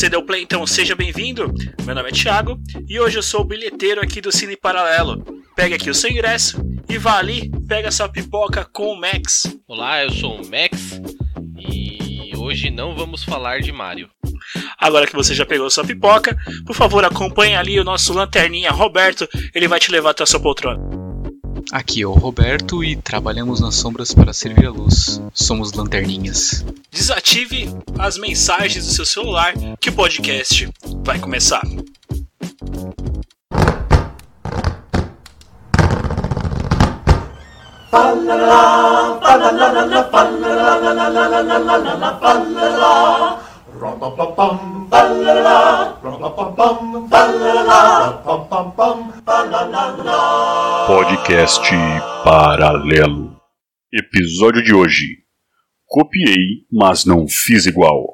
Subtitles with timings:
[0.00, 1.52] Você deu play, então seja bem-vindo.
[1.84, 2.58] Meu nome é Thiago
[2.88, 5.22] e hoje eu sou o bilheteiro aqui do Cine Paralelo.
[5.54, 6.56] Pega aqui o seu ingresso
[6.88, 9.42] e vá ali, pega sua pipoca com o Max.
[9.68, 11.02] Olá, eu sou o Max
[11.58, 14.08] e hoje não vamos falar de Mario.
[14.78, 19.28] Agora que você já pegou sua pipoca, por favor acompanhe ali o nosso lanterninha Roberto,
[19.54, 20.99] ele vai te levar até a sua poltrona.
[21.72, 25.20] Aqui é o Roberto e trabalhamos nas sombras para servir a luz.
[25.32, 26.64] Somos lanterninhas.
[26.90, 30.68] Desative as mensagens do seu celular que o podcast
[31.04, 31.62] vai começar.
[50.86, 51.66] Podcast
[52.22, 53.40] Paralelo.
[53.90, 55.20] Episódio de hoje.
[55.86, 58.04] Copiei, mas não fiz igual.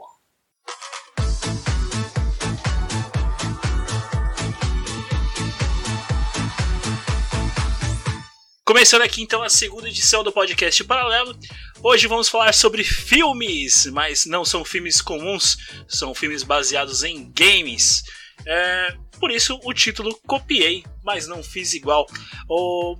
[8.64, 11.37] Começando aqui então a segunda edição do podcast Paralelo.
[11.82, 18.02] Hoje vamos falar sobre filmes, mas não são filmes comuns, são filmes baseados em games.
[18.46, 22.06] É, por isso o título copiei, mas não fiz igual.
[22.48, 22.98] Ô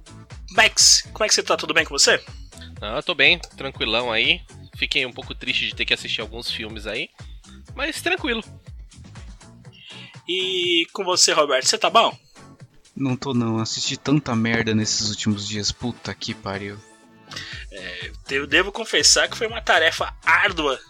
[0.53, 1.57] Max, como é que você tá?
[1.57, 2.23] Tudo bem com você?
[2.81, 4.41] Ah, tô bem, tranquilão aí.
[4.77, 7.09] Fiquei um pouco triste de ter que assistir alguns filmes aí,
[7.75, 8.45] mas tranquilo.
[10.29, 12.17] E com você, Roberto, você tá bom?
[12.95, 16.79] Não tô não, assisti tanta merda nesses últimos dias, puta que pariu.
[17.77, 20.81] É, eu devo confessar que foi uma tarefa árdua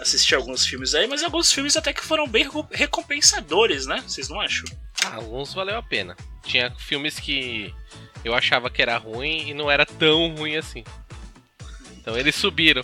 [0.00, 4.02] assistir alguns filmes aí, mas alguns filmes até que foram bem recompensadores, né?
[4.06, 4.64] Vocês não acham?
[5.04, 6.16] Ah, alguns valeu a pena.
[6.42, 7.72] Tinha filmes que
[8.24, 10.82] eu achava que era ruim e não era tão ruim assim.
[11.98, 12.82] Então eles subiram.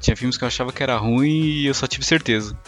[0.00, 2.58] Tinha filmes que eu achava que era ruim e eu só tive certeza.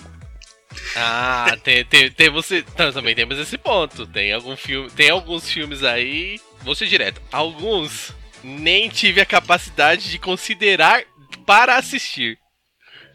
[0.96, 2.62] Ah, tem, tem, tem você.
[2.62, 4.06] Também temos esse ponto.
[4.06, 4.90] Tem algum filme.
[4.90, 6.40] Tem alguns filmes aí.
[6.62, 7.22] Vou ser direto.
[7.30, 11.04] Alguns nem tive a capacidade de considerar
[11.46, 12.38] para assistir.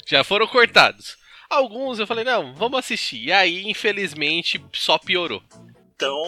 [0.07, 1.17] Já foram cortados.
[1.49, 3.25] Alguns eu falei, não, vamos assistir.
[3.25, 5.43] E aí, infelizmente, só piorou.
[5.95, 6.21] Então,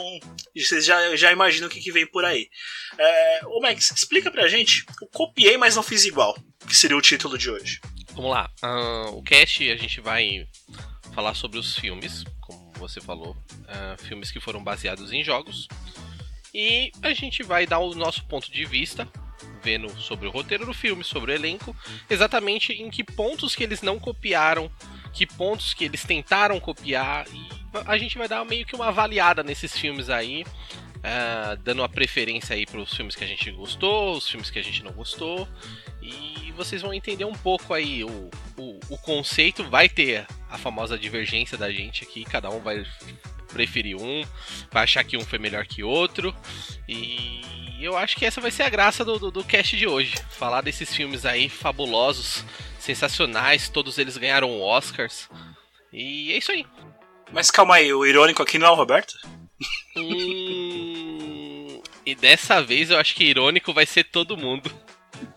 [0.56, 2.48] vocês já, já imaginam o que, que vem por aí.
[2.98, 4.86] É, ô Max, explica pra gente.
[5.02, 6.38] Eu copiei, mas não fiz igual.
[6.66, 7.82] Que seria o título de hoje.
[8.14, 8.50] Vamos lá.
[8.64, 10.48] Uh, o cast a gente vai
[11.14, 13.36] falar sobre os filmes, como você falou.
[13.52, 15.68] Uh, filmes que foram baseados em jogos.
[16.60, 19.08] E a gente vai dar o nosso ponto de vista,
[19.62, 21.76] vendo sobre o roteiro do filme, sobre o elenco,
[22.10, 24.68] exatamente em que pontos que eles não copiaram,
[25.14, 27.48] que pontos que eles tentaram copiar, e
[27.86, 30.44] a gente vai dar meio que uma avaliada nesses filmes aí,
[30.96, 34.58] uh, dando uma preferência aí para os filmes que a gente gostou, os filmes que
[34.58, 35.48] a gente não gostou,
[36.02, 40.98] e vocês vão entender um pouco aí o, o, o conceito, vai ter a famosa
[40.98, 42.84] divergência da gente aqui, cada um vai
[43.48, 44.24] preferir um,
[44.72, 46.36] vai achar que um foi melhor que outro.
[46.88, 47.42] E
[47.80, 50.16] eu acho que essa vai ser a graça do, do, do cast de hoje.
[50.32, 52.44] Falar desses filmes aí fabulosos,
[52.80, 55.30] sensacionais, todos eles ganharam Oscars.
[55.92, 56.66] E é isso aí.
[57.32, 59.14] Mas calma aí, o irônico aqui não é o Roberto?
[59.96, 64.72] Hum, e dessa vez eu acho que irônico vai ser todo mundo.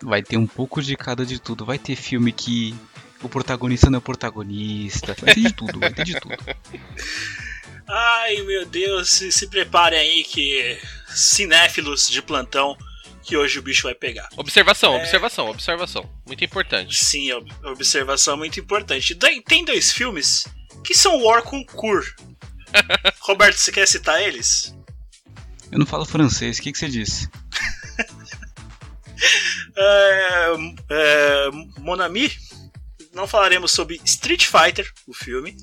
[0.03, 1.65] Vai ter um pouco de cada de tudo.
[1.65, 2.75] Vai ter filme que
[3.23, 5.17] o protagonista não é o protagonista.
[5.21, 6.37] Vai ter de tudo, vai ter de tudo.
[7.93, 10.79] Ai meu Deus, se, se preparem aí que
[11.09, 12.77] cinéfilos de plantão
[13.23, 14.29] que hoje o bicho vai pegar.
[14.37, 14.99] Observação, é...
[14.99, 16.11] observação, observação.
[16.27, 17.05] Muito importante.
[17.05, 17.33] Sim,
[17.65, 19.15] observação muito importante.
[19.15, 20.47] Tem dois filmes
[20.85, 22.05] que são War com Cur.
[23.21, 24.75] Roberto, você quer citar eles?
[25.71, 27.29] Eu não falo francês, o que, que você disse?
[29.77, 30.53] é,
[30.91, 32.33] é, Monami,
[33.13, 35.57] não falaremos sobre Street Fighter, o filme.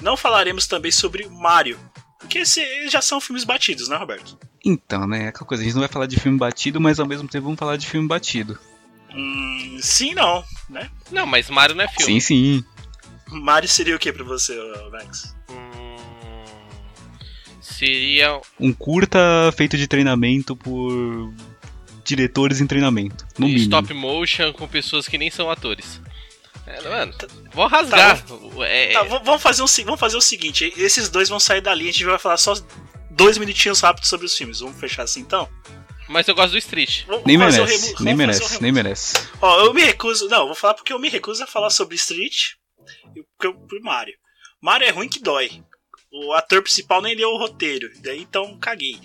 [0.00, 1.78] Não falaremos também sobre Mario,
[2.18, 4.38] porque esses já são filmes batidos, né, Roberto?
[4.64, 5.28] Então, né?
[5.28, 7.58] Aquela coisa, a gente não vai falar de filme batido, mas ao mesmo tempo vamos
[7.58, 8.58] falar de filme batido.
[9.14, 10.90] Hum, sim, não, né?
[11.10, 12.20] Não, mas Mario não é filme.
[12.20, 12.64] Sim, sim.
[13.28, 14.56] Mario seria o que para você,
[14.92, 15.34] Max?
[15.50, 15.96] Hum,
[17.60, 18.40] seria.
[18.58, 19.18] Um curta
[19.56, 21.32] feito de treinamento por
[22.04, 23.26] diretores em treinamento.
[23.38, 23.64] No e mínimo.
[23.64, 26.00] stop motion com pessoas que nem são atores.
[26.72, 27.14] É, mano,
[27.52, 28.18] vou rasgar.
[28.18, 28.92] Tá, vamos, é...
[28.92, 32.04] tá, vamos, fazer um, vamos fazer o seguinte: esses dois vão sair dali, a gente
[32.04, 32.54] vai falar só
[33.10, 34.60] dois minutinhos rápidos sobre os filmes.
[34.60, 35.48] Vamos fechar assim então?
[36.08, 37.04] Mas eu gosto do Street.
[37.06, 37.94] Vamos nem merece, remo...
[38.00, 39.14] nem merece, nem merece.
[39.40, 40.28] Ó, eu me recuso.
[40.28, 42.54] Não, vou falar porque eu me recuso a falar sobre Street
[43.14, 44.14] e pro Mario.
[44.60, 45.62] Mario é ruim que dói.
[46.12, 48.98] O ator principal nem leu o roteiro, daí então caguei.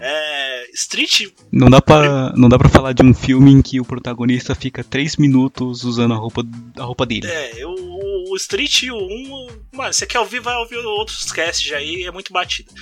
[0.00, 1.28] É, Street.
[1.50, 4.84] Não dá, pra, não dá pra falar de um filme em que o protagonista fica
[4.84, 6.42] 3 minutos usando a roupa,
[6.76, 7.26] a roupa dele.
[7.26, 12.10] É, o, o Street 1, mano, você quer ouvir, vai ouvir outros casts aí, é
[12.10, 12.72] muito batido.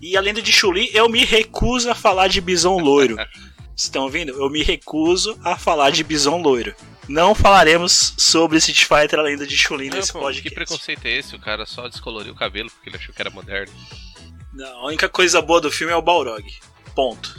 [0.00, 3.16] E a lenda de Chuli, eu me recuso a falar de Bison Loiro.
[3.80, 4.32] Vocês estão ouvindo?
[4.32, 6.74] Eu me recuso a falar de Bison Loiro.
[7.08, 10.42] Não falaremos sobre Street Fighter a lenda de Chuli nesse podcast.
[10.42, 11.34] que preconceito é esse?
[11.34, 13.72] O cara só descoloriu o cabelo porque ele achou que era moderno.
[14.52, 16.44] Não, a única coisa boa do filme é o Balrog.
[16.94, 17.34] Ponto.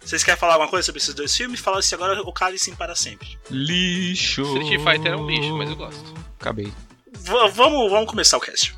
[0.00, 1.60] Vocês querem falar alguma coisa sobre esses dois filmes?
[1.60, 3.38] Fala se agora o Cali sim para sempre.
[3.50, 4.42] Lixo.
[4.42, 6.14] Street Fighter é um lixo, mas eu gosto.
[6.40, 6.72] Acabei.
[7.12, 8.74] V- vamos, vamos começar o cast.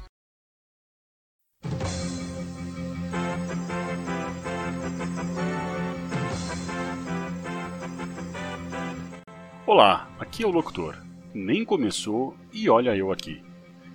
[9.67, 10.97] Olá, aqui é o locutor.
[11.33, 13.43] Nem começou e olha eu aqui.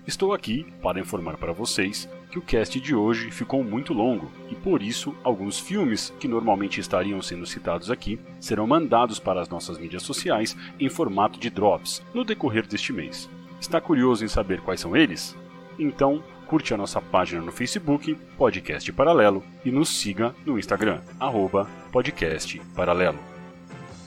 [0.05, 4.55] Estou aqui para informar para vocês que o cast de hoje ficou muito longo e
[4.55, 9.77] por isso alguns filmes que normalmente estariam sendo citados aqui serão mandados para as nossas
[9.77, 13.29] mídias sociais em formato de drops no decorrer deste mês.
[13.59, 15.35] Está curioso em saber quais são eles?
[15.77, 21.69] Então, curte a nossa página no Facebook, Podcast Paralelo, e nos siga no Instagram, arroba
[21.91, 23.19] Podcast Paralelo.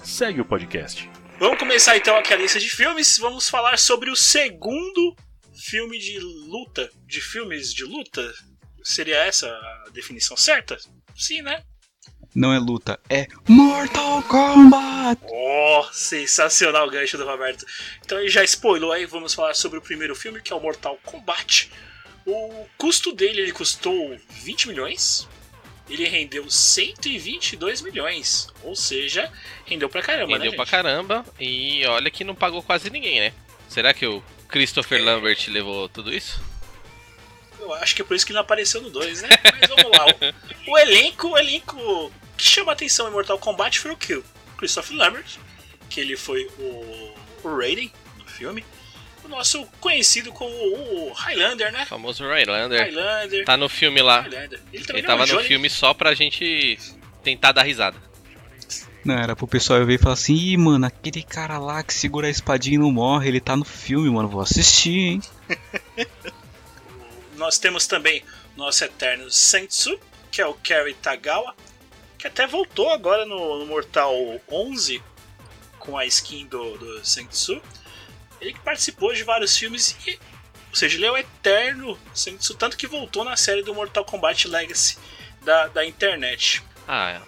[0.02, 1.08] Segue o podcast.
[1.38, 3.18] Vamos começar então aqui a lista de filmes.
[3.18, 5.14] Vamos falar sobre o segundo
[5.54, 6.90] filme de luta.
[7.06, 8.32] De filmes de luta?
[8.82, 10.76] Seria essa a definição certa?
[11.16, 11.62] Sim, né?
[12.34, 15.20] Não é luta, é Mortal Kombat!
[15.28, 17.66] Oh, sensacional o gancho do Roberto.
[18.02, 20.98] Então ele já spoilou aí, vamos falar sobre o primeiro filme, que é o Mortal
[21.04, 21.70] Kombat.
[22.24, 25.28] O custo dele, ele custou 20 milhões.
[25.90, 28.48] Ele rendeu 122 milhões.
[28.62, 29.30] Ou seja,
[29.66, 30.70] rendeu pra caramba, né, Rendeu pra gente?
[30.70, 33.34] caramba e olha que não pagou quase ninguém, né?
[33.68, 34.22] Será que o
[34.52, 36.40] Christopher Lambert levou tudo isso?
[37.58, 39.28] Eu acho que é por isso que ele não apareceu no 2, né?
[39.44, 40.06] Mas vamos lá.
[40.66, 44.22] O, o elenco, o elenco que chama atenção em Mortal Kombat foi o que?
[44.58, 45.38] Christopher Lambert,
[45.88, 47.14] que ele foi o,
[47.44, 48.64] o Raiden no filme.
[49.24, 51.84] O nosso conhecido como o Highlander, né?
[51.84, 52.80] O famoso Highlander.
[52.80, 53.44] Highlander.
[53.44, 54.20] Tá no filme lá.
[54.22, 54.60] Highlander.
[54.72, 55.48] Ele também Ele não é tava o no Johnny.
[55.48, 56.78] filme só pra gente
[57.22, 57.96] tentar dar risada.
[59.04, 62.28] Não, era pro pessoal ver e falar assim, ih, mano, aquele cara lá que segura
[62.28, 65.22] a espadinha e não morre, ele tá no filme, mano, vou assistir, hein?
[67.36, 68.22] Nós temos também
[68.56, 69.98] nosso eterno Sensu,
[70.30, 71.54] que é o Kerry Tagawa,
[72.16, 74.14] que até voltou agora no, no Mortal
[74.48, 75.02] 11
[75.80, 77.60] com a skin do, do Sensu.
[78.40, 80.18] Ele que participou de vários filmes e,
[80.70, 84.46] ou seja, ele é o eterno Sensu, tanto que voltou na série do Mortal Kombat
[84.46, 84.96] Legacy
[85.42, 86.62] da, da internet.
[86.86, 87.20] Ah,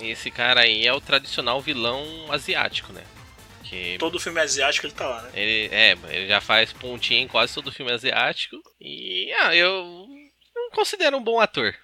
[0.00, 3.02] esse cara aí é o tradicional vilão asiático, né?
[3.64, 5.30] Que Todo filme asiático ele tá lá, né?
[5.34, 8.56] ele, é, ele já faz pontinha em quase todo filme asiático.
[8.80, 10.06] E ah, eu
[10.54, 11.74] não considero um bom ator.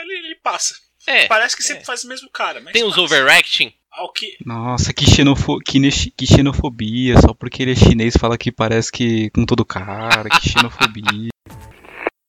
[0.00, 0.74] Ele, ele passa.
[1.06, 1.86] É, Parece que sempre é.
[1.86, 3.02] faz o mesmo cara, mas tem os passa.
[3.02, 3.72] overacting.
[3.90, 5.80] Ao que, Nossa, que, xenofo que,
[6.12, 10.48] que xenofobia, só porque ele é chinês fala que parece que com todo cara, que
[10.48, 11.30] xenofobia.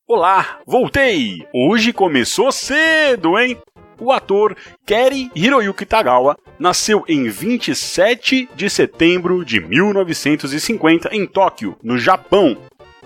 [0.07, 1.47] Olá, voltei!
[1.53, 3.61] Hoje começou cedo, hein?
[3.99, 4.55] O ator
[4.85, 12.57] Keri Hiroyuki Tagawa nasceu em 27 de setembro de 1950 em Tóquio, no Japão.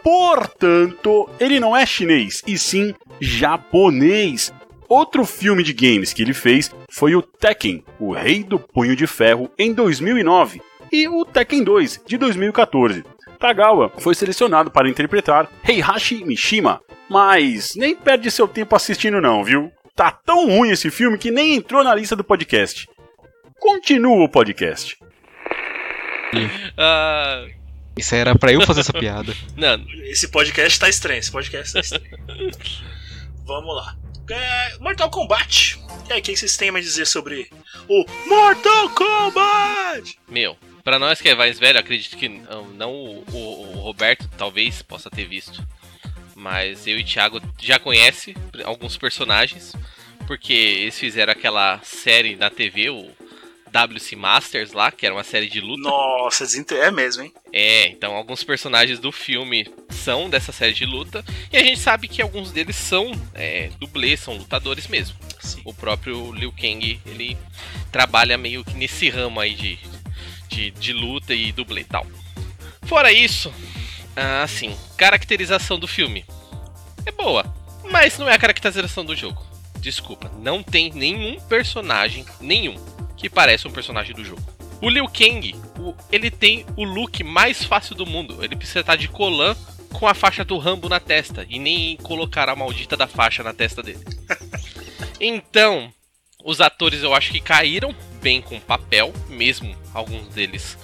[0.04, 4.54] Portanto, ele não é chinês, e sim japonês.
[4.88, 9.08] Outro filme de games que ele fez foi o Tekken, o Rei do Punho de
[9.08, 13.04] Ferro, em 2009, e o Tekken 2, de 2014.
[13.40, 16.80] Tagawa foi selecionado para interpretar Heihachi Mishima,
[17.10, 19.72] mas nem perde seu tempo assistindo não, viu?
[19.96, 22.88] Tá tão ruim esse filme que nem entrou na lista do podcast.
[23.60, 24.98] Continua o podcast.
[26.78, 27.46] Ah,
[27.96, 29.34] Isso aí era pra eu fazer essa piada.
[29.56, 32.06] não, Esse podcast tá estranho, esse podcast tá estranho.
[33.46, 33.96] Vamos lá.
[34.30, 35.80] É, Mortal Kombat.
[36.10, 37.50] E aí, o que vocês têm a dizer sobre
[37.88, 40.18] o Mortal Kombat?
[40.30, 40.58] meu.
[40.84, 44.82] Pra nós que é mais velho, acredito que não, não o, o- o Roberto talvez
[44.82, 45.66] possa ter visto.
[46.44, 48.36] Mas eu e o Thiago já conhece
[48.66, 49.74] alguns personagens.
[50.28, 53.10] Porque eles fizeram aquela série na TV, o
[53.74, 55.84] WC Masters lá, que era uma série de luta.
[55.84, 56.46] Nossa,
[56.76, 57.34] é mesmo, hein?
[57.52, 61.24] É, então alguns personagens do filme são dessa série de luta.
[61.52, 65.16] E a gente sabe que alguns deles são é, dublês, são lutadores mesmo.
[65.40, 65.62] Sim.
[65.64, 67.38] O próprio Liu Kang, ele
[67.90, 69.80] trabalha meio que nesse ramo aí de,
[70.50, 72.06] de, de luta e dublê e tal.
[72.86, 73.52] Fora isso,
[74.16, 76.26] ah, assim, caracterização do filme
[77.06, 77.44] é boa,
[77.92, 79.44] mas não é a caracterização do jogo.
[79.80, 82.76] Desculpa, não tem nenhum personagem, nenhum,
[83.18, 84.42] que parece um personagem do jogo.
[84.82, 88.44] O Liu Kang, o- ele tem o look mais fácil do mundo.
[88.44, 89.56] Ele precisa estar de colã
[89.94, 93.54] com a faixa do Rambo na testa e nem colocar a maldita da faixa na
[93.54, 94.04] testa dele.
[95.20, 95.94] Então,
[96.44, 100.78] os atores eu acho que caíram bem com o papel, mesmo alguns deles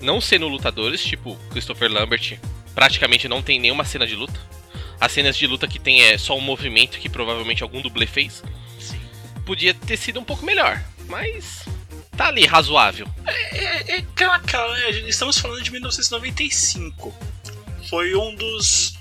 [0.00, 2.38] não sendo lutadores, tipo Christopher Lambert.
[2.80, 4.40] Praticamente não tem nenhuma cena de luta.
[4.98, 8.42] As cenas de luta que tem é só um movimento que provavelmente algum dublê fez.
[8.78, 8.98] Sim.
[9.44, 11.66] Podia ter sido um pouco melhor, mas
[12.16, 13.06] tá ali razoável.
[13.26, 14.90] É, é aquela, né?
[15.06, 17.14] Estamos falando de 1995.
[17.90, 18.94] Foi um dos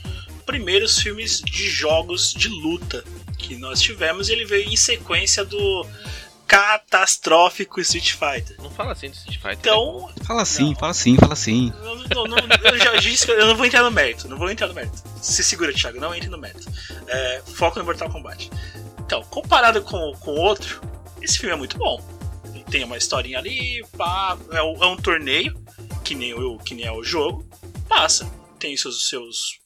[0.45, 3.01] primeiros filmes de jogos de luta
[3.38, 5.88] que nós tivemos e ele veio em sequência do
[6.50, 8.56] catastrófico Street Fighter.
[8.62, 9.56] Não fala assim do Street Fighter.
[9.56, 9.60] né?
[9.62, 11.72] Então, Fala assim, fala assim, fala assim.
[11.84, 12.38] não, não, não,
[12.72, 15.01] eu já disse que eu não vou entrar no mérito, não vou entrar no mérito.
[15.22, 16.68] Se segura, Thiago, não entre no mérito.
[17.08, 18.50] É, foco no Mortal Kombat.
[19.00, 20.82] Então, comparado com com o outro,
[21.22, 22.03] esse filme é muito bom.
[22.70, 25.60] Tem uma historinha ali, pá, é, um- é um torneio,
[26.03, 27.48] que nem, o, que nem é o jogo,
[27.88, 28.29] passa.
[28.60, 29.58] Tem seus, seus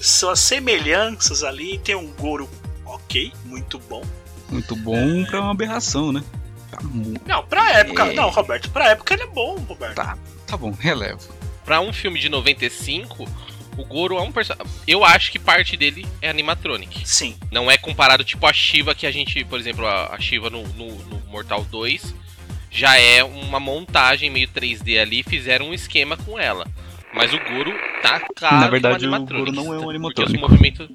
[0.00, 2.48] suas semelhanças ali, tem um Goro
[2.84, 4.02] ok, muito bom.
[4.50, 6.22] Muito bom pra uma aberração, né?
[6.70, 8.14] Tá, mu- Não, pra época, É.
[8.14, 9.94] não, Roberto, pra época ele é bom, Roberto.
[9.94, 10.16] tá,
[10.46, 11.20] tá bom, relevo.
[11.64, 13.28] Pra um filme de 95,
[13.76, 14.72] o Goro é um personagem.
[14.86, 17.08] Eu acho que parte dele é animatronic.
[17.08, 20.62] Sim, Não é comparado tipo a Shiva que a gente, por exemplo, a, Shiva no,
[20.68, 22.14] no- no Mortal 2
[22.70, 26.66] já é uma montagem meio 3D ali, fizeram um esquema com ela.
[27.12, 29.90] Mas o Goro tá claro Na que verdade, o animatronic, Goro não é um Porque
[29.90, 30.36] animatrônico.
[30.44, 30.88] os movimentos...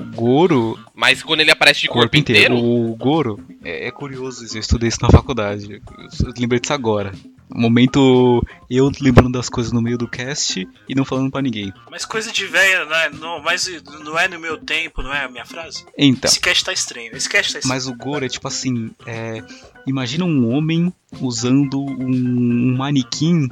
[0.00, 2.54] O Goro, Mas quando ele aparece de corpo, corpo inteiro.
[2.54, 5.80] inteiro, O Goro, é, é curioso isso, eu estudei isso na faculdade.
[6.24, 7.12] Eu, lembrei disso agora.
[7.52, 11.72] Momento eu lembrando das coisas no meio do cast e não falando pra ninguém.
[11.90, 13.68] mas coisa de velha, não é, não, mas
[14.04, 15.84] não é no meu tempo, não é a minha frase?
[15.98, 17.74] Então, Esse cast tá estranho, esse cast tá estranho.
[17.74, 19.42] mas o Goro é tipo assim, é,
[19.84, 23.48] imagina um homem usando um, um manequim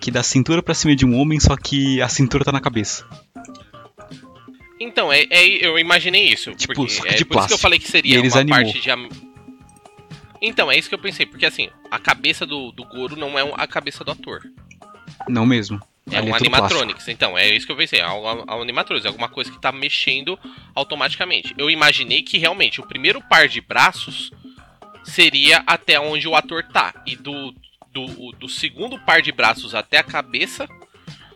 [0.00, 3.04] que dá cintura pra cima de um homem, só que a cintura tá na cabeça.
[4.80, 6.54] Então, é, é- eu imaginei isso.
[6.54, 7.58] Tipo, porque é de por isso que eu plástico.
[7.60, 8.58] falei que seria uma animou.
[8.62, 8.90] parte de.
[8.90, 9.08] am-
[10.40, 11.26] Então, é isso que eu pensei.
[11.26, 14.42] Porque assim, a cabeça do, do Goro não é a cabeça do ator.
[15.28, 15.80] Não mesmo.
[16.10, 16.54] É Ali um plástico.
[16.54, 17.08] animatronics.
[17.08, 18.00] Então, é isso que eu pensei.
[18.00, 19.04] É um, é um animatronics.
[19.04, 20.38] É alguma coisa que tá mexendo
[20.74, 21.54] automaticamente.
[21.58, 24.30] Eu imaginei que realmente o primeiro par de braços
[25.04, 26.94] seria até onde o ator tá.
[27.06, 27.52] E do,
[27.92, 30.66] do, do segundo par de braços até a cabeça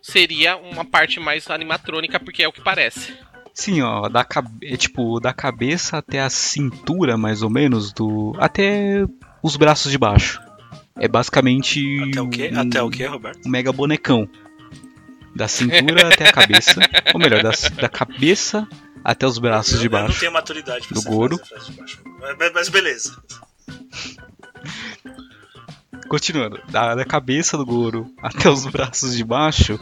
[0.00, 3.14] seria uma parte mais animatrônica, porque é o que parece.
[3.54, 4.26] Sim, ó, da,
[4.62, 9.04] é, tipo, da cabeça até a cintura, mais ou menos, do até
[9.42, 10.40] os braços de baixo.
[10.96, 12.50] É basicamente Até o quê?
[12.52, 13.46] um, Até o quê, Roberto?
[13.46, 14.28] um mega bonecão.
[15.34, 16.74] Da cintura até a cabeça.
[17.14, 18.68] Ou melhor, da, da cabeça
[19.02, 20.20] até os braços eu, de Eu não baixo.
[20.20, 21.38] tenho maturidade pra Do Goro.
[21.38, 22.02] baixo.
[22.38, 23.16] Mas, mas beleza.
[26.08, 29.78] Continuando, da, da cabeça do Goro até os braços de baixo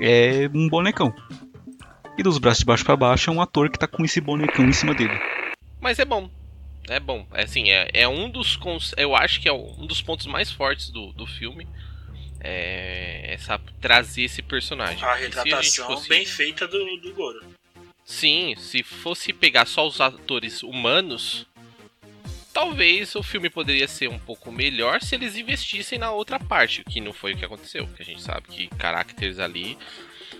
[0.00, 1.12] é um bonecão.
[2.16, 4.64] E dos braços de baixo pra baixo é um ator que tá com esse bonecão
[4.64, 5.18] em cima dele.
[5.80, 6.30] Mas é bom.
[6.88, 7.26] É bom.
[7.32, 8.56] É assim, é, é um dos.
[8.56, 11.66] cons- Eu acho que é um dos pontos mais fortes do, do filme.
[12.40, 15.02] É essa, trazer esse personagem.
[15.02, 17.40] A retratação fosse- bem feita do, do Goro.
[18.04, 21.46] Sim, se fosse pegar só os atores humanos,
[22.52, 26.84] talvez o filme poderia ser um pouco melhor se eles investissem na outra parte, o
[26.84, 27.86] que não foi o que aconteceu.
[27.88, 29.78] Que a gente sabe que caracteres ali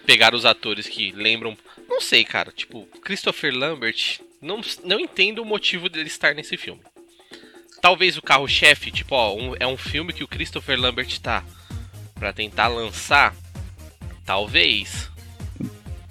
[0.06, 1.56] pegaram os atores que lembram.
[1.88, 2.52] Não sei, cara.
[2.52, 4.20] Tipo, Christopher Lambert.
[4.40, 6.82] Não, não entendo o motivo dele estar nesse filme.
[7.80, 11.44] Talvez o carro-chefe, tipo, ó, um- é um filme que o Christopher Lambert tá
[12.14, 13.34] pra tentar lançar.
[14.24, 15.10] Talvez.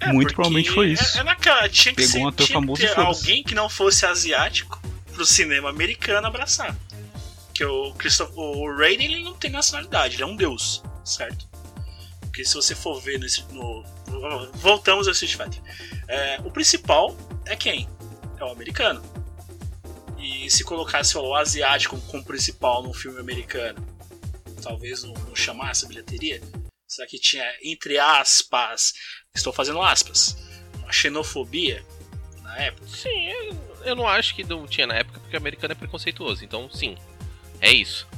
[0.00, 1.16] É, Muito provavelmente foi isso.
[1.16, 3.54] É, é naquela, tinha que Pegou ser, um ator tinha que famoso ter alguém que
[3.54, 4.80] não fosse asiático
[5.12, 6.76] pro cinema americano abraçar.
[7.54, 11.48] Que o Christopher, o Raiden ele não tem nacionalidade, ele é um deus, certo?
[12.34, 13.84] Porque se você for ver nesse, no,
[14.54, 15.62] voltamos ao Street Fighter.
[16.08, 17.88] É, o principal é quem?
[18.40, 19.00] É o americano.
[20.18, 23.86] E se colocasse o asiático como principal num filme americano,
[24.60, 26.42] talvez não, não chamasse a bilheteria?
[26.88, 28.94] Será que tinha, entre aspas,
[29.32, 30.36] estou fazendo aspas,
[30.80, 31.86] uma xenofobia
[32.42, 32.88] na época?
[32.88, 33.28] Sim,
[33.84, 36.44] eu não acho que não tinha na época, porque o americano é preconceituoso.
[36.44, 36.96] Então, sim,
[37.60, 38.08] é isso.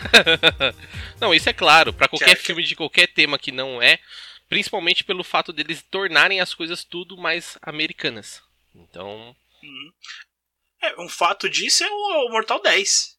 [1.20, 1.92] não, isso é claro.
[1.92, 3.98] Pra qualquer Que filme de qualquer tema que não é,
[4.48, 8.42] principalmente pelo fato deles tornarem as coisas tudo mais americanas.
[8.74, 9.92] Então, Uhum.
[10.82, 13.18] É, um fato disso é o, o Mortal 10.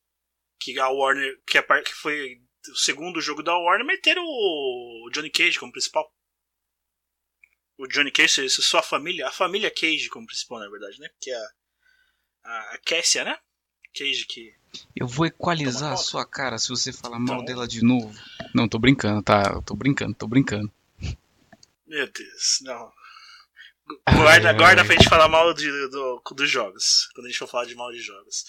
[0.59, 5.29] Que a Warner, que, a, que foi o segundo jogo da Warner, meteram o Johnny
[5.29, 6.11] Cage como principal.
[7.77, 11.09] O Johnny Cage, isso sua família, a família Cage como principal, na verdade, né?
[11.09, 13.37] Porque a, a Cassia, né?
[13.93, 14.55] Cage que.
[14.95, 17.45] Eu vou equalizar a sua cara se você falar mal Então.
[17.45, 18.13] dela de novo.
[18.53, 19.51] Não, tô brincando, tá?
[19.53, 20.71] Eu tô brincando, tô brincando.
[21.87, 22.91] Meu Deus, não.
[24.09, 24.87] Guarda, Ai, guarda ai.
[24.87, 27.09] pra gente falar mal de, do, dos jogos.
[27.13, 28.45] Quando a gente for falar de mal de jogos.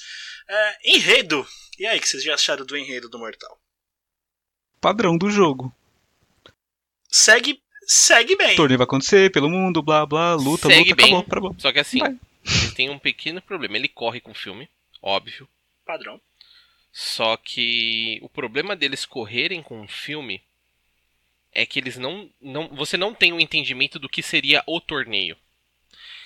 [0.48, 1.44] É, enredo.
[1.78, 3.60] E aí, o que vocês já acharam do enredo do Mortal?
[4.80, 5.74] Padrão do jogo.
[7.08, 8.52] segue segue bem.
[8.52, 11.06] O torneio vai acontecer pelo mundo, blá blá, luta, Segue luta, bem.
[11.16, 11.56] acabou, acabou.
[11.58, 12.16] Só que assim, Vai.
[12.44, 13.76] ele tem um pequeno problema.
[13.76, 14.68] Ele corre com o filme,
[15.02, 15.48] óbvio.
[15.84, 16.20] Padrão.
[16.92, 20.42] Só que o problema deles correrem com o filme
[21.52, 22.68] é que eles não, não.
[22.68, 25.36] Você não tem um entendimento do que seria o torneio.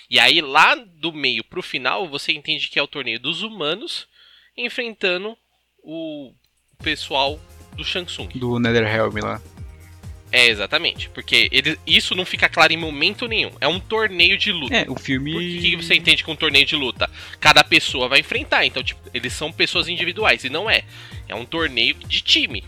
[0.09, 4.07] E aí, lá do meio pro final, você entende que é o torneio dos humanos
[4.55, 5.37] enfrentando
[5.79, 6.33] o
[6.81, 7.39] pessoal
[7.75, 8.29] do Shang Tsung.
[8.39, 9.41] Do Netherrealm lá.
[10.31, 11.09] É, exatamente.
[11.09, 13.51] Porque ele, isso não fica claro em momento nenhum.
[13.61, 14.75] É um torneio de luta.
[14.75, 15.31] É, o filme.
[15.31, 17.09] Que, que você entende com um torneio de luta?
[17.39, 20.83] Cada pessoa vai enfrentar, então, tipo, eles são pessoas individuais, e não é.
[21.27, 22.63] É um torneio de time.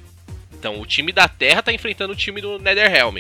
[0.54, 3.18] Então, o time da Terra tá enfrentando o time do Netherrealm.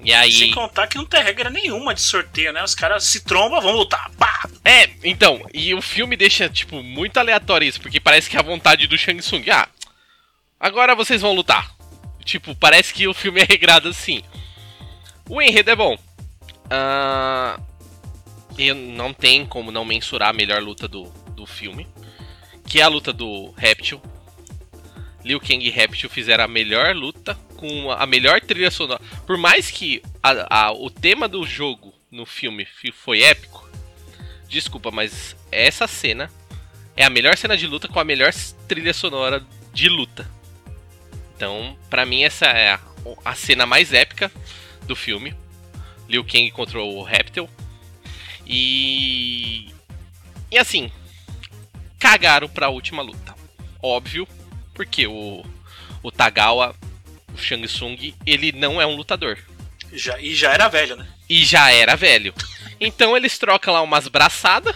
[0.00, 0.32] E aí.
[0.32, 2.62] Sem contar que não tem regra nenhuma de sorteio, né?
[2.62, 4.10] Os caras se trombam, vão lutar.
[4.16, 4.48] Pá!
[4.64, 8.44] É, então, e o filme deixa, tipo, muito aleatório isso, porque parece que é a
[8.44, 9.44] vontade do Shang Tsung.
[9.50, 9.68] Ah,
[10.60, 11.77] agora vocês vão lutar.
[12.28, 14.22] Tipo, parece que o filme é regrado assim.
[15.30, 15.96] O enredo é bom.
[16.70, 17.58] Ah,
[18.58, 21.04] e não tem como não mensurar a melhor luta do,
[21.34, 21.88] do filme.
[22.66, 23.98] Que é a luta do Réptil.
[25.24, 29.00] Liu Kang e Réptil fizeram a melhor luta com a melhor trilha sonora.
[29.26, 33.66] Por mais que a- a- o tema do jogo no filme fi- foi épico,
[34.50, 36.30] desculpa, mas essa cena
[36.94, 38.34] é a melhor cena de luta com a melhor
[38.68, 39.42] trilha sonora
[39.72, 40.30] de luta.
[41.38, 42.80] Então, pra mim, essa é a,
[43.24, 44.28] a cena mais épica
[44.88, 45.32] do filme.
[46.08, 47.48] Liu Kang contra o Reptil.
[48.44, 49.72] E.
[50.50, 50.90] E assim,
[51.96, 53.36] cagaram pra última luta.
[53.80, 54.26] Óbvio,
[54.74, 55.44] porque o,
[56.02, 56.74] o Tagawa,
[57.32, 59.38] o Shang Tsung, ele não é um lutador.
[59.92, 61.06] Já, e já era velho, né?
[61.28, 62.34] E já era velho.
[62.80, 64.74] Então eles trocam lá umas braçadas,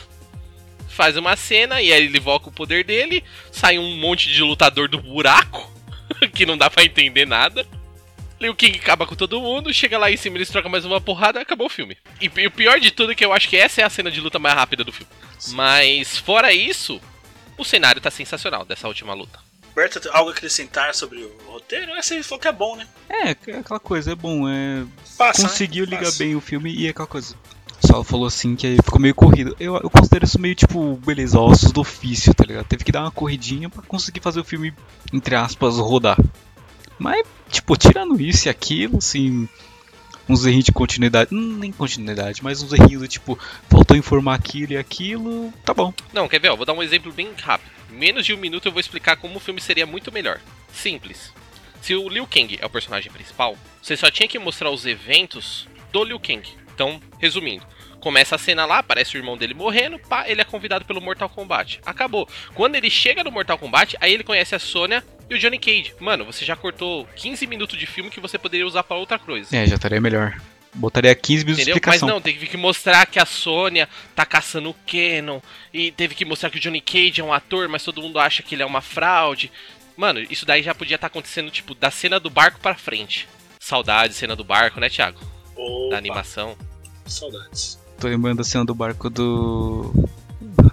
[0.89, 4.89] faz uma cena e aí ele invoca o poder dele, sai um monte de lutador
[4.89, 5.72] do buraco,
[6.33, 7.67] que não dá pra entender nada.
[8.41, 11.39] Liu Kang acaba com todo mundo, chega lá em cima, eles trocam mais uma porrada
[11.39, 11.97] e acabou o filme.
[12.21, 14.11] E, e o pior de tudo é que eu acho que essa é a cena
[14.11, 15.13] de luta mais rápida do filme.
[15.51, 17.01] Mas fora isso,
[17.57, 19.39] o cenário tá sensacional dessa última luta.
[19.75, 21.93] Berta, tem algo a acrescentar sobre o roteiro?
[21.93, 22.87] Essa ele falou que é bom, né?
[23.09, 24.85] É, é aquela coisa, é bom, é.
[25.17, 25.49] Passa, né?
[25.49, 26.19] Conseguiu ligar Passa.
[26.19, 27.37] bem o filme e é aquela coisa.
[27.85, 29.57] Só falou assim que ficou meio corrido.
[29.59, 32.67] Eu, eu considero isso meio tipo, beleza, ossos do ofício, tá ligado?
[32.67, 34.73] Teve que dar uma corridinha pra conseguir fazer o filme,
[35.13, 36.19] entre aspas, rodar.
[36.99, 39.49] Mas, tipo, tirando isso e aquilo, assim.
[40.29, 41.35] Uns errinhos de continuidade.
[41.35, 43.37] Hum, nem continuidade, mas uns errinhos tipo,
[43.69, 45.53] faltou informar aquilo e aquilo.
[45.65, 45.93] Tá bom.
[46.13, 46.51] Não, quer ver?
[46.51, 47.71] Ó, vou dar um exemplo bem rápido.
[47.91, 50.41] Menos de um minuto eu vou explicar como o filme seria muito melhor.
[50.73, 51.33] Simples.
[51.83, 55.67] Se o Liu Kang é o personagem principal, você só tinha que mostrar os eventos
[55.93, 56.49] do Liu Kang.
[56.75, 57.65] Então, resumindo,
[58.01, 61.29] começa a cena lá, aparece o irmão dele morrendo, pá, ele é convidado pelo Mortal
[61.29, 61.81] Kombat.
[61.87, 62.29] Acabou.
[62.55, 65.95] Quando ele chega no Mortal Kombat, aí ele conhece a Sonya e o Johnny Cage.
[66.01, 69.57] Mano, você já cortou 15 minutos de filme que você poderia usar pra outra coisa.
[69.57, 70.37] É, já estaria melhor.
[70.75, 71.83] Botaria 15 minutos de Entendeu?
[71.85, 72.09] Mas explicação.
[72.09, 75.41] não, teve que mostrar que a Sônia tá caçando o Canon.
[75.73, 78.43] E teve que mostrar que o Johnny Cage é um ator, mas todo mundo acha
[78.43, 79.53] que ele é uma fraude.
[79.97, 83.29] Mano, isso daí já podia estar acontecendo, tipo, da cena do barco pra frente.
[83.61, 85.21] Saudade, cena do barco, né, Thiago?
[85.57, 86.57] Opa, Da animação.
[87.07, 87.79] Saudades.
[88.01, 89.93] Tô lembrando da cena do barco do.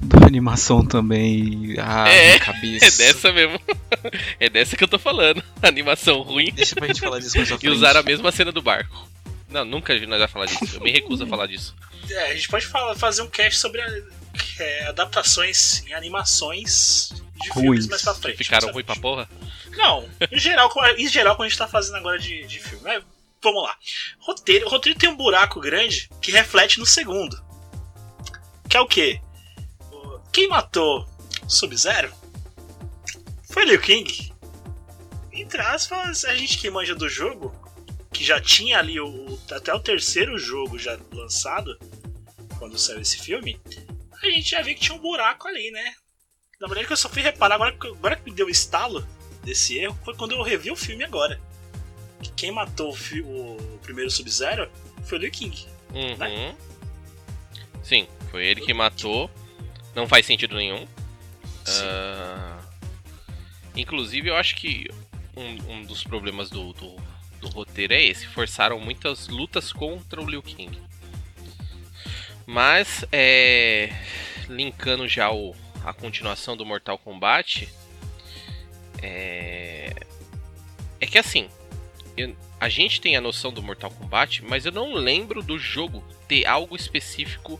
[0.02, 1.76] Da animação também.
[1.80, 2.86] Ah, É, minha cabeça.
[2.86, 3.60] É dessa mesmo.
[4.40, 5.44] é dessa que eu tô falando.
[5.62, 6.52] Animação ruim.
[6.54, 9.08] Deixa pra gente falar disso mais E usaram a mesma cena do barco.
[9.50, 10.76] Não, nunca nós vamos falar disso.
[10.76, 11.76] Eu me recuso a falar disso.
[12.10, 14.02] É, a gente pode falar, fazer um cast sobre a-
[14.60, 17.10] é, adaptações em animações
[17.42, 17.88] de filmes Ruins.
[17.88, 18.38] mais pra frente.
[18.38, 19.28] Ficaram ruim pra porra?
[19.76, 22.84] Não, em geral, em geral, como a gente tá fazendo agora de, de filme.
[22.84, 23.04] Mas
[23.42, 23.76] vamos lá.
[24.20, 27.42] Roteiro, o roteiro tem um buraco grande que reflete no segundo.
[28.70, 29.22] Que é o quê?
[30.32, 31.08] Quem matou
[31.48, 32.14] Sub-Zero
[33.52, 34.32] foi Liu Kang.
[35.32, 37.54] Entre aspas, a gente que manja do jogo,
[38.12, 41.78] que já tinha ali o, até o terceiro jogo já lançado,
[42.58, 43.60] quando saiu esse filme,
[44.22, 45.94] a gente já viu que tinha um buraco ali, né?
[46.60, 49.08] Na verdade que eu só fui reparar agora, que- agora que me deu o estalo
[49.44, 51.42] desse erro foi quando eu revi o filme agora.
[52.22, 54.70] Que quem matou o, o primeiro Sub-Zero
[55.04, 55.66] foi o Liu Kang.
[55.94, 56.56] Uhum.
[57.84, 59.30] Sim, foi ele que matou.
[59.96, 60.88] Não faz sentido nenhum.
[61.68, 62.60] Ah,
[63.76, 64.88] inclusive, eu acho que
[65.36, 66.96] um, um dos problemas do, do,
[67.40, 68.28] do roteiro é esse.
[68.28, 70.80] Forçaram muitas lutas contra o Liu Kang.
[72.46, 73.94] Mas, é,
[74.48, 77.70] linkando já o, a continuação do Mortal Kombat,
[79.02, 79.96] é,
[81.00, 81.48] é que assim,
[82.22, 86.04] eu- a gente tem a noção do Mortal Kombat, mas eu não lembro do jogo
[86.28, 87.60] ter algo específico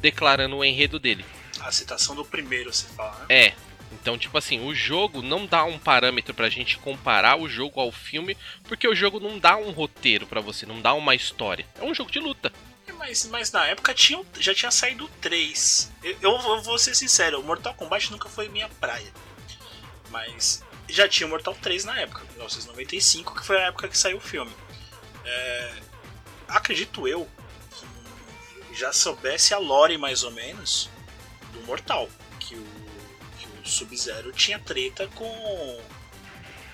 [0.00, 1.24] declarando o enredo dele.
[1.60, 3.26] A citação do primeiro, você fala, né?
[3.28, 3.52] É,
[3.92, 7.90] Então, tipo assim, o jogo não dá um parâmetro pra gente comparar o jogo ao
[7.90, 11.66] filme, porque o jogo não dá um roteiro para você, não dá uma história.
[11.74, 12.52] É um jogo de luta.
[12.86, 15.90] É, mas, mas na época tinha, já tinha saído 3.
[16.04, 19.12] Eu, eu vou ser sincero, o Mortal Kombat nunca foi minha praia.
[20.10, 24.20] Mas já tinha Mortal 3 na época, 1995, que foi a época que saiu o
[24.20, 24.50] filme.
[25.24, 25.72] É,
[26.48, 27.28] acredito eu
[28.68, 30.88] que já soubesse a lore mais ou menos
[31.52, 32.08] do Mortal.
[32.38, 32.66] Que o,
[33.62, 35.80] o Sub-Zero tinha treta com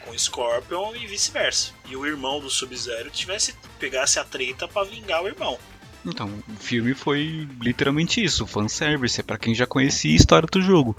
[0.06, 1.72] com Scorpion e vice-versa.
[1.88, 5.58] E o irmão do Sub-Zero tivesse pegasse a treta para vingar o irmão.
[6.04, 10.62] Então, o filme foi literalmente isso, fanservice, é pra quem já conhecia a história do
[10.62, 10.96] jogo.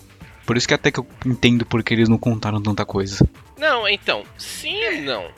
[0.47, 3.29] Por isso que até que eu entendo porque eles não contaram tanta coisa.
[3.57, 5.29] Não, então, sim e não.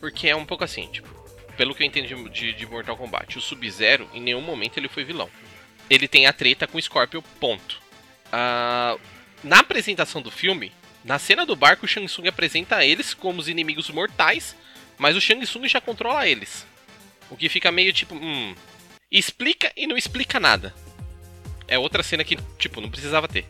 [0.00, 1.08] Porque é um pouco assim, tipo,
[1.56, 5.04] pelo que eu entendo de, de Mortal Kombat, o Sub-Zero, em nenhum momento ele foi
[5.04, 5.30] vilão.
[5.88, 7.80] Ele tem a treta com o Scorpion, ponto.
[8.26, 9.00] Uh,
[9.44, 10.72] na apresentação do filme,
[11.04, 14.56] na cena do barco, o Shang Tsung apresenta eles como os inimigos mortais,
[14.98, 16.66] mas o Shang Tsung já controla eles.
[17.30, 18.56] O que fica meio tipo, hum,
[19.08, 20.74] explica e não explica nada.
[21.68, 23.46] É outra cena que, tipo, não precisava ter.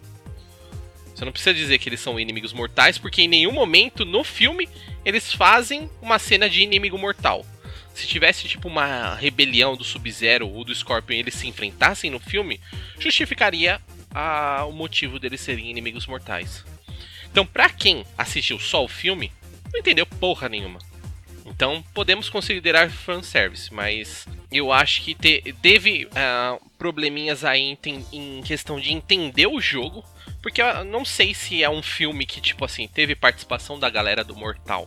[1.19, 4.69] Você não precisa dizer que eles são inimigos mortais, porque em nenhum momento no filme
[5.05, 7.45] eles fazem uma cena de inimigo mortal
[7.99, 12.21] se tivesse tipo uma rebelião do Sub-Zero ou do Scorpion e eles se enfrentassem no
[12.21, 12.61] filme,
[12.97, 13.81] justificaria
[14.15, 16.65] a, o motivo deles serem inimigos mortais.
[17.29, 19.33] Então, pra quem assistiu só o filme,
[19.73, 20.79] não entendeu porra nenhuma.
[21.45, 28.43] Então, podemos considerar fanservice, mas eu acho que te, teve uh, probleminhas aí em, em,
[28.43, 30.05] questão de entender o jogo,
[30.43, 34.23] porque eu não sei se é um filme que, tipo assim, teve participação da galera
[34.23, 34.87] do Mortal.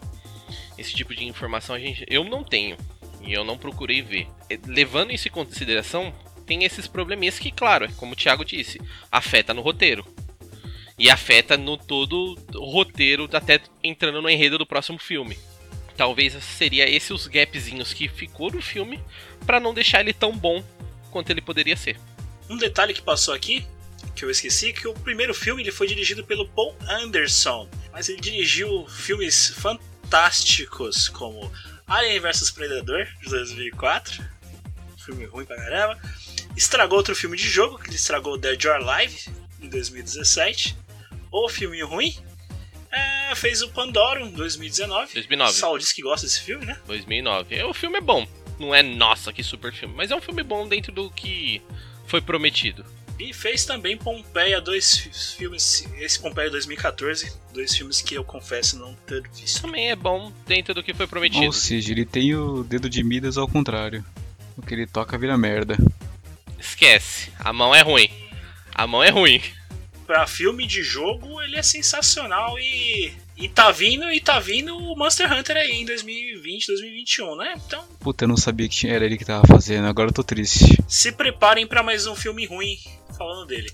[0.78, 2.78] Esse tipo de informação a gente, eu não tenho
[3.22, 4.28] e eu não procurei ver.
[4.50, 6.14] É, levando isso em consideração,
[6.46, 10.06] tem esses probleminhas que, claro, como o Thiago disse, afeta no roteiro.
[10.98, 15.38] E afeta no todo o roteiro, até entrando no enredo do próximo filme.
[15.98, 19.00] Talvez seria esses os gapzinhos que ficou no filme
[19.46, 20.64] para não deixar ele tão bom
[21.12, 22.00] quanto ele poderia ser.
[22.50, 23.66] Um detalhe que passou aqui,
[24.16, 28.20] que eu esqueci, que o primeiro filme ele foi dirigido pelo Paul Anderson, mas ele
[28.20, 31.52] dirigiu filmes fantásticos como
[31.88, 34.24] Alien vs Predador, de 2004.
[35.06, 36.00] Filme ruim pra caramba.
[36.56, 39.30] Estragou outro filme de jogo, que ele estragou Dead or Alive,
[39.62, 40.78] em 2017.
[41.32, 42.16] O filme ruim.
[42.92, 45.14] É, fez o Pandora, em 2019.
[45.14, 45.54] 2009.
[45.54, 46.78] Saul disse que gosta desse filme, né?
[46.86, 47.56] 2009.
[47.56, 48.28] É, o filme é bom.
[48.60, 49.96] Não é, nossa, que super filme.
[49.96, 51.62] Mas é um filme bom dentro do que
[52.06, 52.86] foi prometido.
[53.22, 55.88] E fez também Pompeia, dois filmes.
[56.00, 59.62] Esse Pompeia 2014, dois filmes que eu confesso não ter visto.
[59.62, 61.46] Também é bom dentro do que foi prometido.
[61.46, 64.04] Ou seja, ele tem o dedo de Midas ao contrário.
[64.58, 65.78] O que ele toca vira merda.
[66.60, 68.10] Esquece, a mão é ruim.
[68.74, 69.40] A mão é ruim.
[70.08, 74.96] Pra filme de jogo, ele é sensacional e e tá vindo, e tá vindo o
[74.96, 77.54] Monster Hunter aí em 2020, 2021, né?
[77.66, 77.84] Então.
[78.00, 80.78] Puta, eu não sabia que era ele que tava fazendo, agora eu tô triste.
[80.88, 82.78] Se preparem para mais um filme ruim
[83.22, 83.72] falando dele.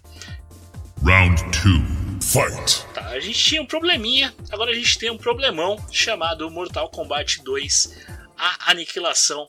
[1.03, 2.86] Round 2 Fight!
[2.93, 7.41] Tá, a gente tinha um probleminha, agora a gente tem um problemão chamado Mortal Kombat
[7.43, 8.05] 2
[8.38, 9.47] A Aniquilação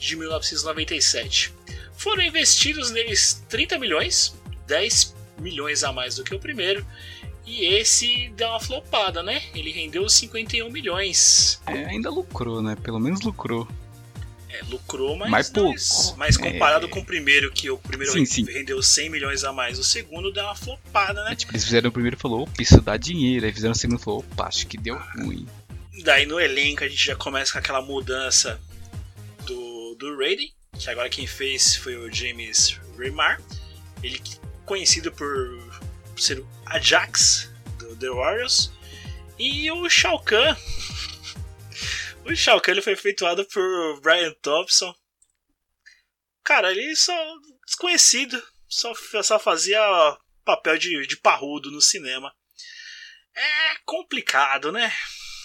[0.00, 1.54] de 1997.
[1.92, 4.34] Foram investidos neles 30 milhões,
[4.66, 6.84] 10 milhões a mais do que o primeiro,
[7.46, 9.42] e esse deu uma flopada, né?
[9.54, 11.60] Ele rendeu 51 milhões.
[11.66, 12.76] É, ainda lucrou, né?
[12.82, 13.68] Pelo menos lucrou.
[14.50, 15.76] É, lucrou, mas, mas pouco.
[16.16, 16.88] Mas comparado é...
[16.88, 18.44] com o primeiro, que o primeiro sim, sim.
[18.44, 21.32] rendeu 100 milhões a mais, o segundo deu uma flopada, né?
[21.32, 23.44] É, tipo, eles fizeram o primeiro e falou, opa, isso dá dinheiro.
[23.44, 25.46] Aí fizeram o segundo e falou, opa, acho que deu ruim.
[26.02, 28.58] Daí no elenco a gente já começa com aquela mudança
[29.44, 33.40] do, do Raiden, que agora quem fez foi o James Remar.
[34.02, 34.22] Ele
[34.64, 35.28] conhecido por
[36.16, 38.70] ser o Ajax do The Warriors.
[39.38, 40.56] E o Shao Kahn.
[42.28, 44.94] O Shao Kahn foi efetuado por Brian Thompson.
[46.44, 47.14] Cara, ele só
[47.66, 49.80] desconhecido, só, só fazia
[50.44, 52.34] papel de, de parrudo no cinema.
[53.34, 54.92] É complicado, né?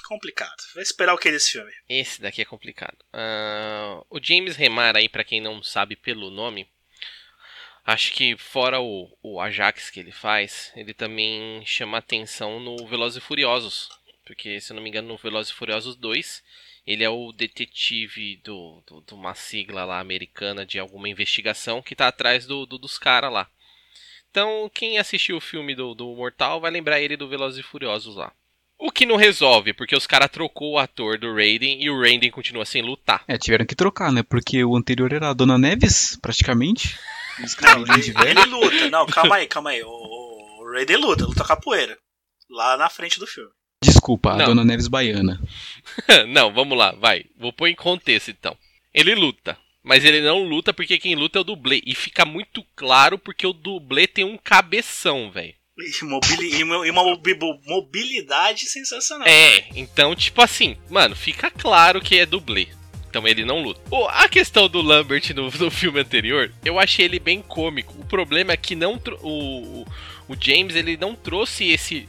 [0.08, 0.56] Complicado.
[0.74, 1.72] Vai esperar o que desse filme?
[1.88, 2.98] Esse daqui é complicado.
[3.14, 6.70] Uh, o James Remar aí, para quem não sabe pelo nome,
[7.86, 13.18] Acho que fora o, o Ajax que ele faz, ele também chama atenção no Velozes
[13.18, 13.90] e Furiosos.
[14.26, 16.44] Porque, se eu não me engano, no Velozes e Furiosos 2,
[16.86, 21.96] ele é o detetive do, do, de uma sigla lá americana de alguma investigação que
[21.96, 23.50] tá atrás do, do dos caras lá.
[24.30, 28.16] Então, quem assistiu o filme do, do Mortal vai lembrar ele do Velozes e Furiosos
[28.16, 28.34] lá.
[28.80, 32.32] O que não resolve, porque os caras trocou o ator do Raiden e o Raiden
[32.32, 33.24] continua sem lutar.
[33.28, 34.24] É, tiveram que trocar, né?
[34.24, 37.00] Porque o anterior era a Dona Neves, praticamente.
[37.62, 38.90] Não, ele, ele luta.
[38.90, 39.82] Não, calma aí, calma aí.
[39.84, 41.98] O, o Raiden luta, luta capoeira.
[42.50, 43.52] Lá na frente do filme.
[43.84, 44.46] Desculpa, a Não.
[44.48, 45.42] Dona Neves Baiana.
[46.30, 47.26] não, vamos lá, vai.
[47.38, 48.56] Vou pôr em contexto então.
[48.94, 51.82] Ele luta, mas ele não luta porque quem luta é o dublê.
[51.86, 55.54] E fica muito claro porque o dublê tem um cabeção, velho.
[55.76, 59.28] E, mobili- e uma, uma mobi- mobilidade sensacional.
[59.28, 62.68] É, então, tipo assim, mano, fica claro que é dublê.
[63.10, 63.80] Então ele não luta.
[63.92, 67.94] Ô, a questão do Lambert no, no filme anterior, eu achei ele bem cômico.
[68.00, 69.86] O problema é que não o,
[70.28, 72.08] o James ele não trouxe esse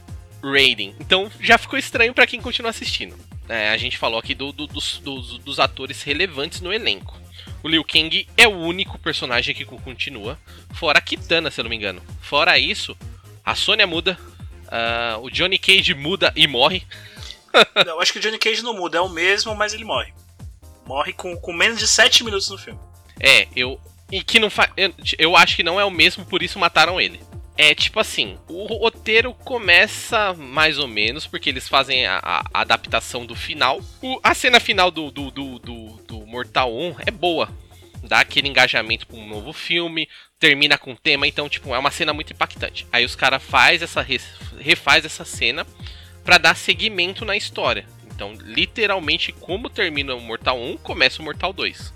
[0.53, 0.95] rating.
[1.01, 3.17] Então já ficou estranho pra quem continua assistindo.
[3.49, 7.19] É, a gente falou aqui do- do- dos, dos- dos atores relevantes no elenco.
[7.63, 10.39] O Liu Kang é o único personagem que co- continua,
[10.75, 12.03] fora a Kitana, se eu não me engano.
[12.21, 12.97] Fora isso,
[13.45, 14.19] a Sônia muda,
[14.69, 16.83] ah, o Johnny Cage muda e morre.
[17.87, 20.13] Eu acho que o Johnny Cage não muda, é o mesmo, mas ele morre.
[20.87, 22.79] Morre com, com menos de 7 minutos no filme.
[23.21, 23.81] É, eu.
[24.11, 24.71] E que não faz.
[24.77, 27.21] Eu, eu acho que não é o mesmo, por isso mataram ele.
[27.57, 33.25] É tipo assim, o roteiro começa mais ou menos, porque eles fazem a, a- adaptação
[33.25, 33.81] do final.
[34.03, 37.49] O- a cena final do, do, do, do, do Mortal 1 é boa.
[38.03, 42.13] Dá aquele engajamento pra um novo filme, termina com tema, então, tipo, é uma cena
[42.13, 42.87] muito impactante.
[42.93, 44.05] Aí os caras faz essa
[44.59, 45.65] refaz essa cena
[46.25, 47.87] pra dar seguimento na história.
[48.15, 51.95] Então, literalmente, como termina o Mortal 1, começa o Mortal 2.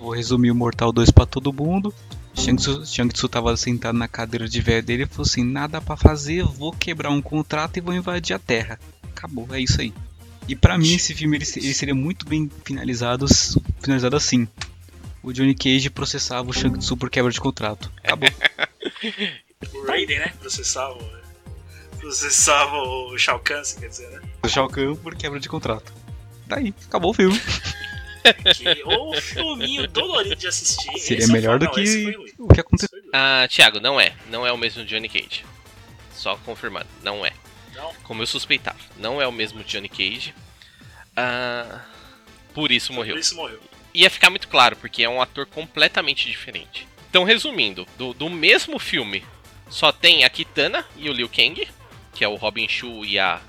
[0.00, 1.92] Vou resumir o Mortal 2 pra todo mundo.
[2.38, 5.96] Shang Tsu, Shang tava sentado na cadeira de velho dele e falou assim: nada pra
[5.96, 8.78] fazer, vou quebrar um contrato e vou invadir a Terra.
[9.02, 9.92] Acabou, é isso aí.
[10.46, 13.26] E pra mim esse filme ele, ele seria muito bem finalizado,
[13.80, 14.48] finalizado assim.
[15.22, 17.90] O Johnny Cage processava o Shang Tsu por quebra de contrato.
[18.02, 18.30] Acabou.
[19.74, 20.32] O Raiden, né?
[20.38, 20.96] Processava
[21.98, 24.20] processava o Shao Kahn, você quer dizer, né?
[24.44, 25.92] o Shao Kahn por quebra de contrato.
[26.46, 27.38] Daí, acabou o filme.
[28.56, 30.98] Que, ou filminho dolorido de assistir.
[30.98, 32.34] Seria Esse é o melhor do que ruim.
[32.38, 32.98] o que aconteceu.
[33.12, 34.14] Ah, Thiago, não é.
[34.30, 35.44] Não é o mesmo Johnny Cage.
[36.12, 37.32] Só confirmando, não é.
[37.74, 37.92] Não?
[38.04, 38.78] Como eu suspeitava.
[38.96, 40.34] Não é o mesmo Johnny Cage.
[41.16, 41.80] Ah,
[42.54, 43.14] por isso morreu.
[43.14, 43.60] Por isso morreu.
[43.94, 46.86] Ia ficar muito claro, porque é um ator completamente diferente.
[47.08, 49.24] Então, resumindo, do, do mesmo filme,
[49.70, 51.66] só tem a Kitana e o Liu Kang,
[52.12, 53.40] que é o Robin Shu e a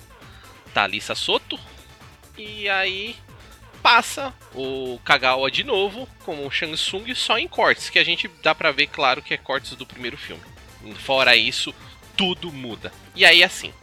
[0.74, 1.60] Thalissa Soto.
[2.38, 3.16] E aí
[3.82, 8.28] passa o Kagawa de novo como o Shang Tsung só em cortes, que a gente
[8.42, 10.44] dá pra ver claro que é cortes do primeiro filme.
[10.96, 11.74] Fora isso,
[12.16, 12.92] tudo muda.
[13.16, 13.74] E aí assim,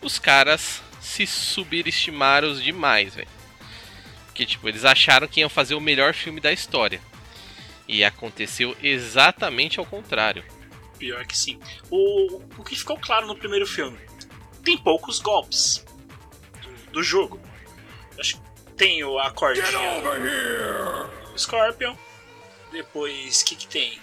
[0.00, 3.28] os caras se subestimaram demais, velho.
[4.26, 7.00] Porque tipo, eles acharam que iam fazer o melhor filme da história.
[7.86, 10.44] E aconteceu exatamente ao contrário.
[10.98, 11.58] Pior que sim.
[11.90, 13.98] O, o que ficou claro no primeiro filme?
[14.64, 15.84] Tem poucos golpes
[16.62, 17.40] do, do jogo.
[18.18, 18.51] Acho que
[18.82, 19.66] tem o a cordinha
[21.32, 21.96] do Scorpion.
[22.72, 23.98] Depois, o que, que tem?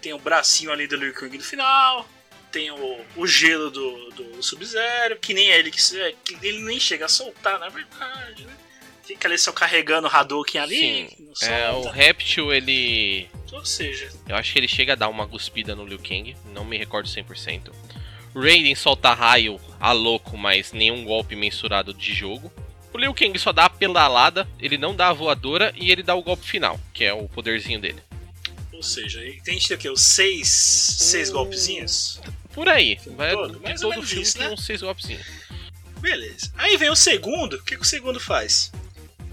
[0.00, 2.08] Tem o bracinho ali do Liu Kang no final.
[2.52, 6.60] Tem o, o gelo do, do Sub-Zero, que nem é ele que, se- que ele
[6.62, 8.56] nem chega a soltar, na verdade, né?
[9.02, 11.82] Fica ali só carregando o Hadouken ali, Sim, É, o.
[11.90, 13.28] Réptil, ele.
[13.52, 16.64] Ou seja, Eu acho que ele chega a dar uma cuspida no Liu Kang, não
[16.64, 17.72] me recordo 100%.
[18.34, 22.52] Raiden solta raio a louco, mas nenhum golpe mensurado de jogo.
[22.94, 26.14] O Liu Kang só dá a pedalada, ele não dá a voadora e ele dá
[26.14, 28.00] o golpe final, que é o poderzinho dele.
[28.72, 29.90] ou seja, ele tem o quê?
[29.90, 31.32] Os seis, seis Hum.
[31.32, 32.20] golpezinhos?
[32.52, 34.52] Por aí, vai, todo, mais ou todo menos filme isso, tem né?
[34.54, 35.26] uns seis golpezinhos.
[35.98, 36.52] Beleza.
[36.56, 37.54] Aí vem o segundo.
[37.56, 38.70] O que, que o segundo faz?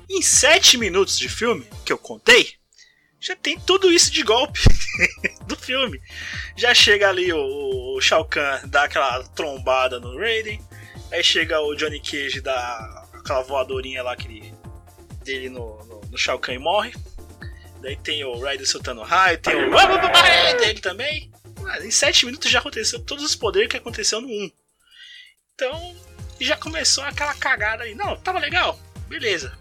[0.10, 2.54] Em 7 minutos de filme, que eu contei,
[3.20, 4.60] já tem tudo isso de golpe
[5.46, 6.02] do filme.
[6.58, 10.60] Já chega ali o, o Shao Kahn, dá aquela trombada no Raiden.
[11.12, 14.54] Aí chega o Johnny Cage, dá aquela voadorinha lá que ele,
[15.24, 16.94] dele no, no, no Shao Kahn e morre.
[17.82, 21.32] Daí tem o Raiden soltando raio, tem o dele também.
[21.62, 24.52] Mas em 7 minutos já aconteceu todos os poderes que aconteceu no 1.
[25.56, 25.96] Então,
[26.40, 27.96] já começou aquela cagada aí.
[27.96, 29.58] Não, tava legal, beleza.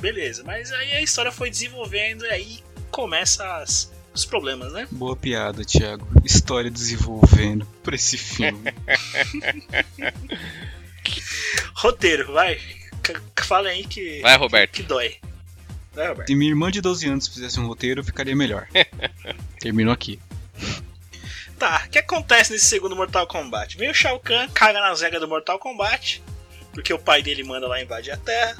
[0.00, 4.88] Beleza, mas aí a história foi desenvolvendo e aí começa as- os problemas, né?
[4.90, 6.06] Boa piada, Thiago.
[6.24, 8.62] História desenvolvendo pra esse filme.
[11.74, 12.60] Roteiro, vai.
[13.42, 14.72] Fala aí que, Vai, Roberto.
[14.72, 15.16] que dói.
[15.92, 16.28] Vai, Roberto.
[16.28, 18.68] Se minha irmã de 12 anos fizesse um roteiro, ficaria melhor.
[19.58, 20.20] Termino aqui.
[21.58, 23.76] Tá, o que acontece nesse segundo Mortal Kombat?
[23.76, 26.22] Vem o Shao Kahn, caga nas regras do Mortal Kombat,
[26.72, 28.56] porque o pai dele manda lá invadir a Terra.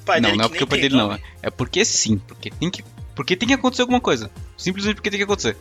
[0.00, 1.08] O pai não, dele não é que porque o pai dele não.
[1.08, 1.22] nome.
[1.42, 2.18] É porque sim.
[2.18, 2.84] Porque tem que.
[3.16, 4.30] Porque tem que acontecer alguma coisa.
[4.56, 5.56] Simplesmente porque tem que acontecer.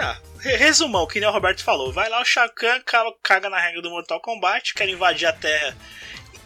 [0.00, 1.92] Tá, re- resumão, que nem o Roberto falou.
[1.92, 5.32] Vai lá o Shao Kahn, ca- caga na regra do Mortal Kombat, quer invadir a
[5.32, 5.76] Terra.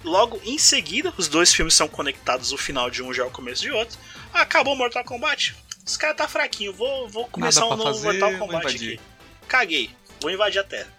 [0.03, 3.31] Logo em seguida, os dois filmes são conectados, o final de um já é o
[3.31, 3.99] começo de outro.
[4.33, 5.55] Acabou o Mortal Kombat?
[5.87, 9.01] Os caras tá fraquinho, vou, vou começar um novo fazer, Mortal Kombat aqui.
[9.47, 9.91] Caguei,
[10.21, 10.93] vou invadir a Terra.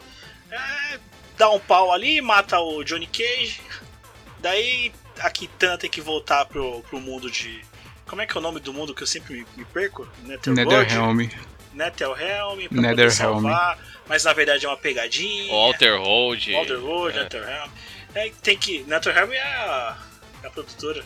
[0.49, 0.99] É,
[1.37, 3.59] dá um pau ali, mata o Johnny Cage.
[4.39, 7.63] Daí a Kitana tem que voltar pro, pro mundo de.
[8.07, 10.07] Como é que é o nome do mundo que eu sempre me, me perco?
[10.23, 10.71] Netherworld?
[10.73, 11.29] Netherrealm.
[11.75, 15.51] Netherrealm pra poder salvar, mas na verdade é uma pegadinha.
[15.51, 16.51] Walter Road.
[16.53, 17.23] Walter Road, é.
[17.23, 17.69] Netherrealm.
[18.15, 18.83] É, tem que.
[18.88, 19.97] Netherrealm é a,
[20.43, 21.03] é a produtora.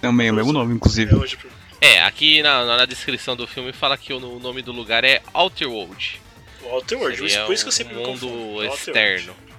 [0.00, 1.14] Também é o mesmo nome, É inclusive.
[1.14, 1.36] hoje.
[1.36, 5.04] pro- É, aqui na, na descrição do filme fala que o, o nome do lugar
[5.04, 6.20] é Outer World.
[6.60, 8.64] Por isso que eu um sempre me mundo confundo.
[8.64, 9.32] Externo.
[9.32, 9.51] World.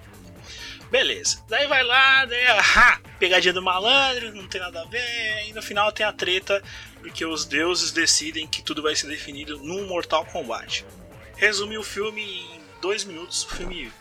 [0.93, 1.43] Beleza.
[1.49, 5.47] Daí vai lá, daí, ha, pegadinha do malandro, não tem nada a ver.
[5.47, 6.61] E no final tem a treta,
[7.01, 10.85] porque os deuses decidem que tudo vai ser definido num Mortal Kombat.
[11.35, 13.91] Resumir o filme em dois minutos, o filme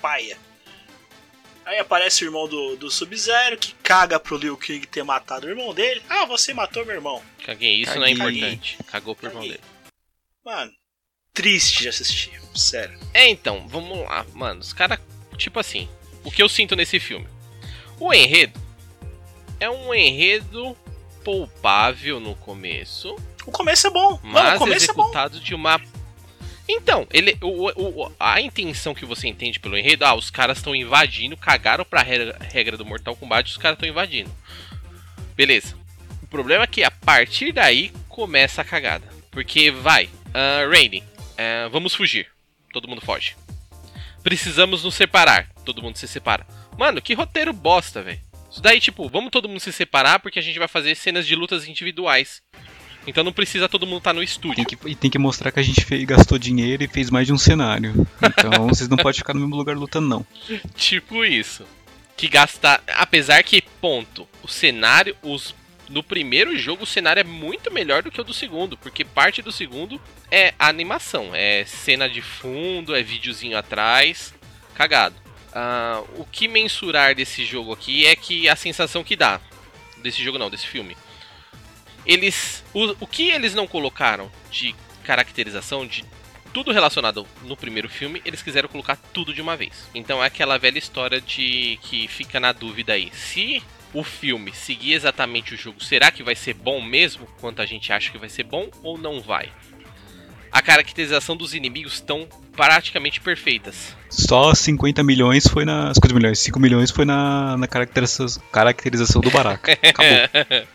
[0.00, 0.38] paia.
[1.66, 5.50] Aí aparece o irmão do, do Sub-Zero, que caga pro Liu Kang ter matado o
[5.50, 6.02] irmão dele.
[6.08, 7.22] Ah, você matou meu irmão.
[7.44, 8.38] Caguei, isso não é Caguei.
[8.38, 8.78] importante.
[8.86, 9.58] Cagou por irmão Caguei.
[9.58, 9.70] dele.
[10.42, 10.72] Mano,
[11.34, 12.98] triste de assistir, sério.
[13.12, 14.60] É, então, vamos lá, mano.
[14.60, 14.98] Os caras,
[15.36, 15.86] tipo assim,
[16.24, 17.26] o que eu sinto nesse filme?
[17.98, 18.58] O enredo
[19.58, 20.76] é um enredo
[21.24, 23.14] poupável no começo,
[23.46, 24.18] O começo é bom.
[24.22, 25.02] Mano, mas o começo é bom.
[25.02, 25.80] executado de uma.
[26.68, 27.68] Então, ele, o,
[28.06, 32.02] o- a intenção que você entende pelo enredo, ah, os caras estão invadindo, cagaram pra
[32.02, 34.30] regra, regra do Mortal Kombat, os caras estão invadindo.
[35.34, 35.74] Beleza.
[36.22, 39.06] O problema é que a partir daí começa a cagada.
[39.30, 41.02] Porque vai, ah, Raiden,
[41.36, 42.28] ah, vamos fugir.
[42.72, 43.34] Todo mundo foge.
[44.22, 45.48] Precisamos nos separar.
[45.70, 46.44] Todo mundo se separa.
[46.76, 48.18] Mano, que roteiro bosta, velho.
[48.50, 51.36] Isso daí, tipo, vamos todo mundo se separar porque a gente vai fazer cenas de
[51.36, 52.42] lutas individuais.
[53.06, 54.56] Então não precisa todo mundo estar no estúdio.
[54.56, 57.24] Tem que, e tem que mostrar que a gente fez, gastou dinheiro e fez mais
[57.24, 58.04] de um cenário.
[58.20, 60.26] Então vocês não podem ficar no mesmo lugar lutando, não.
[60.74, 61.64] Tipo isso.
[62.16, 62.82] Que gastar.
[62.96, 65.16] Apesar que, ponto, o cenário.
[65.22, 65.54] Os,
[65.88, 68.76] no primeiro jogo o cenário é muito melhor do que o do segundo.
[68.76, 71.30] Porque parte do segundo é animação.
[71.32, 74.34] É cena de fundo, é videozinho atrás.
[74.74, 75.29] Cagado.
[75.52, 79.40] Ah, o que mensurar desse jogo aqui é que a sensação que dá.
[79.98, 80.96] Desse jogo não, desse filme.
[82.06, 82.64] Eles.
[82.72, 86.04] O, o que eles não colocaram de caracterização, de
[86.52, 89.88] tudo relacionado no primeiro filme, eles quiseram colocar tudo de uma vez.
[89.94, 93.10] Então é aquela velha história de que fica na dúvida aí.
[93.12, 97.26] Se o filme seguir exatamente o jogo, será que vai ser bom mesmo?
[97.40, 99.52] Quanto a gente acha que vai ser bom ou não vai?
[100.52, 102.28] A caracterização dos inimigos estão
[102.60, 103.96] praticamente perfeitas.
[104.10, 105.94] Só 50 milhões foi na.
[105.94, 109.72] 50 milhões, 5 milhões foi na, na caracterização, caracterização do Baraka.
[109.82, 110.12] Acabou.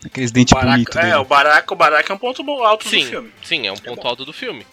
[0.03, 1.11] Aqueles dentes bonitos Baraka, dele.
[1.13, 3.31] é, o Baraka, o Baraka é um ponto bom- alto sim, do filme.
[3.43, 4.07] sim, é um ponto bom.
[4.07, 4.65] alto do filme.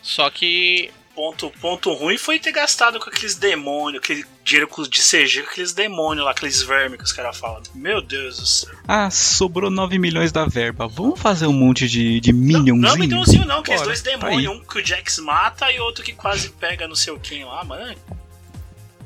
[0.00, 5.00] Só que Ponto, ponto ruim foi ter gastado com aqueles demônios, aquele dinheiro com- de
[5.02, 7.62] CG com aqueles demônios lá, aqueles vermes que os caras falam.
[7.74, 8.74] Meu Deus do céu.
[8.86, 10.86] Ah, sobrou 9 milhões da verba.
[10.86, 12.76] Vamos fazer um monte de, de Não, minionzinho?
[12.76, 15.80] não é Minionzinho não, aqueles Bora, dois tá demônios, um que o Jax mata e
[15.80, 17.96] outro que quase pega não sei o quem lá, mano.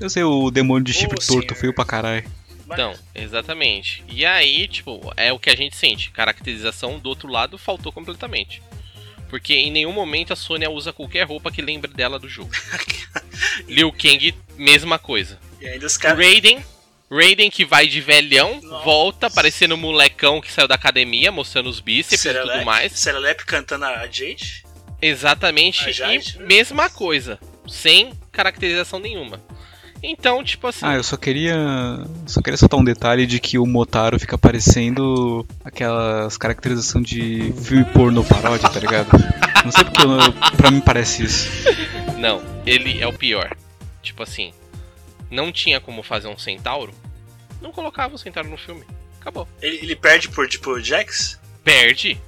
[0.01, 1.61] Eu sei o demônio de chifre Ô, torto, senhor.
[1.61, 2.25] feio pra caralho.
[2.67, 4.03] Então, exatamente.
[4.09, 6.11] E aí, tipo, é o que a gente sente.
[6.11, 8.61] Caracterização do outro lado faltou completamente.
[9.31, 12.51] Porque em nenhum momento a Sônia usa qualquer roupa que lembre dela do jogo.
[13.67, 15.39] Liu Kang, mesma coisa.
[15.61, 16.19] E ainda os caras.
[16.19, 16.63] Raiden,
[17.11, 18.85] Raiden que vai de velhão, Nossa.
[18.85, 22.93] volta parecendo um molecão que saiu da academia, mostrando os bíceps e tudo mais.
[22.93, 24.65] Serelepe cantando a Jade.
[25.01, 25.89] Exatamente.
[25.89, 27.39] A Jade, e mesma coisa.
[27.69, 29.41] Sem caracterização nenhuma.
[30.03, 30.85] Então, tipo assim.
[30.87, 31.55] Ah, eu só queria.
[32.27, 37.85] Só queria soltar um detalhe de que o Motaro fica parecendo aquelas caracterizações de filme
[37.85, 39.09] porno paródia, tá ligado?
[39.65, 41.49] Não sei porque eu- pra mim parece isso.
[42.19, 43.55] Não, ele é o pior.
[44.03, 44.53] Tipo assim,
[45.31, 46.93] não tinha como fazer um centauro,
[47.61, 48.83] não colocava o centauro no filme.
[49.21, 49.47] Acabou.
[49.61, 51.39] Ele, ele perde por tipo Jax?
[51.63, 52.19] Perde.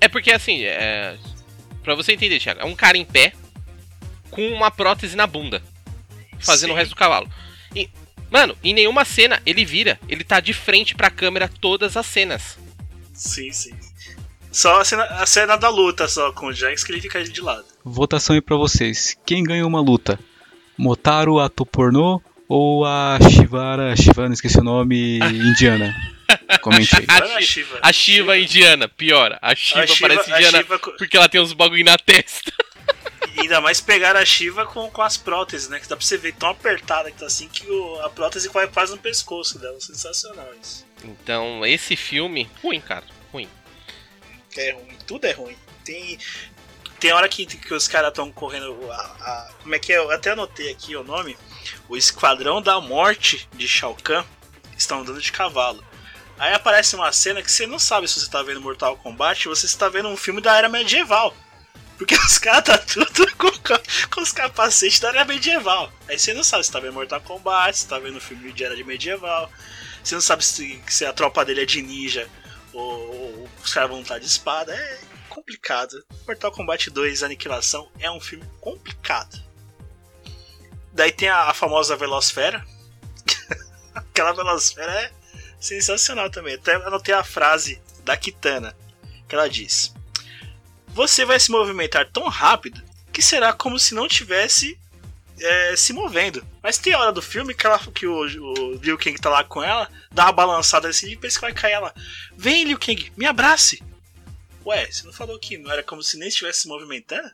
[0.00, 1.16] É porque assim, é.
[1.84, 3.34] Pra você entender, Thiago, é um cara em pé
[4.30, 5.62] com uma prótese na bunda.
[6.40, 6.74] Fazendo Sim.
[6.74, 7.28] o resto do cavalo.
[7.74, 7.88] E,
[8.30, 9.98] mano, em nenhuma cena ele vira.
[10.08, 12.58] Ele tá de frente pra câmera todas as cenas.
[13.12, 13.74] Sim, sim.
[14.50, 17.40] Só a cena, a cena da luta só com o Jax que ele fica de
[17.40, 17.64] lado.
[17.84, 19.16] Votação aí pra vocês.
[19.26, 20.18] Quem ganha uma luta?
[20.76, 25.94] Motaro, ato pornô ou a Shivara, Shivana, esqueci o nome, indiana?
[26.62, 27.04] Comente aí.
[27.08, 27.78] A a Shiva.
[27.82, 29.38] A Shiva indiana, piora.
[29.42, 32.52] A Shiva, A Shiva- parece a indiana Shiva porque ela tem uns bagulho na testa.
[33.38, 35.78] Ainda mais pegar a Shiva com, com as próteses, né?
[35.78, 38.66] Que dá pra você ver tão apertada que tá assim que o- a prótese vai
[38.66, 39.80] quase no pescoço dela.
[39.80, 40.84] Sensacional isso.
[41.04, 43.04] Então, esse filme, ruim, cara.
[43.32, 43.48] Ruim.
[44.56, 45.56] É ruim, tudo é ruim.
[45.84, 46.18] Tem,
[46.98, 48.90] tem hora que, que os caras estão correndo.
[48.90, 49.98] A, a- como é que é?
[49.98, 51.36] Eu até anotei aqui o nome.
[51.88, 54.24] O Esquadrão da Morte de Shao Kahn
[54.76, 55.84] estão andando de cavalo.
[56.38, 59.54] Aí aparece uma cena que você não sabe se você tá vendo Mortal Kombat ou
[59.56, 61.34] se você tá vendo um filme da era medieval.
[61.98, 63.50] Porque os caras tá tudo com,
[64.10, 65.92] com os capacetes da era medieval.
[66.08, 68.76] Aí você não sabe se tá vendo Mortal Kombat, se tá vendo filme de era
[68.76, 69.50] de medieval.
[70.02, 72.28] Você não sabe se, se a tropa dele é de ninja
[72.72, 74.72] ou, ou os caras vão estar de espada.
[74.72, 76.04] É complicado.
[76.26, 79.42] Mortal Kombat 2 Aniquilação é um filme complicado.
[80.92, 82.64] Daí tem a, a famosa Velosfera.
[83.92, 85.12] Aquela Velosfera é
[85.60, 86.54] sensacional também.
[86.54, 88.76] Até anotei a frase da Kitana
[89.28, 89.94] que ela diz:
[90.88, 92.82] Você vai se movimentar tão rápido
[93.12, 94.78] que será como se não tivesse
[95.40, 96.44] é, se movendo.
[96.62, 99.62] Mas tem hora do filme que, ela, que o, o Liu Kang tá lá com
[99.62, 101.94] ela, dá uma balançada assim e pensa que vai cair ela.
[102.36, 103.82] Vem, Liu Kang, me abrace!
[104.66, 107.30] Ué, você não falou que não era como se nem estivesse se movimentando?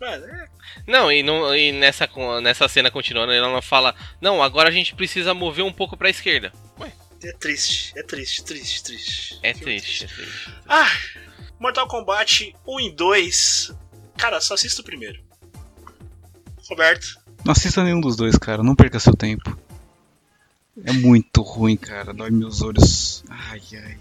[0.00, 0.48] Mano, é...
[0.86, 2.08] Não, e, não, e nessa,
[2.42, 6.52] nessa cena continuando, ela fala: Não, agora a gente precisa mover um pouco pra esquerda.
[6.78, 6.92] Ué.
[7.22, 9.38] É triste, é triste, triste, triste.
[9.42, 10.50] É triste, é triste.
[10.68, 10.90] Ah,
[11.58, 13.74] Mortal Kombat 1 e 2.
[14.16, 15.20] Cara, só assista o primeiro.
[16.68, 17.18] Roberto.
[17.44, 18.62] Não assista nenhum dos dois, cara.
[18.62, 19.56] Não perca seu tempo.
[20.84, 22.12] É muito ruim, cara.
[22.12, 23.24] Dói meus olhos.
[23.28, 23.98] Ai, ai.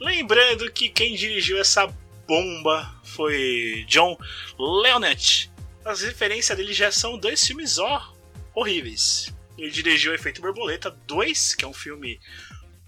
[0.00, 1.86] Lembrando que quem dirigiu essa
[2.26, 4.16] bomba foi John
[4.58, 5.50] Leonet.
[5.84, 8.12] As referências dele já são dois filmes ó
[8.54, 9.32] horríveis.
[9.56, 12.18] Ele dirigiu Efeito Borboleta 2, que é um filme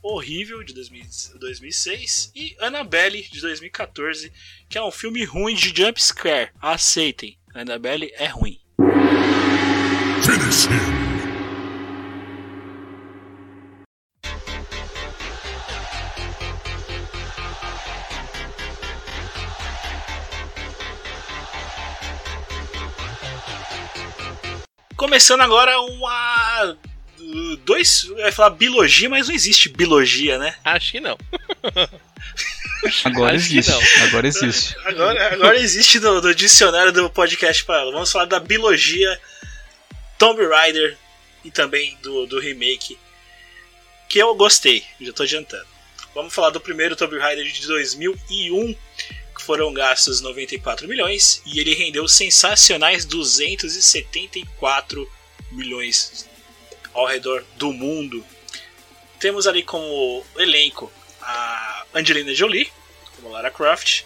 [0.04, 4.30] horrível de 2006, e Annabelle de 2014,
[4.68, 6.50] que é um filme ruim de jumpscare.
[6.60, 8.60] Aceitem, Annabelle é ruim.
[10.22, 11.04] Finish him.
[24.96, 26.76] Começando agora uma.
[27.64, 28.04] Dois.
[28.04, 30.54] Eu ia falar biologia, mas não existe biologia, né?
[30.64, 31.18] Acho que não.
[33.04, 33.72] Agora Acho existe.
[33.72, 33.80] não.
[34.06, 34.76] Agora existe.
[34.84, 37.90] Agora, agora existe no, no dicionário do podcast para ela.
[37.90, 39.20] Vamos falar da biologia
[40.18, 40.96] Tomb Raider
[41.44, 42.96] e também do, do remake.
[44.08, 45.66] Que eu gostei, já tô adiantando.
[46.14, 48.76] Vamos falar do primeiro Tomb Raider de 2001,
[49.36, 55.10] que foram gastos 94 milhões e ele rendeu sensacionais 274
[55.50, 56.28] milhões
[56.94, 58.24] ao redor do mundo.
[59.18, 62.70] Temos ali como elenco a Angelina Jolie
[63.16, 64.04] como Lara Croft,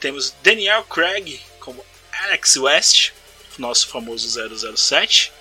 [0.00, 1.84] temos Daniel Craig como
[2.24, 3.12] Alex West,
[3.58, 5.32] nosso famoso 007,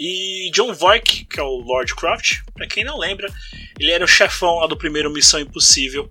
[0.00, 2.42] e John Voight, que é o Lord Croft.
[2.52, 3.32] Para quem não lembra,
[3.78, 6.10] ele era o chefão lá do primeiro Missão Impossível.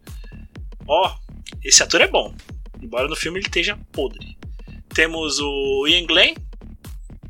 [0.87, 1.15] Ó,
[1.63, 2.33] esse ator é bom,
[2.81, 4.37] embora no filme ele esteja podre.
[4.93, 6.35] Temos o Ian Glenn,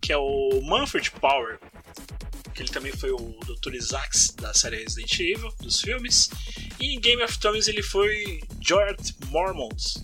[0.02, 1.60] que é o Manfred Power,
[2.54, 3.74] que ele também foi o Dr.
[3.74, 6.30] Isaacs da série Resident Evil, dos filmes.
[6.80, 10.04] E em Game of Thrones ele foi George Mormont.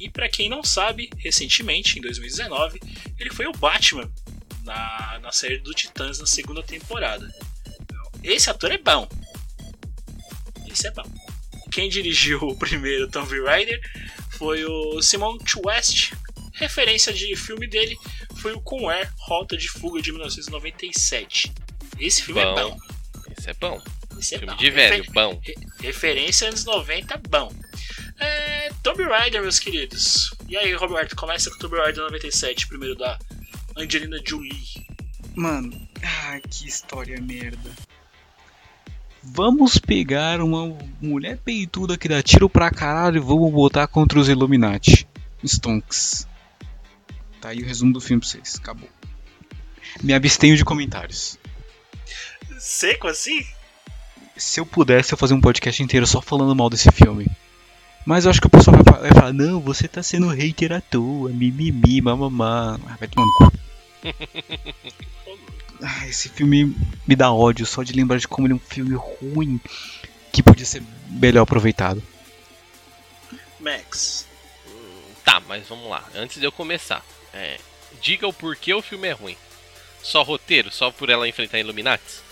[0.00, 2.80] E para quem não sabe, recentemente, em 2019,
[3.18, 4.10] ele foi o Batman
[4.64, 7.32] na, na série do Titãs na segunda temporada.
[8.22, 9.08] Esse ator é bom.
[10.66, 11.04] Esse é bom.
[11.70, 13.80] Quem dirigiu o primeiro Tomb Raider
[14.30, 16.12] foi o Simon West.
[16.54, 17.96] Referência de filme dele
[18.36, 21.52] foi o Com Air Rota de Fuga de 1997.
[21.98, 22.54] Esse filme é Bom.
[22.70, 22.78] bom.
[23.36, 23.82] Esse é bom.
[24.18, 24.58] Esse é Filme bom.
[24.60, 25.40] de velho, Refer- bom.
[25.42, 27.52] re- referência anos 90, bom.
[28.18, 30.32] É, Tomb Raider, meus queridos.
[30.48, 33.18] E aí, Roberto, começa com Tomb Raider 97, primeiro da
[33.76, 34.86] Angelina Jolie.
[35.34, 37.70] Mano, ah, que história merda.
[39.22, 44.28] Vamos pegar uma mulher peituda que dá tiro pra caralho e vamos botar contra os
[44.28, 45.08] Illuminati.
[45.44, 46.28] Stonks.
[47.44, 48.56] Tá aí o resumo do filme pra vocês.
[48.56, 48.88] Acabou.
[50.02, 51.38] Me abstenho de comentários.
[52.58, 53.46] Seco assim?
[54.34, 57.26] Se eu pudesse, eu fazia um podcast inteiro só falando mal desse filme.
[58.06, 60.72] Mas eu acho que o pessoal vai fa- vai falar, não, você tá sendo hater
[60.72, 62.80] à toa, mimimi, mamamá.
[62.86, 63.52] Ah, vai tomar no cu.
[65.82, 66.74] Ah, esse filme
[67.06, 69.60] me dá ódio só de lembrar de como ele é um filme ruim
[70.32, 72.02] que podia ser melhor aproveitado.
[73.60, 74.26] Max.
[75.26, 76.02] Tá, mas vamos lá.
[76.14, 77.58] Antes de eu começar, é,
[78.00, 79.36] diga o porquê o filme é ruim.
[80.02, 80.70] Só roteiro?
[80.70, 82.22] Só por ela enfrentar Illuminati?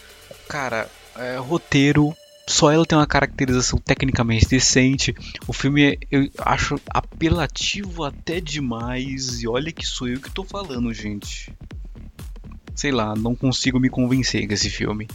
[0.49, 2.15] Cara, é, roteiro,
[2.47, 5.15] só ela tem uma caracterização tecnicamente decente.
[5.47, 9.43] O filme é, eu acho apelativo até demais.
[9.43, 11.53] E olha que sou eu que tô falando, gente.
[12.75, 15.09] Sei lá, não consigo me convencer com esse filme.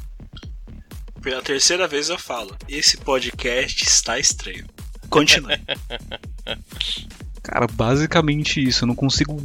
[1.22, 4.66] Pela terceira vez eu falo, esse podcast está estranho.
[5.10, 5.58] Continue.
[7.44, 8.84] Cara, basicamente isso.
[8.84, 9.42] Eu não consigo.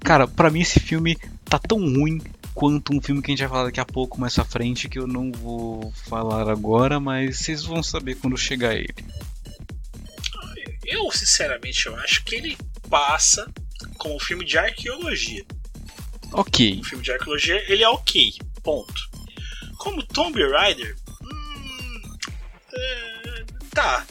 [0.00, 2.20] Cara, pra mim esse filme tá tão ruim
[2.54, 4.98] quanto um filme que a gente vai falar daqui a pouco mais à frente que
[4.98, 8.94] eu não vou falar agora, mas vocês vão saber quando chegar ele.
[10.84, 12.58] eu, sinceramente, eu acho que ele
[12.90, 13.48] passa
[13.96, 15.44] como um filme de arqueologia.
[16.32, 16.80] Ok.
[16.80, 18.32] Um filme de arqueologia, ele é ok.
[18.62, 19.08] Ponto.
[19.78, 22.16] Como Tomb Raider, hum,
[22.74, 24.04] é, tá,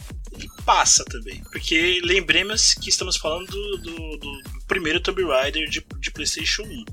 [0.68, 1.41] passa também.
[1.45, 6.86] Porque lembremos que estamos falando do, do- do primeiro Tomb Raider de, de PlayStation 1.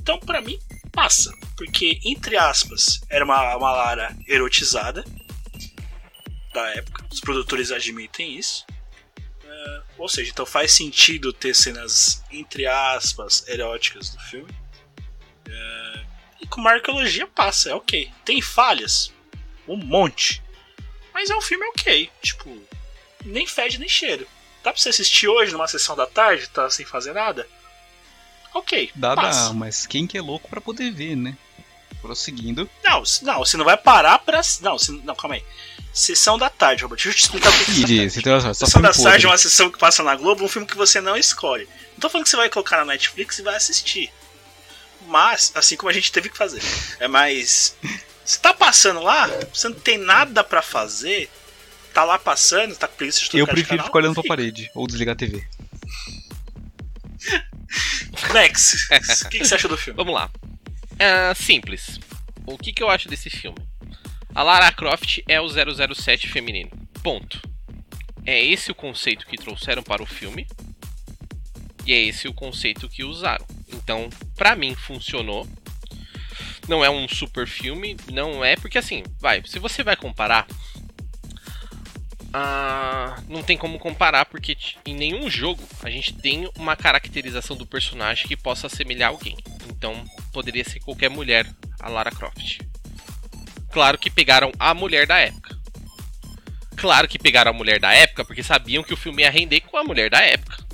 [0.00, 0.58] Então, pra mim,
[0.90, 1.30] passa.
[1.58, 5.04] Porque, entre aspas, era uma, uma Lara erotizada
[6.54, 7.06] da época.
[7.12, 8.64] Os produtores admitem isso.
[9.44, 14.52] É, ou seja, então faz sentido ter cenas, entre aspas, eróticas do filme.
[15.48, 16.04] É,
[16.40, 18.10] e com uma arqueologia passa, é ok.
[18.24, 19.12] Tem falhas,
[19.68, 20.42] um monte.
[21.12, 22.10] Mas é um filme ok.
[22.22, 22.50] Tipo,
[23.24, 24.26] nem fede nem cheiro.
[24.62, 27.46] Dá pra você assistir hoje numa sessão da tarde, tá sem fazer nada?
[28.54, 29.48] Ok, Dá, passa.
[29.48, 31.36] dá, mas quem que é louco pra poder ver, né?
[32.02, 32.68] Prosseguindo.
[32.82, 34.40] Não, não, você não vai parar pra.
[34.60, 35.44] Não, você- não, calma aí.
[35.92, 36.96] Sessão da tarde, Robert.
[36.96, 38.56] Deixa eu te explicar o que é sessão da tarde.
[38.58, 41.16] Sessão da tarde é uma sessão que passa na Globo, um filme que você não
[41.16, 41.68] escolhe.
[41.92, 44.10] Não tô falando que você vai colocar na Netflix e vai assistir.
[45.06, 46.62] Mas, assim como a gente teve que fazer.
[46.98, 47.76] É mais.
[48.24, 51.28] Você tá passando lá, você não tem nada pra fazer,
[51.92, 54.22] tá lá passando, tá com preguiça de Eu trocar de prefiro canal, ficar olhando pra
[54.24, 55.44] parede ou desligar a TV.
[58.32, 58.88] Max,
[59.24, 59.96] o que, que você achou do filme?
[59.96, 60.30] Vamos lá.
[60.98, 61.98] Ah, simples.
[62.46, 63.58] O que, que eu acho desse filme?
[64.34, 66.70] A Lara Croft é o 007 feminino.
[67.02, 67.40] Ponto.
[68.24, 70.46] É esse o conceito que trouxeram para o filme.
[71.86, 73.46] E é esse o conceito que usaram.
[73.68, 75.48] Então, pra mim, funcionou.
[76.68, 80.46] Não é um super filme, não é porque assim, vai, se você vai comparar,
[82.32, 84.56] ah, não tem como comparar porque
[84.86, 89.36] em nenhum jogo a gente tem uma caracterização do personagem que possa assemelhar alguém.
[89.68, 91.46] Então, poderia ser qualquer mulher,
[91.80, 92.60] a Lara Croft.
[93.72, 95.58] Claro que pegaram a mulher da época.
[96.76, 99.76] Claro que pegaram a mulher da época porque sabiam que o filme ia render com
[99.76, 100.64] a mulher da época.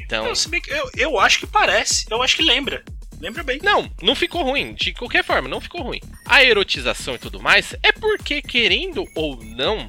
[0.00, 0.34] Então, Eu,
[0.68, 2.84] eu, eu acho que parece, eu acho que lembra.
[3.20, 3.58] Lembra bem.
[3.62, 4.74] não, não ficou ruim.
[4.74, 6.00] De qualquer forma, não ficou ruim.
[6.24, 9.86] A erotização e tudo mais é porque, querendo ou não,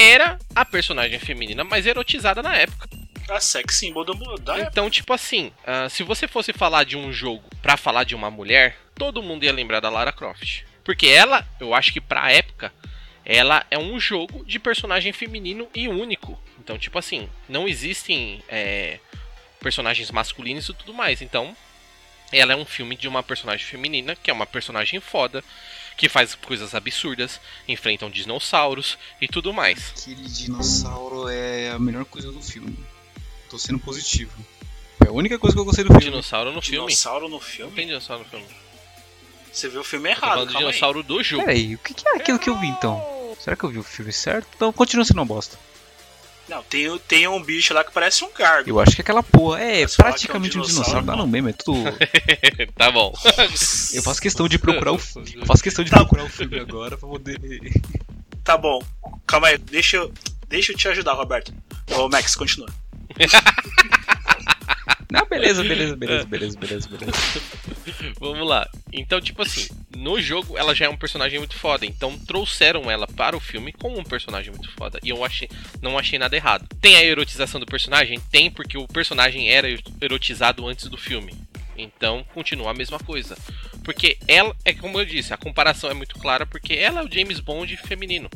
[0.00, 2.88] era a personagem feminina mais erotizada na época.
[3.28, 4.70] A sex symbol do, da época.
[4.70, 8.30] Então, tipo assim, ah, se você fosse falar de um jogo pra falar de uma
[8.30, 10.62] mulher, todo mundo ia lembrar da Lara Croft.
[10.82, 12.72] Porque ela, eu acho que pra época,
[13.24, 16.40] ela é um jogo de personagem feminino e único.
[16.58, 18.98] Então, tipo assim, não existem é,
[19.60, 21.22] personagens masculinos e tudo mais.
[21.22, 21.54] Então,
[22.32, 25.44] ela é um filme de uma personagem feminina, que é uma personagem foda,
[26.00, 27.38] que faz coisas absurdas,
[27.68, 29.92] enfrentam dinossauros e tudo mais.
[29.98, 32.74] Aquele dinossauro é a melhor coisa do filme.
[33.50, 34.32] Tô sendo positivo.
[35.04, 36.04] É a única coisa que eu gostei do filme.
[36.06, 36.86] Dinossauro no filme?
[36.86, 37.72] Dinossauro no filme?
[37.72, 38.46] tem dinossauro no filme.
[39.52, 40.64] Você viu o filme errado, do calma aí.
[40.72, 41.44] dinossauro do jogo.
[41.44, 43.36] Peraí, o que, que é aquilo que eu vi então?
[43.38, 44.48] Será que eu vi o filme certo?
[44.56, 45.58] Então continua sendo uma bosta.
[46.50, 48.68] Não, tem, tem um bicho lá que parece um gargo.
[48.68, 51.00] Eu acho que aquela porra é Mas praticamente é um um dinossauro.
[51.00, 51.18] dinossauro, Dá não.
[51.20, 51.84] não mesmo, é tudo.
[52.76, 53.14] tá bom.
[53.94, 55.32] Eu faço questão de procurar o filme.
[55.36, 55.98] Eu faço questão de Tá.
[55.98, 57.38] procurar o filme agora pra poder.
[58.42, 58.82] Tá bom.
[59.26, 60.12] Calma aí, deixa eu,
[60.48, 61.54] deixa eu te ajudar, Roberto.
[61.94, 62.68] Ô, Max, continua.
[65.10, 67.12] Não, beleza, beleza, beleza, beleza, beleza, beleza.
[68.18, 68.68] Vamos lá.
[68.92, 71.84] Então, tipo assim, no jogo ela já é um personagem muito foda.
[71.84, 74.98] Então trouxeram ela para o filme como um personagem muito foda.
[75.02, 75.48] E eu achei,
[75.82, 76.66] não achei nada errado.
[76.80, 78.20] Tem a erotização do personagem?
[78.30, 79.68] Tem, porque o personagem era
[80.00, 81.34] erotizado antes do filme.
[81.76, 83.36] Então continua a mesma coisa.
[83.84, 87.12] Porque ela, é como eu disse, a comparação é muito clara porque ela é o
[87.12, 88.28] James Bond feminino.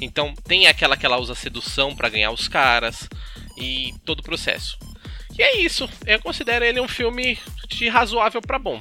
[0.00, 3.08] Então tem aquela que ela usa sedução pra ganhar os caras
[3.56, 4.78] e todo o processo.
[5.42, 5.90] E é isso.
[6.06, 7.36] Eu considero ele um filme
[7.66, 8.80] de razoável pra bom.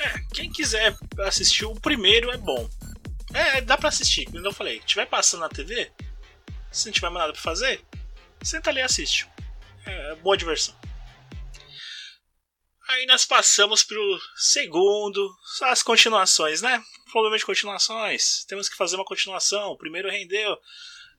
[0.00, 2.66] É, quem quiser assistir o primeiro é bom.
[3.34, 4.80] É, dá pra assistir, como eu falei.
[4.80, 5.92] Tiver passando na TV,
[6.72, 7.84] se não tiver mais nada pra fazer,
[8.42, 9.28] senta ali e assiste.
[9.84, 10.74] É, é boa diversão.
[12.88, 15.30] Aí nós passamos pro segundo,
[15.64, 16.82] as continuações, né?
[17.12, 18.42] Problema de continuações.
[18.46, 19.72] Temos que fazer uma continuação.
[19.72, 20.56] O primeiro rendeu.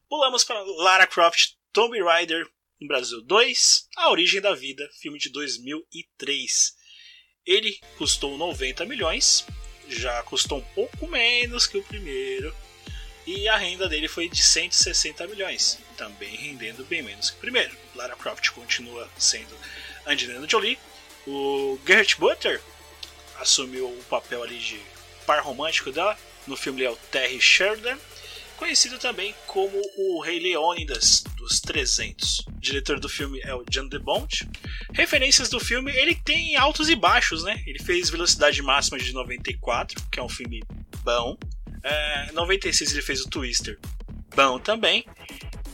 [0.10, 2.50] Pulamos para Lara Croft Tomb Raider
[2.80, 6.74] no Brasil 2, A Origem da Vida, filme de 2003.
[7.46, 9.46] Ele custou 90 milhões,
[9.88, 12.56] já custou um pouco menos que o primeiro.
[13.28, 17.76] E a renda dele foi de 160 milhões, também rendendo bem menos que o primeiro.
[17.96, 19.56] Lara Croft continua sendo
[20.06, 20.80] Angelina Jolie.
[21.28, 22.62] O Gerrit Butler
[23.40, 24.80] assumiu o papel ali de
[25.26, 26.18] par romântico dela.
[26.48, 28.00] No filme ele é o Terry Sheridan,
[28.60, 32.40] conhecido também como o Rei Leônidas dos 300.
[32.40, 34.46] O diretor do filme é o John DeBont.
[34.94, 37.64] Referências do filme, ele tem altos e baixos, né?
[37.66, 40.62] Ele fez Velocidade Máxima de 94, que é um filme
[41.04, 41.38] bom.
[41.82, 43.80] É, 96 ele fez o Twister,
[44.36, 45.06] bom também.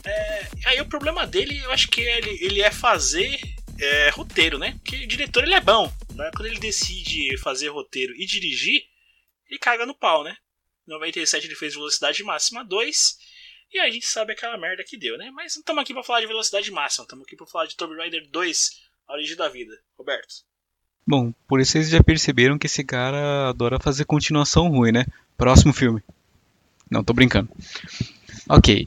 [0.04, 3.36] É, aí o problema dele, eu acho que ele, ele é fazer
[3.80, 4.78] é, roteiro, né?
[4.84, 5.92] Porque o diretor ele é bom.
[6.14, 6.30] Né?
[6.36, 8.80] Quando ele decide fazer roteiro e dirigir,
[9.50, 10.36] ele caga no pau, né?
[10.86, 13.18] Em 97 ele fez Velocidade Máxima 2.
[13.72, 15.30] E a gente sabe aquela merda que deu, né?
[15.32, 17.96] Mas não estamos aqui para falar de Velocidade Máxima, estamos aqui para falar de Tomb
[17.96, 19.76] Raider 2, A Origem da Vida.
[19.98, 20.44] Roberto.
[21.06, 25.04] Bom, por isso vocês já perceberam que esse cara adora fazer continuação ruim, né?
[25.36, 26.02] Próximo filme.
[26.90, 27.48] Não, tô brincando.
[28.48, 28.86] Ok.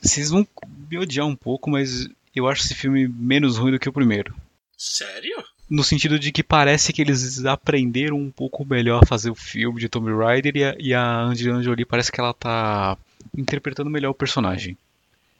[0.00, 0.46] Vocês vão
[0.90, 4.34] me odiar um pouco, mas eu acho esse filme menos ruim do que o primeiro.
[4.76, 5.44] Sério?
[5.68, 9.80] No sentido de que parece que eles aprenderam um pouco melhor a fazer o filme
[9.80, 12.96] de Tomb Raider e a, e a Angelina Jolie parece que ela tá
[13.36, 14.76] interpretando melhor o personagem.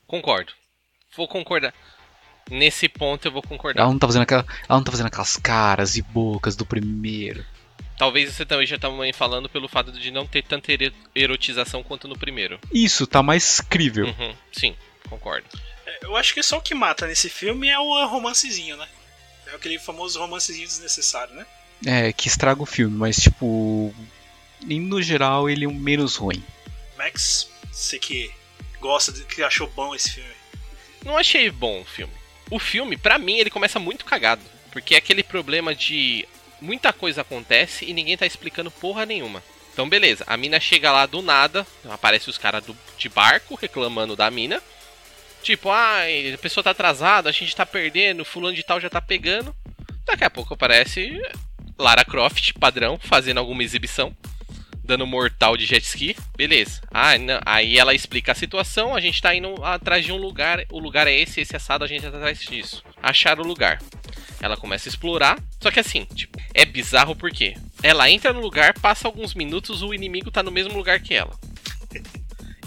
[0.07, 0.53] Concordo.
[1.16, 1.72] Vou concordar.
[2.51, 3.83] Nesse ponto eu vou concordar.
[3.83, 7.45] Ela não tá fazendo, aquela, ela não tá fazendo aquelas caras e bocas do primeiro.
[7.99, 10.72] Talvez você também já esteja falando pelo fato de não ter tanta
[11.14, 12.61] erotização quanto no primeiro.
[12.72, 14.07] Isso, tá mais crível.
[14.07, 14.76] Uhum, sim,
[15.09, 15.47] concordo.
[15.85, 18.87] É, eu acho que só o que mata nesse filme é o romancezinho, né?
[19.51, 21.47] É aquele famoso romancezinho desnecessário, né?
[21.87, 23.95] É, que estraga o filme, mas tipo.
[24.65, 26.43] No geral, ele é o menos ruim.
[26.97, 28.31] Max, você que
[28.81, 30.35] gosta, de, que achou bom esse filme?
[31.05, 32.13] Não achei bom o filme.
[32.51, 34.43] O filme, pra mim, ele começa muito cagado.
[34.73, 36.27] Porque é aquele problema de
[36.61, 39.43] muita coisa acontece e ninguém tá explicando porra nenhuma.
[39.73, 42.65] Então, beleza, a mina chega lá do nada, aparece os caras
[42.99, 44.61] de barco reclamando da mina.
[45.43, 46.01] Tipo, ah,
[46.34, 49.55] a pessoa tá atrasada, a gente tá perdendo, fulano de tal já tá pegando.
[50.05, 51.20] Daqui a pouco aparece
[51.78, 54.14] Lara Croft, padrão, fazendo alguma exibição
[54.89, 56.16] dando mortal de jet ski.
[56.34, 56.80] Beleza.
[56.91, 57.39] Ah, não.
[57.45, 58.97] Aí ela explica a situação.
[58.97, 60.64] A gente tá indo atrás de um lugar.
[60.72, 61.84] O lugar é esse, esse assado.
[61.84, 62.82] A gente tá atrás disso.
[63.03, 63.78] Achar o lugar.
[64.41, 65.39] Ela começa a explorar.
[65.61, 69.93] Só que assim, tipo, é bizarro porque ela entra no lugar, passa alguns minutos, o
[69.93, 71.39] inimigo tá no mesmo lugar que ela.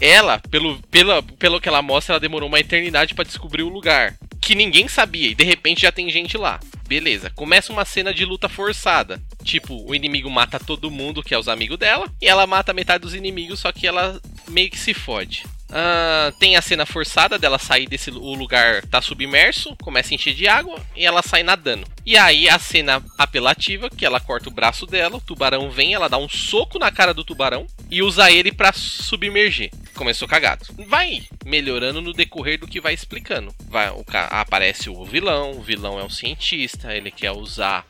[0.02, 4.18] Ela, pelo, pela, pelo que ela mostra, ela demorou uma eternidade para descobrir o lugar.
[4.42, 6.60] Que ninguém sabia, e de repente já tem gente lá.
[6.88, 9.22] Beleza, começa uma cena de luta forçada.
[9.44, 13.04] Tipo, o inimigo mata todo mundo, que é os amigos dela, e ela mata metade
[13.04, 15.46] dos inimigos, só que ela meio que se fode.
[15.72, 20.34] Uh, tem a cena forçada dela sair desse o lugar tá submerso, começa a encher
[20.34, 21.88] de água e ela sai nadando.
[22.06, 26.10] E aí a cena apelativa, que ela corta o braço dela, o tubarão vem, ela
[26.10, 29.72] dá um soco na cara do tubarão e usa ele para submergir.
[29.96, 30.66] Começou cagado.
[30.88, 33.54] Vai melhorando no decorrer do que vai explicando.
[33.70, 37.86] Vai, o, aparece o vilão, o vilão é um cientista, ele quer usar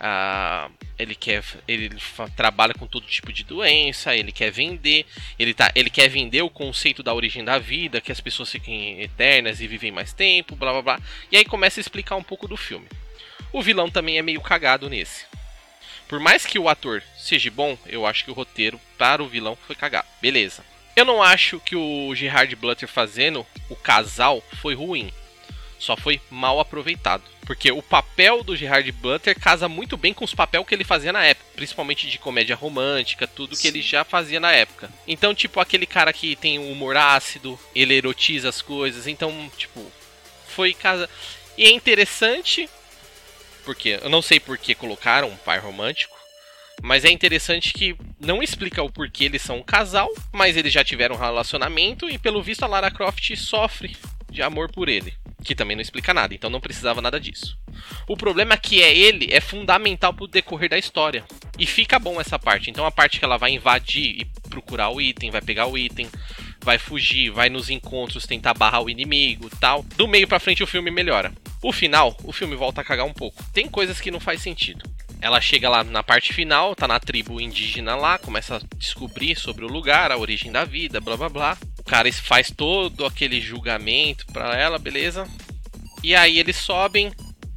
[0.00, 0.68] ah,
[0.98, 1.90] ele quer ele
[2.36, 5.06] trabalha com todo tipo de doença, ele quer vender,
[5.38, 9.00] ele tá, ele quer vender o conceito da origem da vida, que as pessoas fiquem
[9.00, 11.00] eternas e vivem mais tempo, blá blá blá.
[11.30, 12.86] E aí começa a explicar um pouco do filme.
[13.52, 15.26] O vilão também é meio cagado nesse.
[16.08, 19.56] Por mais que o ator seja bom, eu acho que o roteiro para o vilão
[19.66, 20.06] foi cagado.
[20.20, 20.64] Beleza.
[20.94, 25.10] Eu não acho que o Gerard Butler fazendo o casal foi ruim
[25.84, 27.22] só foi mal aproveitado.
[27.44, 31.12] Porque o papel do Gerard Butler casa muito bem com os papéis que ele fazia
[31.12, 34.90] na época, principalmente de comédia romântica, tudo que ele já fazia na época.
[35.06, 39.84] Então, tipo, aquele cara que tem um humor ácido, ele erotiza as coisas, então, tipo,
[40.48, 41.08] foi casa.
[41.58, 42.68] E é interessante,
[43.64, 46.16] porque eu não sei por que colocaram um pai romântico,
[46.82, 50.82] mas é interessante que não explica o porquê eles são um casal, mas eles já
[50.82, 53.96] tiveram um relacionamento e pelo visto a Lara Croft sofre
[54.34, 55.14] de amor por ele
[55.44, 57.56] que também não explica nada, então não precisava nada disso.
[58.08, 61.22] O problema é que é ele é fundamental pro decorrer da história.
[61.58, 62.70] E fica bom essa parte.
[62.70, 66.08] Então a parte que ela vai invadir e procurar o item, vai pegar o item,
[66.62, 69.84] vai fugir, vai nos encontros tentar barrar o inimigo, tal.
[69.96, 71.32] Do meio para frente o filme melhora.
[71.62, 73.44] O final, o filme volta a cagar um pouco.
[73.52, 74.88] Tem coisas que não faz sentido.
[75.20, 79.64] Ela chega lá na parte final, tá na tribo indígena lá, começa a descobrir sobre
[79.64, 81.58] o lugar, a origem da vida, blá blá blá.
[81.84, 85.28] O cara faz todo aquele julgamento pra ela, beleza?
[86.02, 87.12] E aí eles sobem,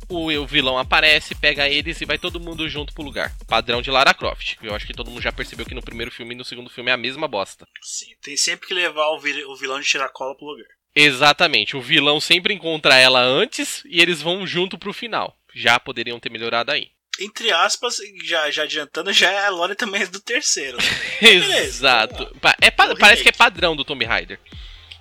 [0.10, 3.34] o, o vilão aparece, pega eles e vai todo mundo junto pro lugar.
[3.48, 4.58] Padrão de Lara Croft.
[4.62, 6.92] Eu acho que todo mundo já percebeu que no primeiro filme e no segundo filme
[6.92, 7.66] é a mesma bosta.
[7.82, 10.68] Sim, tem sempre que levar o, o vilão de tiracola pro lugar.
[10.94, 15.38] Exatamente, o vilão sempre encontra ela antes e eles vão junto pro final.
[15.54, 20.06] Já poderiam ter melhorado aí entre aspas, já, já adiantando, já é a lore também
[20.06, 20.78] do terceiro.
[20.78, 21.30] Né?
[21.64, 22.36] Exato.
[22.62, 24.40] É, parece que é padrão do Tomb Raider.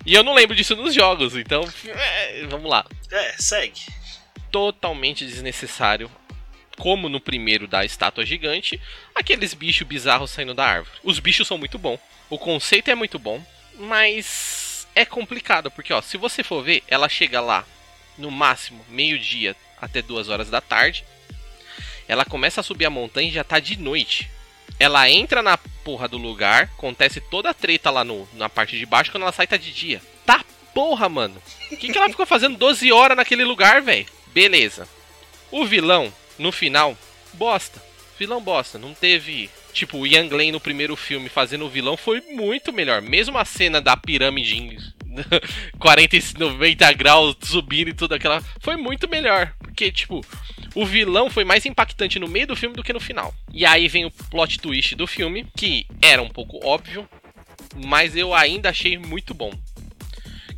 [0.05, 2.85] E eu não lembro disso nos jogos, então é, vamos lá.
[3.11, 3.81] É, segue.
[4.51, 6.09] Totalmente desnecessário.
[6.77, 8.79] Como no primeiro da estátua gigante,
[9.15, 10.97] aqueles bichos bizarros saindo da árvore.
[11.03, 11.99] Os bichos são muito bons.
[12.29, 13.43] O conceito é muito bom,
[13.75, 17.65] mas é complicado, porque ó, se você for ver, ela chega lá
[18.17, 21.03] no máximo meio-dia até duas horas da tarde
[22.07, 24.29] ela começa a subir a montanha e já tá de noite.
[24.79, 28.85] Ela entra na porra do lugar, acontece toda a treta lá no, na parte de
[28.85, 30.01] baixo, quando ela sai tá de dia.
[30.25, 30.43] Tá
[30.77, 31.41] Porra, mano.
[31.71, 34.05] O que, que ela ficou fazendo 12 horas naquele lugar, velho?
[34.27, 34.87] Beleza.
[35.49, 36.95] O vilão, no final,
[37.33, 37.81] bosta.
[38.19, 38.77] Vilão bosta.
[38.77, 39.49] Não teve.
[39.73, 43.01] Tipo, o Yang Glen no primeiro filme fazendo o vilão foi muito melhor.
[43.01, 44.77] Mesmo a cena da pirâmide em
[45.79, 48.43] 40 e 90 graus subindo e tudo aquela.
[48.59, 49.51] Foi muito melhor.
[49.57, 50.23] Porque, tipo,
[50.77, 53.33] o vilão foi mais impactante no meio do filme do que no final.
[53.51, 57.09] E aí vem o plot twist do filme, que era um pouco óbvio,
[57.83, 59.51] mas eu ainda achei muito bom.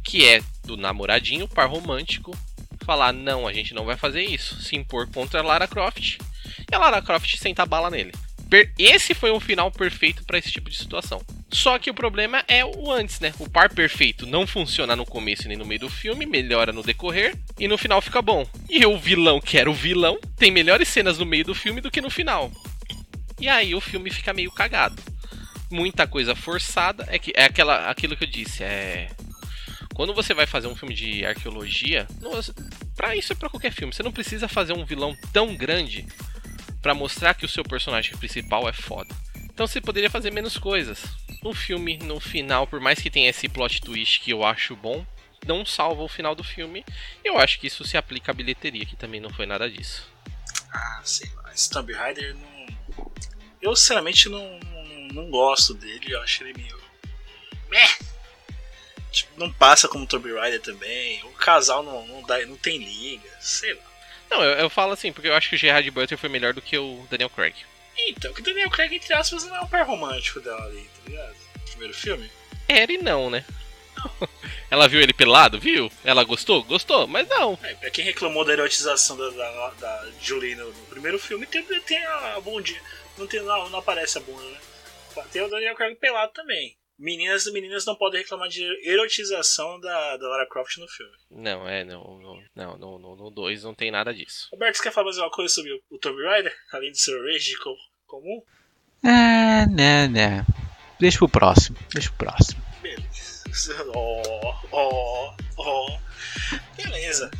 [0.04, 2.38] Que é do namoradinho par romântico
[2.86, 4.62] falar: não, a gente não vai fazer isso.
[4.62, 6.18] Se impor contra a Lara Croft.
[6.70, 8.12] E a Lara Croft senta a bala nele.
[8.78, 11.22] Esse foi um final perfeito para esse tipo de situação.
[11.52, 13.34] Só que o problema é o antes, né?
[13.40, 17.38] O par perfeito não funciona no começo nem no meio do filme, melhora no decorrer
[17.60, 18.48] e no final fica bom.
[18.70, 21.92] E o vilão, que era o vilão, tem melhores cenas no meio do filme do
[21.92, 22.52] que no final.
[23.40, 25.02] E aí o filme fica meio cagado.
[25.72, 29.10] Muita coisa forçada, é que é aquela aquilo que eu disse, é
[30.00, 32.08] quando você vai fazer um filme de arqueologia,
[32.96, 36.08] para isso é para qualquer filme, você não precisa fazer um vilão tão grande
[36.82, 39.14] para mostrar que o seu personagem principal é foda.
[39.36, 41.04] Então você poderia fazer menos coisas.
[41.44, 45.06] No filme, no final, por mais que tenha esse plot twist que eu acho bom,
[45.46, 46.86] não salva o final do filme.
[47.24, 50.08] Eu acho que isso se aplica à bilheteria, que também não foi nada disso.
[50.72, 51.54] Ah, sei lá.
[51.54, 52.50] Esse Tomb Raider não.
[53.62, 56.80] Eu sinceramente não, não, não gosto dele, eu acho ele meio.
[57.70, 57.98] Meh!
[59.12, 61.24] Tipo, não passa como Tomb Raider também.
[61.26, 63.89] O casal não, não, dá, não tem liga, sei lá.
[64.30, 66.62] Não, eu, eu falo assim, porque eu acho que o Gerard Butler foi melhor do
[66.62, 67.56] que o Daniel Craig.
[68.08, 71.10] Então, que o Daniel Craig, entre aspas, não é um par romântico dela ali, tá
[71.10, 71.36] ligado?
[71.70, 72.30] primeiro filme.
[72.68, 73.46] Era e não, né?
[74.70, 75.60] Ela viu ele pelado?
[75.60, 75.92] Viu?
[76.04, 76.64] Ela gostou?
[76.64, 77.58] Gostou, mas não.
[77.64, 81.64] É, pra quem reclamou da erotização da, da, da Julie no, no, primeiro filme, tem,
[81.64, 82.82] tem a bundinha.
[83.18, 84.60] Não, tem, não, não aparece a bunda, né?
[85.32, 90.18] Tem o Daniel Craig pelado também meninas e meninas não podem reclamar de erotização da,
[90.18, 91.14] da Lara Croft no filme.
[91.32, 92.20] Não, é, não,
[92.56, 94.50] não, não, no, no 2 não tem nada disso.
[94.52, 97.20] Roberto, você quer falar mais uma coisa sobre o, o Tomb Raider, além do seu
[97.24, 97.76] rage com,
[98.06, 98.44] comum?
[99.04, 100.46] É, né, né.
[101.00, 102.62] Deixa pro próximo, deixa pro próximo.
[102.82, 103.40] Beleza.
[103.96, 106.00] Oh, oh, oh.
[106.76, 107.32] Beleza.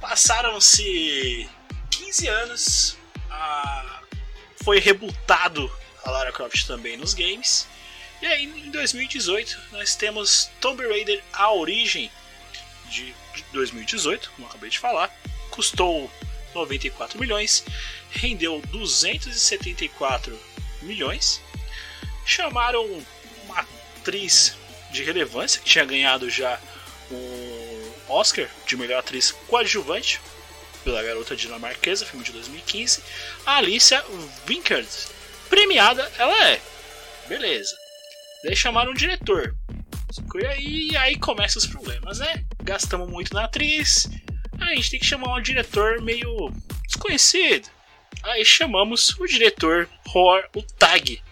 [0.00, 1.48] Passaram-se
[1.90, 2.98] 15 anos.
[3.28, 4.02] A...
[4.62, 5.70] Foi rebutado
[6.04, 7.66] a Lara Croft também nos games.
[8.22, 12.08] E aí, em 2018, nós temos Tomb Raider A Origem
[12.88, 13.12] de
[13.52, 15.12] 2018, como eu acabei de falar.
[15.50, 16.08] Custou
[16.54, 17.64] 94 milhões,
[18.12, 20.38] rendeu 274
[20.82, 21.40] milhões.
[22.24, 23.04] Chamaram
[23.44, 23.66] uma
[23.98, 24.56] atriz
[24.92, 26.60] de relevância que tinha ganhado já
[27.10, 30.20] um Oscar de melhor atriz coadjuvante
[30.84, 33.02] pela garota dinamarquesa, filme de 2015,
[33.44, 34.04] a Alicia
[34.46, 34.88] Vinkert.
[35.48, 36.62] Premiada ela é.
[37.26, 37.81] Beleza.
[38.44, 39.54] Daí chamaram um diretor.
[40.34, 42.44] E aí, aí começam os problemas, né?
[42.62, 44.08] Gastamos muito na atriz.
[44.60, 46.52] Aí a gente tem que chamar um diretor meio
[46.86, 47.68] desconhecido.
[48.22, 51.22] Aí chamamos o diretor Hor o Tag.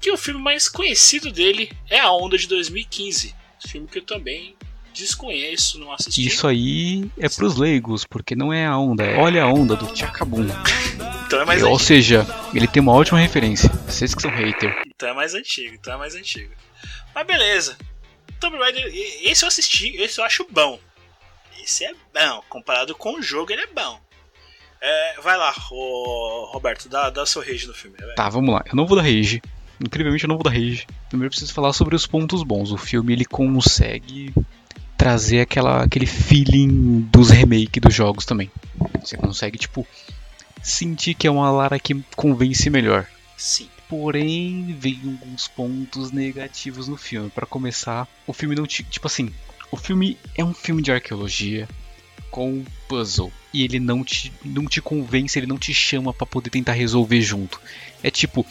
[0.00, 3.34] Que o filme mais conhecido dele é A Onda de 2015.
[3.66, 4.56] Filme que eu também
[5.00, 6.26] desconheço, não assisti.
[6.26, 10.46] Isso aí é pros leigos, porque não é a onda, Olha a Onda do Tchacabum.
[11.26, 13.68] Então é mais Ou seja, ele tem uma ótima referência.
[13.86, 14.82] Vocês que são hater.
[14.86, 16.52] Então é mais antigo, então é mais antigo.
[17.14, 17.76] Mas beleza.
[18.40, 18.90] Tomb Raider,
[19.22, 20.78] esse eu assisti, esse eu acho bom.
[21.62, 22.42] Esse é bom.
[22.48, 24.00] Comparado com o jogo, ele é bom.
[24.80, 27.96] É, vai lá, Roberto, dá, dá seu rage no filme.
[27.98, 28.14] Vai.
[28.14, 28.64] Tá, vamos lá.
[28.66, 29.42] Eu não vou dar rage.
[29.78, 30.86] Incrivelmente eu não vou dar rage.
[31.08, 32.72] Primeiro eu preciso falar sobre os pontos bons.
[32.72, 34.32] O filme ele consegue
[35.00, 38.50] trazer aquela, aquele feeling dos remakes dos jogos também.
[39.00, 39.86] Você consegue, tipo,
[40.62, 43.06] sentir que é uma Lara que convence melhor.
[43.34, 43.66] Sim.
[43.88, 47.30] Porém, vem alguns pontos negativos no filme.
[47.30, 48.84] Para começar, o filme não te.
[48.84, 49.32] Tipo assim,
[49.72, 51.66] o filme é um filme de arqueologia
[52.30, 53.32] com puzzle.
[53.54, 57.22] E ele não te, não te convence, ele não te chama para poder tentar resolver
[57.22, 57.58] junto.
[58.02, 58.44] É tipo,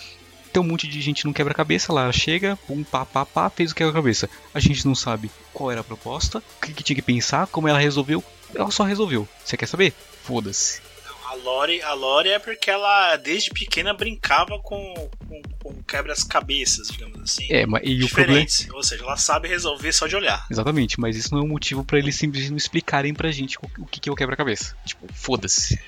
[0.49, 3.75] tem um monte de gente no quebra-cabeça lá, chega, pum, pá, pá, pá, fez o
[3.75, 4.29] quebra-cabeça.
[4.53, 7.67] A gente não sabe qual era a proposta, o que, que tinha que pensar, como
[7.67, 8.23] ela resolveu.
[8.53, 9.27] Ela só resolveu.
[9.43, 9.93] Você quer saber?
[10.23, 10.81] Foda-se.
[11.25, 17.21] A Lore, a Lore é porque ela desde pequena brincava com, com, com quebras-cabeças, digamos
[17.21, 17.45] assim.
[17.51, 18.47] É, mas e o problema.
[18.73, 20.43] Ou seja, ela sabe resolver só de olhar.
[20.49, 23.83] Exatamente, mas isso não é um motivo para eles simplesmente não explicarem pra gente o,
[23.83, 24.75] o que, que é o quebra-cabeça.
[24.83, 25.79] Tipo, foda-se.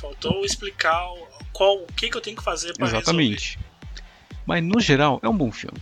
[0.00, 1.04] Faltou explicar
[1.52, 3.56] qual, o que, que eu tenho que fazer para Exatamente.
[3.56, 3.69] Resolver.
[4.50, 5.80] Mas no geral, é um bom filme.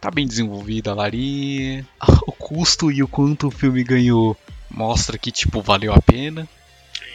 [0.00, 1.84] Tá bem desenvolvido a Lari.
[2.24, 4.36] O custo e o quanto o filme ganhou
[4.70, 6.48] mostra que, tipo, valeu a pena.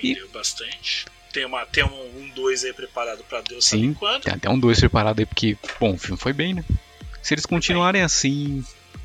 [0.02, 0.30] Rendeu e...
[0.34, 1.06] bastante.
[1.32, 4.24] Tem, uma, tem um 2 um aí preparado pra Deus Sim, sabe quando.
[4.24, 6.66] Tem até um 2 preparado aí, porque, bom, o filme foi bem, né?
[7.22, 8.62] Se eles continuarem assim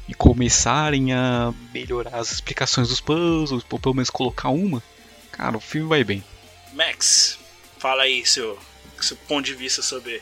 [0.09, 4.83] e começarem a melhorar as explicações dos puzzles, ou pelo menos colocar uma,
[5.31, 6.25] cara, o filme vai bem.
[6.73, 7.39] Max,
[7.79, 8.59] fala aí seu,
[9.01, 10.21] seu ponto de vista sobre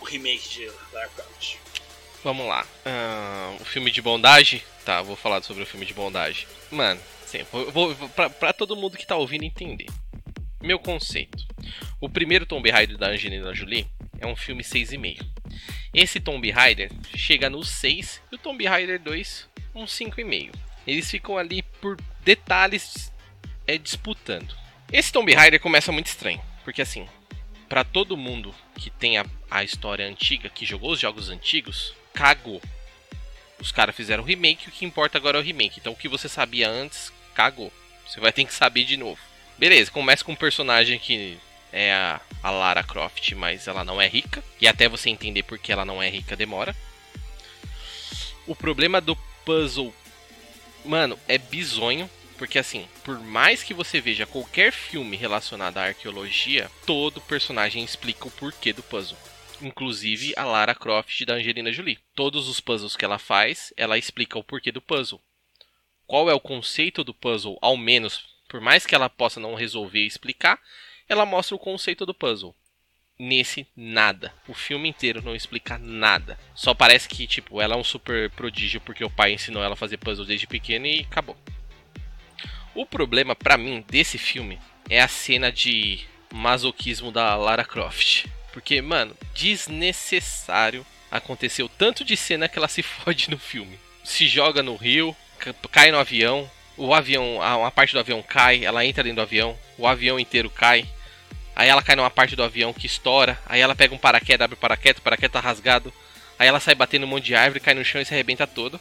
[0.00, 1.56] o remake de Lara Croft.
[2.24, 2.66] Vamos lá.
[3.60, 4.64] O filme de bondade.
[4.84, 6.46] Tá, vou falar sobre o filme de bondade.
[6.70, 9.86] Mano, sim, vou, vou- pra, pra todo mundo que tá ouvindo entender.
[10.62, 11.46] Meu conceito.
[12.00, 13.86] O primeiro Tomb Raider da Angelina Jolie
[14.18, 15.24] é um filme 6,5.
[15.94, 20.52] Esse Tomb Raider chega no 6 e o Tomb Raider 2 um 5,5.
[20.86, 23.12] Eles ficam ali por detalhes
[23.66, 24.54] é, disputando.
[24.92, 27.06] Esse Tomb Raider começa muito estranho, porque assim,
[27.68, 32.62] Pra todo mundo que tem a, a história antiga, que jogou os jogos antigos, cagou.
[33.60, 35.80] Os caras fizeram o remake, o que importa agora é o remake.
[35.80, 37.72] Então o que você sabia antes, cagou.
[38.06, 39.20] Você vai ter que saber de novo.
[39.58, 41.36] Beleza, começa com um personagem que
[41.72, 44.42] é a, a Lara Croft, mas ela não é rica.
[44.60, 46.74] E até você entender por que ela não é rica demora.
[48.46, 49.14] O problema do
[49.44, 49.92] puzzle,
[50.84, 52.08] mano, é bizonho.
[52.38, 58.28] Porque assim, por mais que você veja qualquer filme relacionado à arqueologia, todo personagem explica
[58.28, 59.18] o porquê do puzzle.
[59.60, 61.98] Inclusive a Lara Croft da Angelina Jolie.
[62.14, 65.20] Todos os puzzles que ela faz, ela explica o porquê do puzzle.
[66.06, 70.06] Qual é o conceito do puzzle, ao menos, por mais que ela possa não resolver
[70.06, 70.60] explicar,
[71.08, 72.54] ela mostra o conceito do puzzle.
[73.18, 74.32] Nesse, nada.
[74.46, 76.38] O filme inteiro não explica nada.
[76.54, 79.76] Só parece que, tipo, ela é um super prodígio porque o pai ensinou ela a
[79.76, 81.36] fazer puzzle desde pequena e acabou.
[82.78, 84.56] O problema pra mim desse filme
[84.88, 85.98] é a cena de
[86.32, 88.26] masoquismo da Lara Croft.
[88.52, 93.76] Porque, mano, desnecessário aconteceu tanto de cena que ela se fode no filme.
[94.04, 98.64] Se joga no rio, ca- cai no avião, o avião, uma parte do avião cai,
[98.64, 100.86] ela entra dentro do avião, o avião inteiro cai.
[101.56, 104.54] Aí ela cai numa parte do avião que estoura, aí ela pega um paraquedas, abre
[104.54, 105.92] o paraquedas, o paraquedas tá rasgado.
[106.38, 108.80] Aí ela sai batendo um monte de árvore, cai no chão e se arrebenta todo.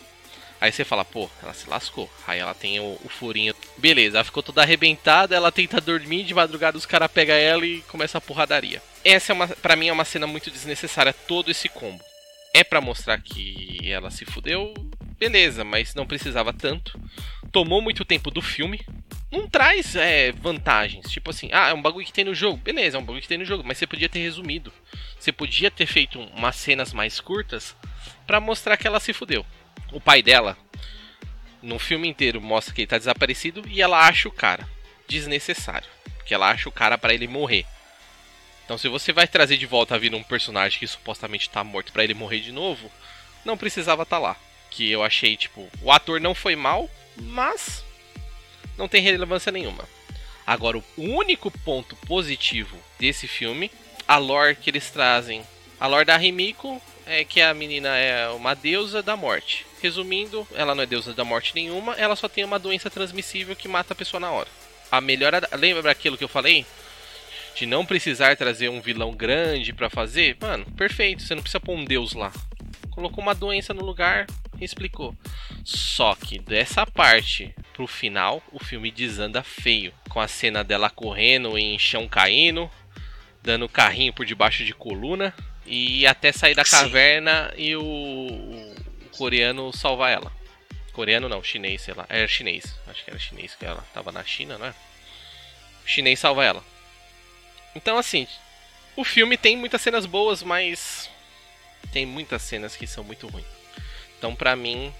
[0.60, 2.10] Aí você fala, pô, ela se lascou.
[2.26, 3.54] Aí ela tem o, o furinho.
[3.78, 7.82] Beleza, ela ficou toda arrebentada, ela tenta dormir, de madrugada os caras pegam ela e
[7.84, 8.82] começa a porradaria.
[9.04, 12.04] Essa é uma, pra mim é uma cena muito desnecessária, todo esse combo.
[12.54, 14.74] É pra mostrar que ela se fudeu,
[15.20, 17.00] beleza, mas não precisava tanto.
[17.52, 18.82] Tomou muito tempo do filme.
[19.32, 21.10] Não traz é, vantagens.
[21.10, 22.58] Tipo assim, ah, é um bagulho que tem no jogo.
[22.58, 24.74] Beleza, é um bagulho que tem no jogo, mas você podia ter resumido.
[25.20, 27.76] Você podia ter feito umas cenas mais curtas
[28.26, 29.46] pra mostrar que ela se fudeu.
[29.92, 30.58] O pai dela,
[31.62, 34.68] no filme inteiro, mostra que ele tá desaparecido e ela acha o cara.
[35.08, 35.90] Desnecessário.
[36.18, 37.66] Porque ela acha o cara pra ele morrer.
[38.66, 41.94] Então, se você vai trazer de volta a vida um personagem que supostamente tá morto
[41.94, 42.92] pra ele morrer de novo,
[43.46, 44.36] não precisava estar lá.
[44.70, 47.84] Que eu achei, tipo, o ator não foi mal, mas
[48.78, 49.88] não tem relevância nenhuma.
[50.46, 53.72] Agora, o único ponto positivo desse filme,
[54.08, 55.44] a lore que eles trazem.
[55.80, 59.66] A lore da Rimiko é que a menina é uma deusa da morte.
[59.82, 63.68] Resumindo, ela não é deusa da morte nenhuma, ela só tem uma doença transmissível que
[63.68, 64.50] mata a pessoa na hora.
[64.92, 65.34] A melhor.
[65.54, 66.66] Lembra aquilo que eu falei?
[67.56, 70.38] De não precisar trazer um vilão grande pra fazer?
[70.40, 72.32] Mano, perfeito, você não precisa pôr um deus lá.
[72.92, 74.28] Colocou uma doença no lugar
[74.60, 75.16] e explicou.
[75.64, 79.94] Só que dessa parte pro final, o filme desanda feio.
[80.10, 82.70] Com a cena dela correndo em chão caindo,
[83.42, 85.34] dando carrinho por debaixo de coluna.
[85.68, 86.72] E até sair da Sim.
[86.72, 88.76] caverna e o, o
[89.18, 90.32] coreano salvar ela.
[90.94, 92.06] Coreano não, chinês, sei lá.
[92.10, 92.74] Era chinês.
[92.88, 94.74] Acho que era chinês que ela tava na China, né?
[95.86, 96.64] O chinês salva ela.
[97.76, 98.28] Então, assim,
[98.96, 101.10] o filme tem muitas cenas boas, mas
[101.92, 103.46] tem muitas cenas que são muito ruins.
[104.18, 104.92] Então, pra mim,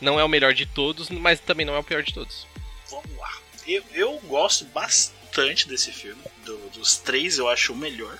[0.00, 2.46] não é o melhor de todos, mas também não é o pior de todos.
[2.90, 3.38] Vamos lá.
[3.66, 6.20] Eu, eu gosto bastante desse filme.
[6.44, 8.18] Do- dos três, eu acho o melhor.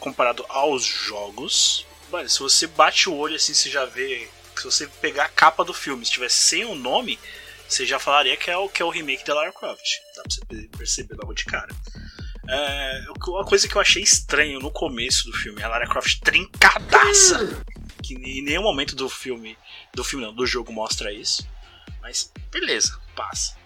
[0.00, 1.86] Comparado aos jogos.
[2.10, 4.28] Mano, se você bate o olho assim, você já vê.
[4.56, 7.18] Se você pegar a capa do filme, se tivesse sem o nome,
[7.68, 9.98] você já falaria que é o, que é o remake da Lara Croft.
[10.14, 11.74] Dá pra você per- perceber logo de cara.
[12.48, 17.62] É, uma coisa que eu achei estranho no começo do filme, a Lara Croft trincadaça.
[18.02, 19.58] Que em nenhum momento do filme.
[19.92, 21.46] Do filme não, do jogo mostra isso.
[22.00, 23.56] Mas beleza, passa.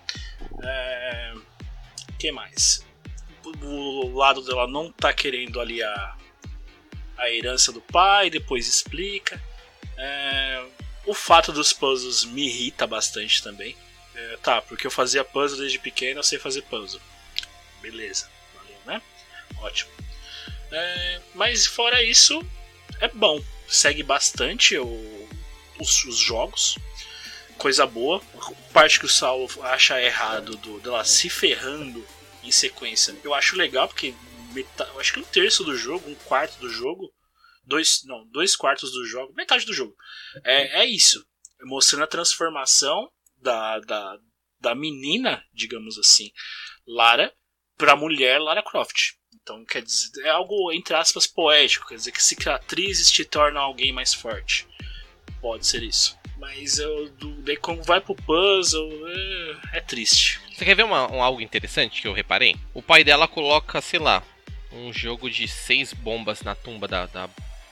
[0.63, 1.35] É...
[2.19, 2.85] que mais?
[3.63, 5.83] O lado dela não tá querendo ali
[7.21, 9.41] a, herança do pai, depois explica.
[9.97, 10.65] É,
[11.07, 13.77] O fato dos puzzles me irrita bastante também.
[14.15, 17.01] É, tá, porque eu fazia puzzle desde pequeno, eu sei fazer puzzle.
[17.81, 19.03] Beleza, valeu, né?
[19.59, 19.91] Ótimo.
[20.71, 22.45] É, mas fora isso,
[23.01, 23.43] é bom.
[23.69, 25.29] Segue bastante o-
[25.79, 26.77] os, os jogos
[27.57, 28.23] coisa boa.
[28.73, 32.05] Parte que o Saulo acha errado do, dela se ferrando
[32.43, 34.15] em sequência, eu acho legal, porque
[34.51, 37.13] meta- eu acho que um terço do jogo, um quarto do jogo,
[37.65, 39.95] dois, não, dois quartos do jogo, metade do jogo,
[40.45, 41.25] é, é isso.
[41.63, 44.19] mostrando a transformação da, da,
[44.61, 46.31] da menina, digamos assim,
[46.87, 47.33] Lara,
[47.77, 49.13] pra mulher Lara Croft.
[49.43, 51.87] Então, quer dizer, é algo, entre aspas, poético.
[51.89, 54.67] Quer dizer que cicatrizes te tornam alguém mais forte.
[55.41, 56.19] Pode ser isso.
[56.39, 60.41] Mas eu, do, daí quando vai pro puzzle, é, é triste.
[60.55, 62.57] Você quer ver uma, um, algo interessante que eu reparei?
[62.75, 64.23] O pai dela coloca, sei lá,
[64.73, 67.29] um jogo de seis bombas na tumba da, da,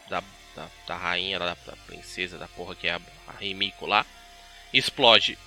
[0.08, 0.22] da,
[0.54, 4.06] da, da rainha, da, da, princesa, da porra que é a, a lá.
[4.72, 5.38] Explode.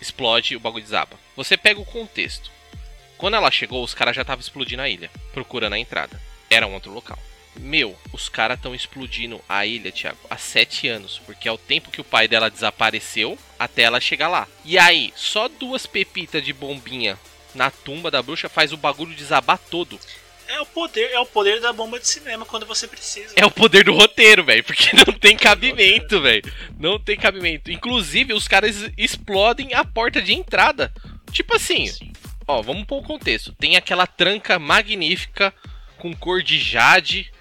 [0.00, 1.18] Explode o bagulho desaba.
[1.36, 2.50] Você pega o contexto.
[3.18, 6.20] Quando ela chegou, os caras já estavam explodindo a ilha, procurando a entrada.
[6.50, 7.18] Era um outro local.
[7.58, 11.90] Meu, os caras estão explodindo a ilha, Thiago, há sete anos, porque é o tempo
[11.90, 14.46] que o pai dela desapareceu até ela chegar lá.
[14.64, 17.18] E aí, só duas pepitas de bombinha
[17.54, 19.98] na tumba da bruxa faz o bagulho desabar todo.
[20.48, 23.34] É o poder, é o poder da bomba de cinema quando você precisa.
[23.36, 26.42] É o poder do roteiro, velho, porque não tem cabimento, velho.
[26.78, 27.70] Não tem cabimento.
[27.70, 30.92] Inclusive, os caras explodem a porta de entrada.
[31.32, 31.90] Tipo assim,
[32.46, 33.52] ó, vamos pôr o contexto.
[33.54, 35.52] Tem aquela tranca magnífica
[35.98, 37.32] com cor de jade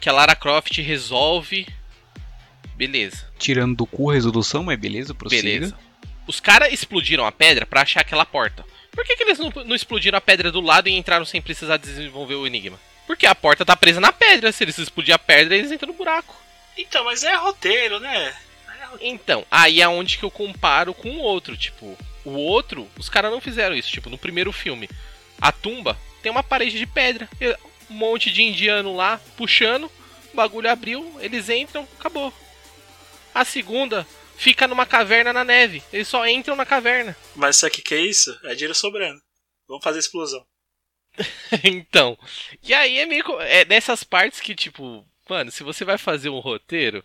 [0.00, 1.66] que a Lara Croft resolve.
[2.76, 3.28] Beleza.
[3.38, 5.42] Tirando do cu a resolução, mas beleza, prossiga.
[5.42, 5.78] Beleza.
[6.26, 8.64] Os caras explodiram a pedra para achar aquela porta.
[8.92, 11.78] Por que, que eles não, não, explodiram a pedra do lado e entraram sem precisar
[11.78, 12.78] desenvolver o enigma?
[13.06, 14.52] Porque a porta tá presa na pedra.
[14.52, 16.34] Se eles explodirem a pedra, eles entram no buraco.
[16.76, 18.34] Então, mas é roteiro, né?
[18.80, 19.14] É roteiro.
[19.14, 21.56] Então, aí é onde que eu comparo com o outro.
[21.56, 23.90] Tipo, o outro, os caras não fizeram isso.
[23.90, 24.88] Tipo, no primeiro filme,
[25.40, 27.28] a tumba tem uma parede de pedra.
[27.90, 29.90] Um monte de indiano lá puxando.
[30.32, 32.32] O bagulho abriu, eles entram, acabou.
[33.34, 34.06] A segunda,
[34.42, 35.80] fica numa caverna na neve.
[35.92, 37.16] Eles só entram na caverna.
[37.36, 38.36] Mas sabe o que, é isso?
[38.42, 39.22] É dinheiro sobrando.
[39.68, 40.44] Vamos fazer explosão.
[41.62, 42.18] então.
[42.60, 43.24] E aí é meio.
[43.40, 47.04] É nessas partes que, tipo, mano, se você vai fazer um roteiro,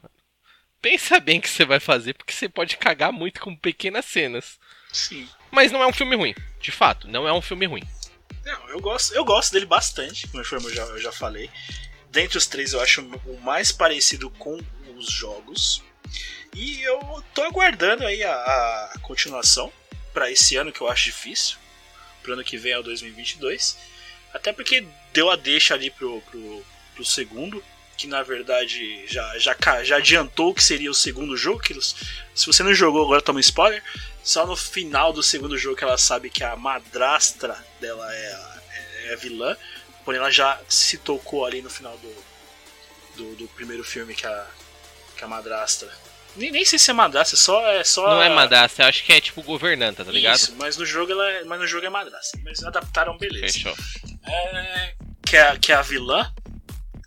[0.81, 4.57] pensa bem que você vai fazer, porque você pode cagar muito com pequenas cenas.
[4.91, 5.29] Sim.
[5.51, 6.33] Mas não é um filme ruim.
[6.59, 7.83] De fato, não é um filme ruim.
[8.43, 11.51] Não, eu gosto, eu gosto dele bastante, como eu já, eu já falei.
[12.09, 14.59] Dentre os três, eu acho o mais parecido com
[14.95, 15.83] os jogos.
[16.55, 19.71] E eu tô aguardando aí a, a continuação
[20.13, 21.57] para esse ano que eu acho difícil.
[22.23, 23.77] Pro ano que vem é o 2022.
[24.33, 27.63] Até porque deu a deixa ali pro, pro, pro segundo.
[27.95, 31.59] Que na verdade já, já, já adiantou que seria o segundo jogo.
[31.59, 33.83] Que, se você não jogou, agora toma spoiler.
[34.23, 38.61] Só no final do segundo jogo que ela sabe que a madrastra dela é a,
[39.05, 39.55] é a vilã.
[40.03, 42.25] Porém, ela já se tocou ali no final do,
[43.15, 44.47] do, do primeiro filme que a,
[45.17, 45.89] que a madrastra
[46.37, 48.07] nem, nem sei se é madrasta, é só, é só.
[48.07, 50.35] Não é madrasta, acho que é tipo governanta, tá ligado?
[50.35, 52.37] Isso, mas no jogo ela é, mas no jogo é madrasta.
[52.43, 53.53] Mas adaptaram beleza.
[53.53, 53.75] Fechou.
[54.23, 54.93] É,
[55.25, 56.31] que, é, que é a vilã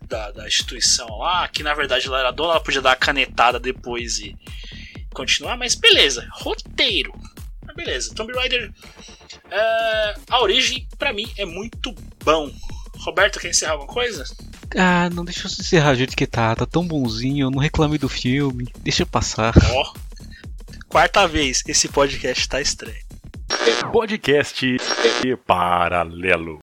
[0.03, 3.57] da, da instituição lá, que na verdade ela era dona, ela podia dar a canetada
[3.57, 4.35] depois e
[5.13, 7.13] continuar, mas beleza, roteiro.
[7.65, 8.69] Mas beleza, Tomb Raider.
[9.49, 12.51] É, a origem, para mim, é muito bom.
[12.97, 14.25] Roberto, quer encerrar alguma coisa?
[14.77, 16.55] Ah, não deixa eu encerrar do jeito que tá.
[16.55, 18.67] Tá tão bonzinho, eu não reclamei do filme.
[18.79, 19.53] Deixa eu passar.
[19.71, 19.81] Ó.
[19.81, 20.11] Oh.
[20.87, 22.99] Quarta vez, esse podcast tá estranho.
[23.91, 24.77] Podcast
[25.45, 26.59] paralelo.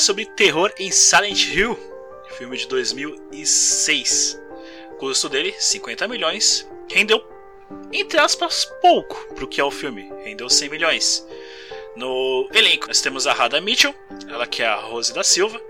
[0.00, 1.78] Sobre terror em Silent Hill,
[2.38, 4.40] filme de 2006.
[4.92, 7.22] O custo dele, 50 milhões, rendeu,
[7.92, 11.26] entre aspas, pouco para o que é o filme, rendeu 100 milhões.
[11.96, 13.94] No elenco, nós temos a Rada Mitchell,
[14.28, 15.60] ela que é a Rose da Silva,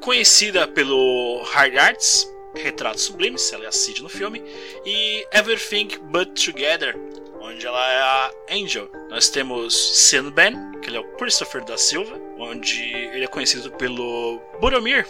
[0.00, 4.44] conhecida pelo Hard Arts, Retratos Sublimes, ela é a Cid no filme,
[4.84, 6.96] e Everything But Together,
[7.40, 8.90] onde ela é a Angel.
[9.08, 13.70] Nós temos Sean Ben, que ele é o Christopher da Silva, onde ele é conhecido
[13.72, 15.06] pelo Boromir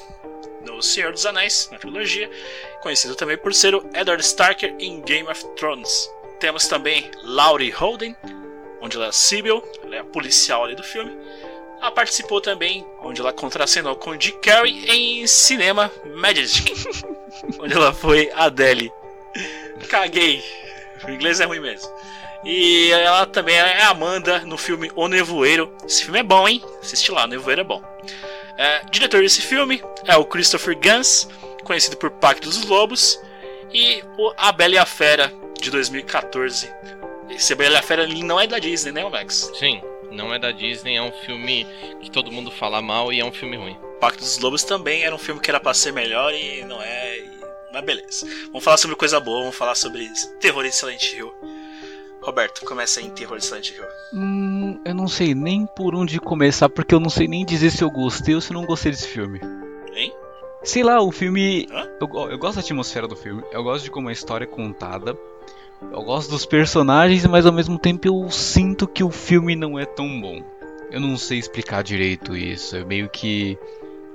[0.64, 2.30] no Senhor dos Anéis, na trilogia,
[2.80, 6.10] conhecido também por ser o Eddard Starker em Game of Thrones.
[6.40, 8.16] Temos também Laurie Holden,
[8.80, 11.16] onde ela é Sibyl, ela é a policial ali do filme.
[11.80, 16.72] Ela participou também, onde ela contracenou com Dick Carey em Cinema Magic,
[17.60, 18.92] onde ela foi Adele.
[19.88, 20.42] Caguei,
[21.06, 21.90] o inglês é ruim mesmo.
[22.44, 25.74] E ela também é Amanda no filme O Nevoeiro.
[25.86, 26.62] Esse filme é bom, hein?
[26.82, 27.82] Assiste lá, o Nevoeiro é bom.
[28.56, 31.28] É, diretor desse filme é o Christopher Gans,
[31.64, 33.18] conhecido por Pacto dos Lobos,
[33.72, 36.70] e o A Bela e a Fera, de 2014.
[37.30, 39.50] Esse A Bela e a Fera não é da Disney, né, Max?
[39.58, 39.82] Sim,
[40.12, 41.66] Não é da Disney, é um filme
[42.00, 43.76] que todo mundo fala mal e é um filme ruim.
[44.00, 47.24] Pacto dos Lobos também era um filme que era pra ser melhor e não é.
[47.72, 48.26] Mas beleza.
[48.46, 51.34] Vamos falar sobre coisa boa, vamos falar sobre terror em Silent Hill.
[52.24, 53.84] Roberto, começa aí em terror em Silent Hill.
[54.14, 57.84] Hum, eu não sei nem por onde começar, porque eu não sei nem dizer se
[57.84, 59.40] eu gostei ou se não gostei desse filme.
[59.94, 60.12] Hein?
[60.62, 61.68] Sei lá, o filme.
[62.00, 65.14] Eu, eu gosto da atmosfera do filme, eu gosto de como a história é contada,
[65.92, 69.84] eu gosto dos personagens, mas ao mesmo tempo eu sinto que o filme não é
[69.84, 70.42] tão bom.
[70.90, 73.58] Eu não sei explicar direito isso, é meio que.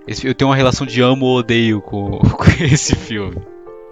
[0.07, 3.37] esse- eu tenho uma relação de amo ou odeio com, com esse filme.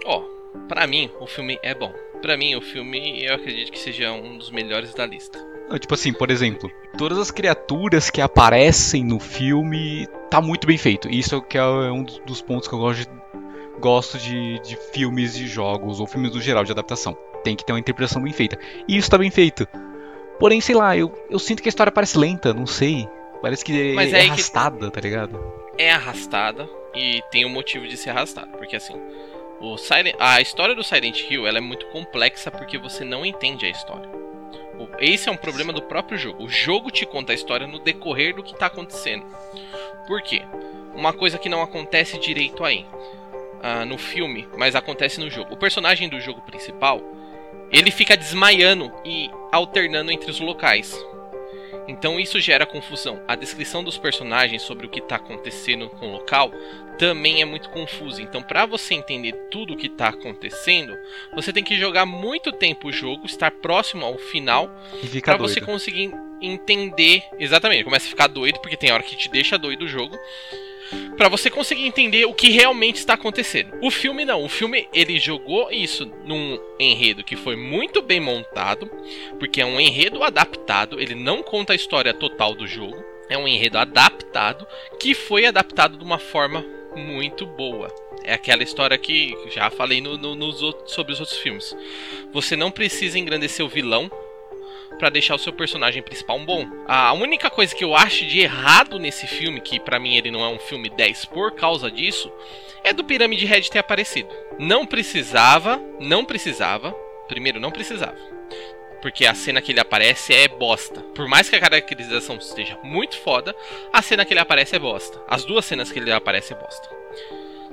[0.05, 0.24] Ó,
[0.68, 1.93] pra mim, o filme é bom.
[2.22, 5.38] Pra mim, o filme, eu acredito que seja um dos melhores da lista.
[5.70, 10.78] Não, Tipo assim, por exemplo, todas as criaturas que aparecem no filme tá muito bem
[10.78, 11.09] feito.
[11.09, 13.09] Isso é que é um dos- pontos que eu gosto de,
[13.80, 17.15] gosto de, de filmes de jogos, ou filmes no geral de adaptação.
[17.43, 18.57] Tem que ter uma interpretação bem feita.
[18.88, 19.68] E isso tá bem feito.
[20.39, 23.07] Porém, sei lá, eu, eu sinto que a história parece lenta, não sei.
[23.41, 25.39] Parece que é, Mas é é aí que- arrastada, tá ligado?
[25.78, 28.95] É arrastada e tem um motivo de ser arrastada, porque assim,
[29.60, 29.76] o
[30.20, 34.10] a história do Silent Hill ela é muito complexa porque você não entende a história.
[34.80, 36.43] O- Esse é um problema do próprio jogo.
[36.43, 39.26] O jogo te conta a história no decorrer do que tá acontecendo.
[40.05, 40.43] Por quê?
[40.95, 42.86] Uma coisa que não acontece direito aí
[43.62, 45.53] ah, no filme, mas acontece no jogo.
[45.53, 47.01] O personagem do jogo principal
[47.72, 50.95] ele fica desmaiando e alternando entre os locais.
[51.88, 53.22] Então isso gera confusão.
[53.28, 56.51] A descrição dos personagens sobre o que está acontecendo com o local
[56.98, 58.22] também é muito confusa.
[58.22, 60.98] Então, para você entender tudo o que está acontecendo,
[61.34, 64.70] você tem que jogar muito tempo o jogo, estar próximo ao final,
[65.24, 67.84] para você conseguir entender exatamente.
[67.84, 70.18] Começa a ficar doido porque tem hora que te deixa doido o jogo.
[71.18, 73.74] Pra você conseguir entender o que realmente está acontecendo.
[73.82, 74.45] O filme não.
[74.45, 78.89] O filme ele jogou isso num enredo que foi muito bem montado,
[79.38, 81.00] porque é um enredo adaptado.
[81.00, 83.04] Ele não conta a história total do jogo.
[83.30, 84.66] É um enredo adaptado
[84.98, 86.66] que foi adaptado de uma forma
[86.98, 87.93] muito boa.
[88.24, 91.76] É aquela história que já falei no- no- nos outros- sobre os outros filmes.
[92.34, 94.12] Você não precisa engrandecer o vilão
[95.00, 96.66] Pra deixar o seu personagem principal bom.
[96.88, 100.43] A única coisa que eu acho de errado nesse filme, que pra mim ele não
[100.43, 102.32] é um filme 10 por causa disso,
[102.84, 104.30] é do Pirâmide Red ter aparecido.
[104.58, 106.93] Não precisava, não precisava.
[107.28, 108.18] Primeiro, não precisava.
[109.02, 111.02] Porque a cena que ele aparece é bosta.
[111.16, 113.56] Por mais que a caracterização esteja muito foda,
[113.93, 115.22] a cena que ele aparece é bosta.
[115.28, 116.89] As duas cenas que ele aparece é bosta.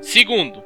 [0.03, 0.63] Segundo,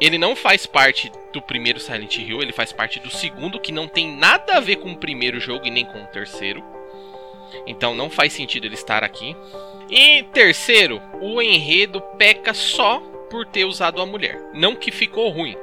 [0.00, 3.86] ele não faz parte do primeiro Silent Hill, ele faz parte do segundo, que não
[3.86, 6.64] tem nada a ver com o primeiro jogo e nem com o terceiro.
[7.66, 9.36] Então não faz sentido ele estar aqui.
[9.90, 14.40] E terceiro, o enredo peca só por ter usado a mulher.
[14.54, 15.56] Não que ficou ruim.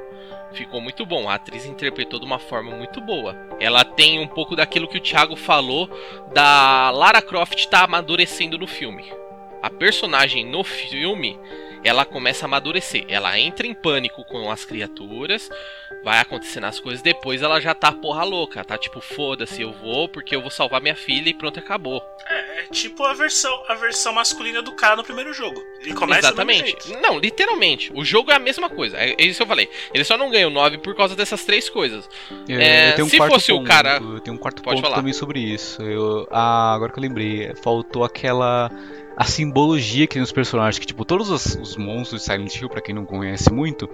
[0.52, 1.28] Ficou muito bom.
[1.28, 3.36] A atriz interpretou de uma forma muito boa.
[3.60, 5.88] Ela tem um pouco daquilo que o Thiago falou
[6.32, 9.04] da Lara Croft estar amadurecendo no filme.
[9.62, 11.38] A personagem no filme
[11.84, 13.04] ela começa a amadurecer.
[13.08, 15.48] Ela entra em pânico com as criaturas,
[16.04, 20.08] vai acontecendo as coisas, depois ela já tá porra louca, tá tipo, foda-se, eu vou
[20.08, 22.02] porque eu vou salvar minha filha e pronto, acabou.
[22.28, 25.60] É, é tipo a versão, a versão masculina do cara no primeiro jogo.
[25.80, 26.92] Ele começa Exatamente.
[27.00, 27.92] Não, literalmente.
[27.94, 28.96] O jogo é a mesma coisa.
[28.98, 29.68] É isso que eu falei.
[29.94, 32.08] Ele só não ganhou 9 por causa dessas três coisas.
[32.48, 34.62] Eu, É, eu tenho um se quarto fosse o ponto, cara- Eu tenho um quarto
[34.62, 34.96] Pode ponto falar.
[34.96, 35.80] também sobre isso.
[35.82, 38.70] Eu, ah, agora que eu lembrei, faltou aquela.
[39.18, 42.68] A simbologia que tem nos personagens, que tipo, todos os, os monstros de Silent Hill,
[42.68, 43.90] pra quem não conhece muito,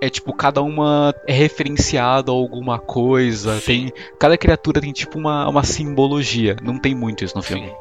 [0.00, 3.60] é tipo, cada uma é referenciada a alguma coisa.
[3.64, 6.56] Tem, cada criatura tem tipo uma, uma simbologia.
[6.62, 7.72] Não tem muito isso no filme.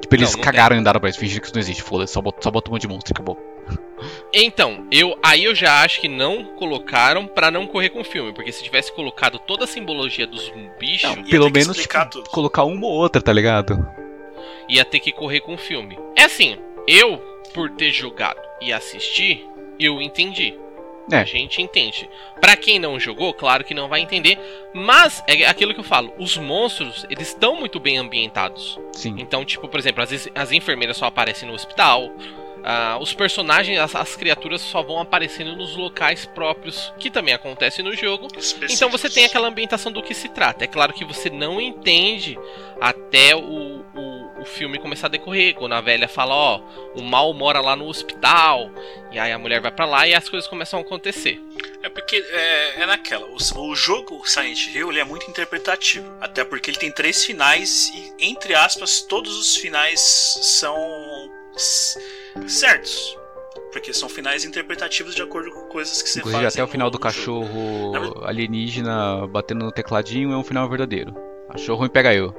[0.00, 1.82] Tipo, eles Não, não cagaram e andaram pra isso, fingiram que isso não existe.
[1.82, 3.36] Foda-se, só bota, só bota um monte de monstro e acabou.
[4.32, 8.32] Então, eu aí eu já acho que não colocaram pra não correr com o filme,
[8.32, 12.86] porque se tivesse colocado toda a simbologia dos bichos, Ia Pelo menos tipo, colocar uma
[12.86, 14.05] ou outra, tá ligado?
[14.68, 15.98] Ia ter que correr com o filme.
[16.16, 17.18] É assim, eu
[17.54, 19.46] por ter jogado e assistir,
[19.78, 20.54] eu entendi.
[21.10, 21.18] É.
[21.18, 22.08] A gente entende.
[22.40, 24.38] Pra quem não jogou, claro que não vai entender,
[24.74, 28.78] mas é aquilo que eu falo, os monstros, eles estão muito bem ambientados.
[28.92, 29.14] Sim.
[29.18, 32.10] Então, tipo, por exemplo, as, as enfermeiras só aparecem no hospital.
[32.64, 37.80] ah, os personagens, as, as criaturas só vão aparecendo nos locais próprios, que também acontece
[37.80, 38.26] no jogo.
[38.68, 40.64] Então você tem aquela ambientação do que se trata.
[40.64, 42.36] É claro que você não entende
[42.80, 45.54] até o, o, o filme começar a decorrer.
[45.54, 46.60] Quando a velha fala, ó,
[46.94, 48.70] o mal mora lá no hospital.
[49.12, 51.40] E aí a mulher vai pra lá e as coisas começam a acontecer.
[51.82, 53.26] É porque é, é naquela.
[53.26, 56.06] O, o jogo Silent Hill ele é muito interpretativo.
[56.20, 60.76] Até porque ele tem três finais e, entre aspas, todos os finais são
[62.46, 63.16] certos.
[63.72, 66.26] Porque são finais interpretativos de acordo com coisas que você faz.
[66.34, 67.02] Inclusive, até o final do jogo.
[67.02, 71.14] cachorro mas- alienígena batendo no tecladinho é um final verdadeiro.
[71.50, 72.34] Achou ruim, pega eu.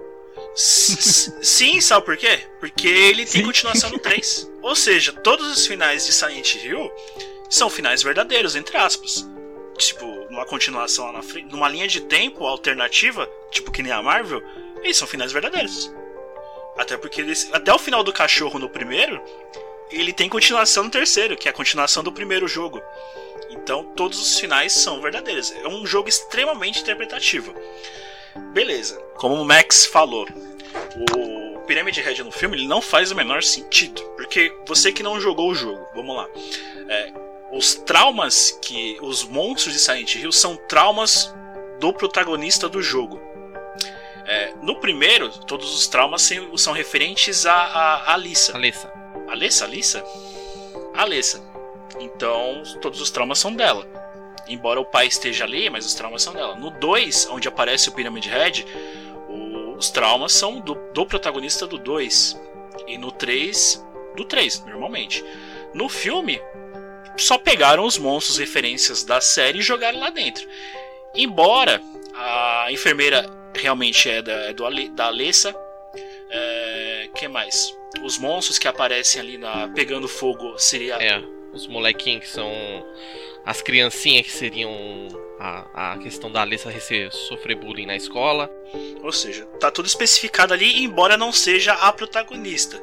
[0.58, 2.40] Sim, sabe por quê?
[2.60, 3.46] Porque ele tem Sim.
[3.46, 4.52] continuação no 3.
[4.64, 6.92] Ou seja, todos os finais de Silent Hill
[7.48, 9.28] são finais verdadeiros, entre aspas.
[9.78, 14.02] Tipo, numa continuação lá na frente, numa linha de tempo alternativa, tipo que nem a
[14.02, 14.42] Marvel,
[14.82, 15.94] eles são finais verdadeiros.
[16.76, 19.22] Até porque eles, até o final do cachorro no primeiro,
[19.92, 22.82] ele tem continuação no terceiro, que é a continuação do primeiro jogo.
[23.52, 25.52] Então todos os finais são verdadeiros.
[25.52, 27.54] É um jogo extremamente interpretativo.
[28.54, 29.00] Beleza.
[29.16, 30.28] Como o Max falou,
[31.16, 34.02] o Pyramid Head no filme ele não faz o menor sentido.
[34.16, 36.28] Porque você que não jogou o jogo, vamos lá.
[36.90, 37.14] É,
[37.52, 38.98] os traumas que.
[39.02, 41.34] Os monstros de Silent Hill são traumas
[41.80, 43.20] do protagonista do jogo.
[44.26, 48.56] É, no primeiro, todos os traumas são referentes a, a, a Alissa.
[48.56, 48.94] Alessa.
[49.30, 49.66] Alessa?
[49.66, 50.04] Alissa?
[50.94, 51.58] Alessa.
[52.00, 53.88] Então, todos os traumas são dela.
[54.50, 56.56] Embora o pai esteja ali, mas os traumas são dela.
[56.56, 58.66] No 2, onde aparece o Pyramid Head,
[59.78, 62.40] os traumas são do, do protagonista do 2.
[62.88, 65.24] E no 3, do 3, normalmente.
[65.74, 66.42] No filme,
[67.18, 70.48] só pegaram os monstros referências da série e jogaram lá dentro.
[71.16, 71.82] Embora
[72.14, 75.56] a enfermeira realmente é da, é do da Alessa.
[76.30, 77.76] É, que mais?
[78.04, 81.22] Os monstros que aparecem ali na pegando fogo seria É,
[81.54, 82.52] os molequinhos que são.
[83.48, 85.08] As criancinhas que seriam
[85.40, 88.52] a, a questão da Alessa rece- sofrer bullying na escola.
[89.02, 92.82] Ou seja, tá tudo especificado ali, embora não seja a protagonista.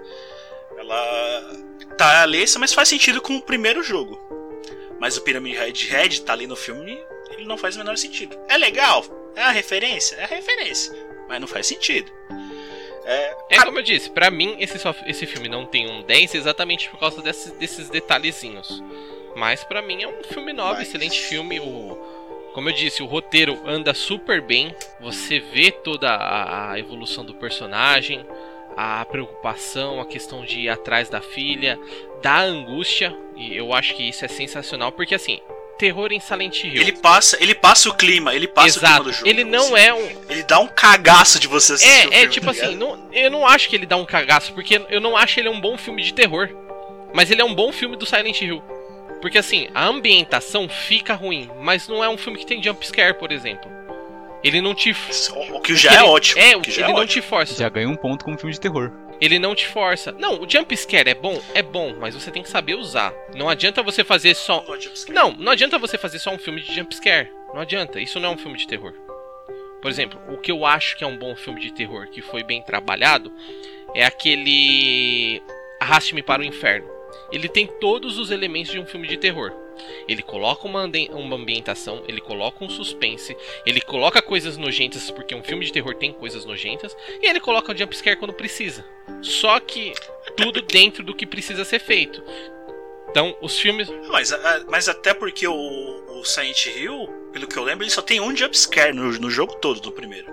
[0.79, 1.53] Ela
[1.99, 4.19] tá a Alessa, mas faz sentido com o primeiro jogo.
[4.99, 6.99] Mas o Pyramid Head Head tá ali no filme,
[7.31, 8.37] ele não faz o menor sentido.
[8.49, 9.05] É legal?
[9.37, 10.17] É a referência?
[10.17, 10.95] É a referência.
[11.29, 12.11] Mas não faz sentido.
[13.05, 16.89] É, É como eu disse, pra mim esse, esse filme não tem um 10 exatamente
[16.89, 18.83] por causa desses, desses detalhezinhos.
[19.35, 21.59] Mas pra mim é um filme novo, Mas- excelente filme.
[21.61, 21.97] O,
[22.55, 24.75] como eu disse, o roteiro anda super bem.
[25.01, 28.25] Você vê toda a, evolução do personagem,
[28.77, 31.79] a preocupação, a questão de ir atrás da filha,
[32.23, 33.17] da angústia.
[33.37, 35.41] E eu acho que isso é sensacional, porque assim,
[35.77, 36.81] terror em Silent Hill.
[36.81, 39.05] ele passa, ele passa o clima, ele passa o clima Exato.
[39.05, 39.29] do jogo.
[39.29, 39.85] Ele não assim.
[39.87, 42.53] é um, Ele dá um cagaço de você assistir o É, filme, é tipo tá
[42.53, 45.49] assim, não- eu não acho que ele dá um cagaço, porque eu não acho ele
[45.49, 46.49] um bom filme de terror.
[47.13, 48.63] Mas ele é um bom filme do Silent Hill.
[49.25, 53.33] Porque assim, a ambientação fica ruim, mas não é um filme que tem jumpscare, por
[53.33, 53.71] exemplo.
[54.45, 54.95] Ele não te.
[55.51, 56.43] O que já é ele- ótimo.
[56.43, 57.23] É, o que ele já é não ótimo.
[57.23, 57.55] te força.
[57.59, 58.93] Já ganha um ponto como filme de terror.
[59.23, 60.13] Ele não te força.
[60.13, 61.41] Não, o jumpscare é bom?
[61.55, 63.15] É bom, mas você tem que saber usar.
[63.35, 64.63] Não adianta você fazer só.
[64.69, 65.15] Não, jumpscare.
[65.15, 67.31] Não, não adianta você fazer só um filme de jumpscare.
[67.55, 67.99] Não adianta.
[67.99, 68.93] Isso não é um filme de terror.
[69.81, 72.43] Por exemplo, o que eu acho que é um bom filme de terror, que foi
[72.43, 73.33] bem trabalhado,
[73.95, 75.43] é aquele
[75.81, 76.93] Arraste-me para o Inferno.
[77.35, 79.53] Ele tem todos os elementos de um filme de terror.
[80.07, 83.37] Ele coloca uma, uma ambientação, ele coloca um suspense,
[83.67, 87.73] ele coloca coisas nojentas, porque um filme de terror tem coisas nojentas, e ele coloca
[87.73, 88.85] o jumpscare quando precisa.
[89.21, 89.93] Só que
[90.37, 92.23] tudo dentro do que precisa ser feito.
[93.11, 93.89] Então, os filmes.
[94.09, 98.03] Mas, a- mas até porque o, o Silent Hill, pelo que eu lembro, ele só
[98.03, 100.27] tem um jumpscare no, no jogo todo, no primeiro.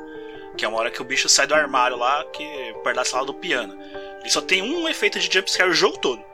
[0.57, 2.43] Que é uma hora que o bicho sai do armário lá, que
[2.83, 3.75] perto da sala do piano.
[4.19, 6.30] Ele só tem um efeito de jumpscare o jogo todo.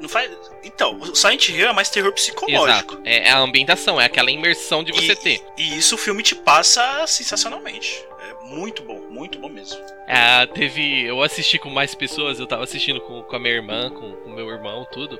[0.00, 0.30] Não faz.
[0.62, 2.94] Então, o Silent Hill é mais terror psicológico.
[2.94, 3.02] Exato.
[3.04, 5.42] É a ambientação, é aquela imersão de você e, ter.
[5.56, 8.04] E isso o filme te passa sensacionalmente.
[8.20, 9.80] É muito bom, muito bom mesmo.
[10.06, 11.04] Ah, teve.
[11.04, 14.30] Eu assisti com mais pessoas, eu tava assistindo com, com a minha irmã, com o
[14.30, 15.18] meu irmão, tudo.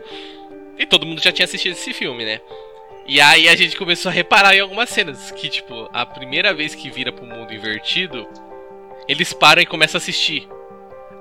[0.78, 2.40] E todo mundo já tinha assistido esse filme, né?
[3.06, 5.30] E aí a gente começou a reparar em algumas cenas.
[5.32, 8.28] Que, tipo, a primeira vez que vira pro mundo invertido,
[9.08, 10.46] eles param e começam a assistir.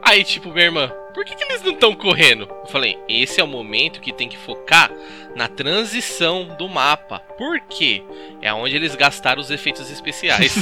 [0.01, 2.47] Aí, tipo, minha irmã, por que, que eles não estão correndo?
[2.49, 4.89] Eu falei, esse é o momento que tem que focar
[5.35, 7.19] na transição do mapa.
[7.37, 8.01] Por quê?
[8.41, 10.53] É onde eles gastaram os efeitos especiais.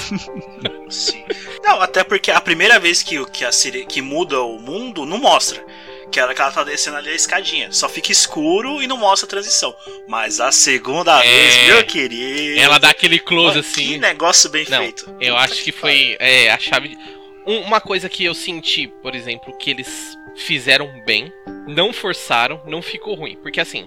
[0.90, 1.24] Sim.
[1.64, 5.06] Não, até porque a primeira vez que, o- que, a Siri, que muda o mundo,
[5.06, 5.64] não mostra.
[6.12, 7.72] Que ela, que ela tá descendo ali a escadinha.
[7.72, 9.76] Só fica escuro e não mostra a transição.
[10.08, 11.28] Mas a segunda É.
[11.28, 12.60] vez, meu querido.
[12.62, 13.88] Ela dá aquele close assim.
[13.94, 15.16] Que negócio bem Não, feito.
[15.20, 16.98] Eu acho que foi é, a chave.
[17.46, 21.32] Um- uma coisa que eu senti, por exemplo, que eles fizeram bem,
[21.68, 23.36] não forçaram, não ficou ruim.
[23.38, 23.86] Porque assim,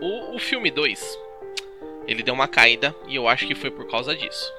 [0.00, 1.18] o, o filme 2,
[2.06, 4.52] ele deu uma caída e eu acho que foi por causa disso.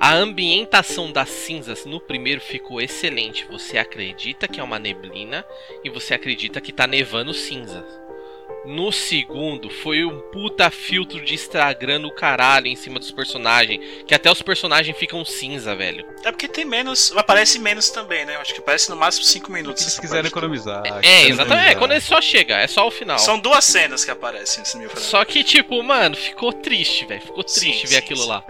[0.00, 3.44] A ambientação das cinzas no primeiro ficou excelente.
[3.50, 5.44] Você acredita que é uma neblina
[5.82, 7.84] e você acredita que tá nevando cinzas.
[8.68, 13.80] No segundo, foi um puta filtro de Instagram no caralho em cima dos personagens.
[14.06, 16.04] Que até os personagens ficam cinza, velho.
[16.22, 17.10] É porque tem menos.
[17.16, 18.36] Aparece menos também, né?
[18.36, 19.80] Eu Acho que aparece no máximo 5 minutos.
[19.82, 20.32] Eles essa quiseram parte.
[20.32, 20.82] economizar.
[20.84, 21.30] É, quiseram exatamente.
[21.30, 21.78] É, economizar.
[21.78, 23.18] quando ele só chega, é só o final.
[23.18, 25.02] São duas cenas que aparecem, se me falando.
[25.02, 27.22] Só que, tipo, mano, ficou triste, velho.
[27.22, 28.28] Ficou triste Sim, ver sim, aquilo sim.
[28.28, 28.44] lá.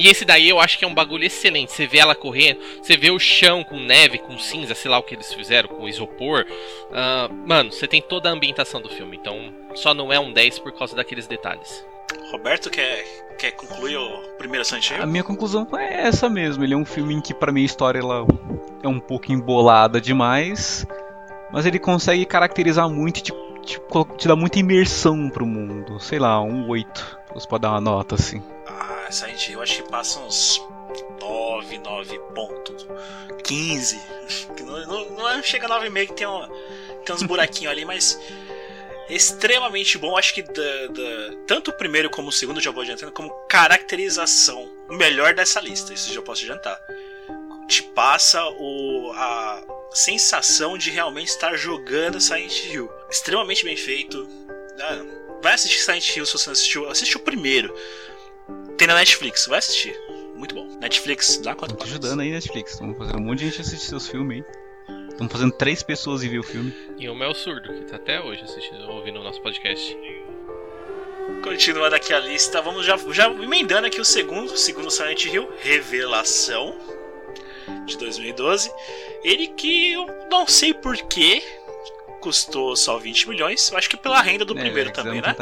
[0.00, 1.72] E esse daí eu acho que é um bagulho excelente.
[1.72, 5.02] Você vê ela correndo, você vê o chão com neve, com cinza, sei lá o
[5.02, 6.46] que eles fizeram, com isopor.
[6.88, 9.18] Uh, mano, você tem toda a ambientação do filme.
[9.18, 11.84] Então só não é um 10 por causa daqueles detalhes.
[12.32, 13.04] Roberto quer,
[13.36, 15.02] quer concluir o primeiro Hill?
[15.02, 16.64] A minha conclusão é essa mesmo.
[16.64, 18.26] Ele é um filme em que, pra mim, a história ela
[18.82, 20.86] é um pouco embolada demais.
[21.52, 23.32] Mas ele consegue caracterizar muito e te,
[23.66, 23.78] te,
[24.16, 26.00] te dá muita imersão pro mundo.
[26.00, 27.18] Sei lá, um 8.
[27.34, 28.42] Você pode dar uma nota assim.
[29.10, 30.60] Silent Hill acho que passa uns
[31.20, 32.86] 9, 9 pontos.
[33.44, 34.00] 15.
[34.64, 36.48] Não, não, não é, chega a 9,5 que tem, um,
[37.04, 38.18] tem uns buraquinhos ali, mas
[39.08, 40.16] extremamente bom.
[40.16, 44.70] Acho que da, da, tanto o primeiro como o segundo já vou adiantando, como caracterização,
[44.88, 45.92] o melhor dessa lista.
[45.92, 46.78] Isso já posso adiantar.
[47.68, 49.62] Te passa o, a
[49.92, 52.90] sensação de realmente estar jogando Silent Hill.
[53.10, 54.28] Extremamente bem feito.
[54.80, 55.04] Ah,
[55.42, 56.88] vai assistir Silent Hill se você não assistiu.
[56.88, 57.74] Assiste o primeiro.
[58.80, 59.94] Tem na Netflix, vai assistir.
[60.34, 60.66] Muito bom.
[60.80, 62.72] Netflix, dá quanto Tô ajudando aí, Netflix.
[62.72, 64.42] Estamos fazendo um monte de gente assistir seus filmes
[64.88, 65.06] aí.
[65.10, 66.74] Estamos fazendo três pessoas e ver o filme.
[66.98, 69.94] E o Mel Surdo, que tá até hoje assistindo, ouvindo o nosso podcast.
[71.44, 75.52] Continuando aqui a lista, vamos já, já emendando aqui o segundo, o segundo Silent Hill,
[75.60, 76.74] Revelação,
[77.84, 78.72] de 2012.
[79.22, 81.42] Ele que eu não sei porquê
[82.22, 85.36] custou só 20 milhões, eu acho que pela renda do é, primeiro também, né?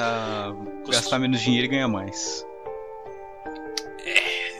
[0.88, 2.47] Gastar menos dinheiro e ganhar mais.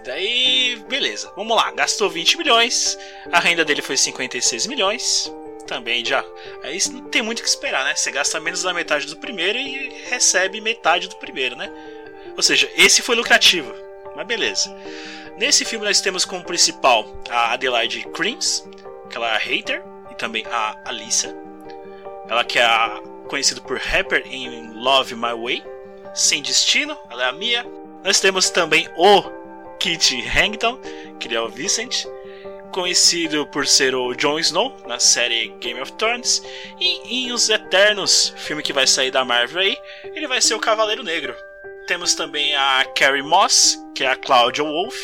[0.09, 1.31] Daí, beleza.
[1.37, 2.99] Vamos lá, gastou 20 milhões,
[3.31, 5.31] a renda dele foi 56 milhões.
[5.67, 6.25] Também já.
[6.63, 7.95] Aí não tem muito o que esperar, né?
[7.95, 11.71] Você gasta menos da metade do primeiro e recebe metade do primeiro, né?
[12.35, 13.71] Ou seja, esse foi lucrativo.
[14.17, 14.75] Mas beleza.
[15.37, 18.67] Nesse filme nós temos como principal a Adelaide Creams,
[19.05, 21.37] aquela hater, e também a Alissa.
[22.31, 22.67] Ela que é
[23.29, 25.63] conhecida por Rapper em Love My Way.
[26.15, 27.67] Sem Destino, ela é a Mia.
[28.03, 29.38] Nós temos também o
[29.79, 30.81] Kit Harington,
[31.21, 32.05] que é o Vincent,
[32.73, 36.43] conhecido por ser o Jon Snow na série Game of Thrones,
[36.79, 39.77] e em Os Eternos, filme que vai sair da Marvel aí,
[40.15, 41.35] ele vai ser o Cavaleiro Negro.
[41.87, 44.97] Temos também a Carrie Moss, que é a Claudia Wolf.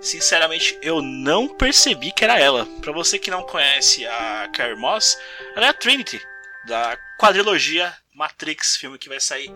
[0.00, 2.66] Sinceramente, eu não percebi que era ela.
[2.82, 5.18] Para você que não conhece a Carrie Moss,
[5.56, 6.20] ela é a Trinity
[6.66, 9.50] da quadrilogia Matrix, filme que vai sair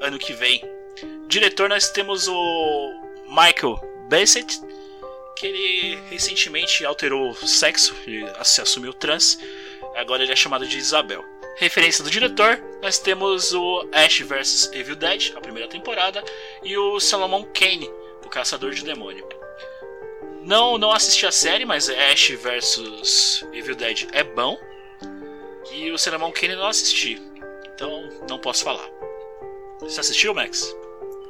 [0.00, 0.62] ano que vem.
[1.28, 2.99] Diretor nós temos o
[3.30, 4.60] Michael Bassett,
[5.36, 7.94] que ele recentemente alterou o sexo,
[8.44, 9.38] se assumiu trans,
[9.94, 11.24] agora ele é chamado de Isabel.
[11.56, 16.22] Referência do diretor, nós temos o Ash vs Evil Dead, a primeira temporada,
[16.62, 17.90] e o Solomon Kane,
[18.24, 19.26] o Caçador de Demônio.
[20.42, 24.58] Não, não assisti a série, mas Ash vs Evil Dead é bom.
[25.70, 27.20] E o Solomon Kane não assisti,
[27.74, 28.88] então não posso falar.
[29.80, 30.74] Você assistiu, Max?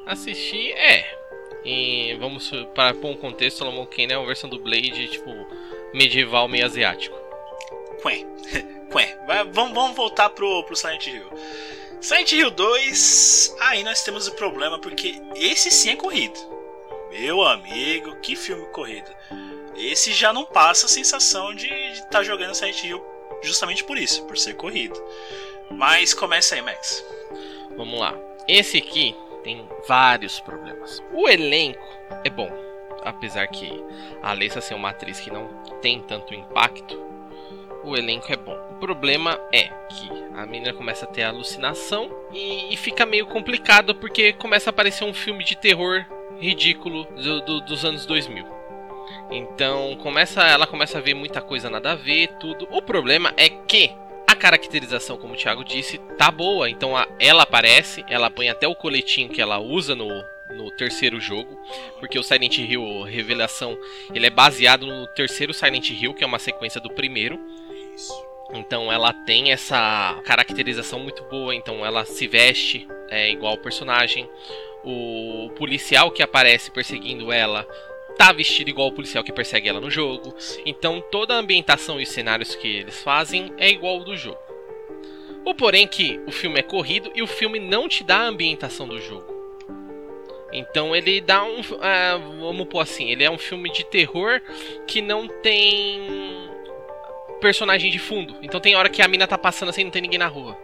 [0.06, 1.19] Assisti, é.
[1.65, 5.31] E vamos para pôr um contexto, Solomon Kane é uma versão do Blade, tipo,
[5.93, 7.16] medieval meio asiático.
[8.03, 8.27] Quém.
[8.91, 9.16] Quém.
[9.53, 11.27] vamos, vamos voltar pro, pro Silent Hill.
[12.01, 16.39] Silent Hill 2, aí nós temos o problema porque esse sim é corrido.
[17.11, 19.11] Meu amigo, que filme corrido.
[19.77, 23.05] Esse já não passa a sensação de estar tá jogando Silent Hill
[23.43, 25.01] justamente por isso, por ser corrido.
[25.70, 27.05] Mas começa aí, Max.
[27.77, 28.19] Vamos lá.
[28.49, 31.02] Esse aqui tem vários problemas.
[31.12, 31.86] O elenco
[32.24, 32.50] é bom,
[33.02, 33.82] apesar que
[34.22, 35.48] a Alessa ser uma atriz que não
[35.80, 36.98] tem tanto impacto,
[37.82, 38.56] o elenco é bom.
[38.70, 43.94] O problema é que a menina começa a ter alucinação e, e fica meio complicado
[43.94, 46.04] porque começa a aparecer um filme de terror
[46.38, 48.44] ridículo do, do, dos anos 2000.
[49.30, 52.66] Então começa, ela começa a ver muita coisa nada a ver, tudo.
[52.70, 53.92] O problema é que
[54.40, 56.68] caracterização, como o Thiago disse, tá boa.
[56.68, 60.08] Então a, ela aparece, ela põe até o coletinho que ela usa no,
[60.50, 61.60] no terceiro jogo,
[62.00, 63.78] porque o Silent Hill Revelação
[64.12, 67.38] ele é baseado no terceiro Silent Hill, que é uma sequência do primeiro.
[68.52, 74.28] Então ela tem essa caracterização muito boa, então ela se veste é, igual o personagem.
[74.82, 77.66] O policial que aparece perseguindo ela
[78.20, 80.34] tá vestido igual o policial que persegue ela no jogo.
[80.66, 84.38] Então toda a ambientação e os cenários que eles fazem é igual ao do jogo.
[85.42, 88.86] O porém que o filme é corrido e o filme não te dá a ambientação
[88.86, 89.24] do jogo.
[90.52, 91.60] Então ele dá um.
[91.60, 94.42] Uh, vamos pôr assim, ele é um filme de terror
[94.86, 96.51] que não tem
[97.40, 98.36] personagem de fundo.
[98.42, 100.59] Então tem hora que a mina tá passando assim e não tem ninguém na rua.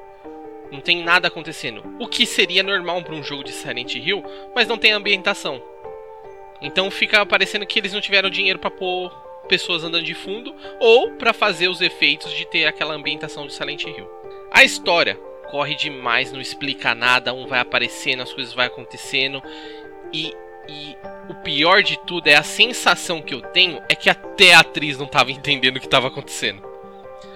[0.71, 1.83] Não tem nada acontecendo.
[1.99, 4.23] O que seria normal para um jogo de Silent Hill,
[4.55, 5.63] mas não tem ambientação.
[6.61, 9.11] Então fica parecendo que eles não tiveram dinheiro para pôr
[9.49, 13.85] pessoas andando de fundo ou para fazer os efeitos de ter aquela ambientação de Silent
[13.85, 14.09] Hill.
[14.51, 15.15] A história
[15.51, 19.43] corre demais, não explica nada, um vai aparecendo, as coisas vão acontecendo
[20.13, 20.35] e
[20.69, 20.97] E
[21.29, 24.99] o pior de tudo é a sensação que eu tenho é que até a atriz
[24.99, 26.61] não tava entendendo o que tava acontecendo.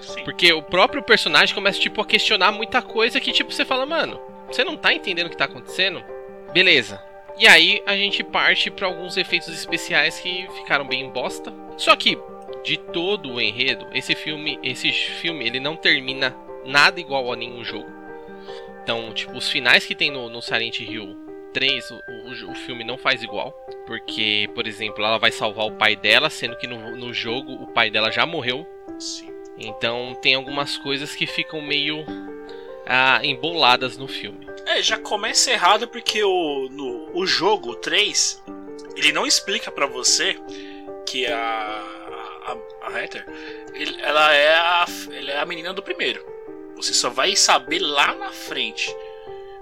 [0.01, 0.23] Sim.
[0.25, 4.19] Porque o próprio personagem começa, tipo, a questionar muita coisa que, tipo, você fala, mano,
[4.47, 6.03] você não tá entendendo o que tá acontecendo?
[6.51, 7.01] Beleza.
[7.37, 11.53] E aí a gente parte pra alguns efeitos especiais que ficaram bem bosta.
[11.77, 12.17] Só que,
[12.63, 16.35] de todo o enredo, esse filme, esse filme, ele não termina
[16.65, 17.89] nada igual a nenhum jogo.
[18.83, 21.15] Então, tipo, os finais que tem no, no Silent Hill
[21.53, 23.51] 3, o, o, o filme não faz igual.
[23.85, 27.67] Porque, por exemplo, ela vai salvar o pai dela, sendo que no, no jogo o
[27.67, 28.67] pai dela já morreu.
[28.99, 29.31] Sim.
[29.57, 32.03] Então tem algumas coisas que ficam meio
[32.85, 34.47] ah, emboladas no filme.
[34.65, 38.41] É, já começa errado porque o, no, o jogo 3,
[38.95, 40.37] ele não explica pra você
[41.05, 41.37] que a,
[42.45, 42.57] a,
[42.87, 43.25] a Heather,
[43.73, 46.25] ele- ela, é a, ela é a menina do primeiro.
[46.75, 48.95] Você só vai saber lá na frente.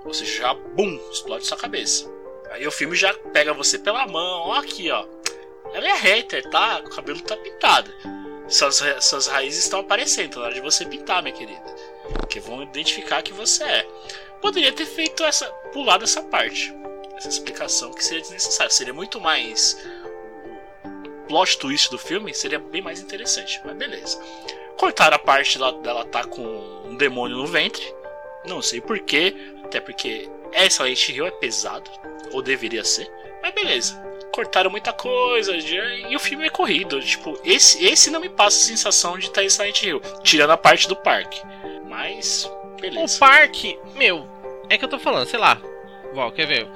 [0.04, 2.10] Você já, bum, explode sua cabeça.
[2.52, 5.06] Aí o filme já pega você pela mão, ó aqui, ó.
[5.74, 6.82] Ela é a Heather, tá?
[6.86, 7.92] O cabelo tá pintado.
[8.48, 11.64] Suas, suas raízes estão aparecendo, tá na hora de você pintar, minha querida.
[12.28, 13.88] Que vão identificar que você é
[14.42, 15.46] poderia ter feito essa.
[15.74, 16.74] pulado essa parte.
[17.16, 18.72] Essa explicação que seria desnecessária.
[18.72, 19.78] Seria muito mais.
[20.84, 23.62] O plot twist do filme seria bem mais interessante.
[23.66, 24.22] Mas beleza.
[24.78, 26.42] Cortaram a parte lá dela tá com
[26.86, 27.94] um demônio no ventre.
[28.46, 29.36] Não sei porquê.
[29.64, 31.90] Até porque é Silent Hill é pesado.
[32.32, 33.12] Ou deveria ser.
[33.42, 34.02] Mas beleza.
[34.34, 35.54] Cortaram muita coisa.
[35.56, 37.02] E o filme é corrido.
[37.02, 40.02] Tipo, esse, esse não me passa a sensação de estar em Silent Hill.
[40.24, 41.42] Tirando a parte do parque.
[41.86, 42.50] Mas.
[42.82, 43.16] Beleza.
[43.16, 44.28] O parque, meu,
[44.70, 45.62] é que eu tô falando, sei lá.
[46.14, 46.68] Val, quer ver?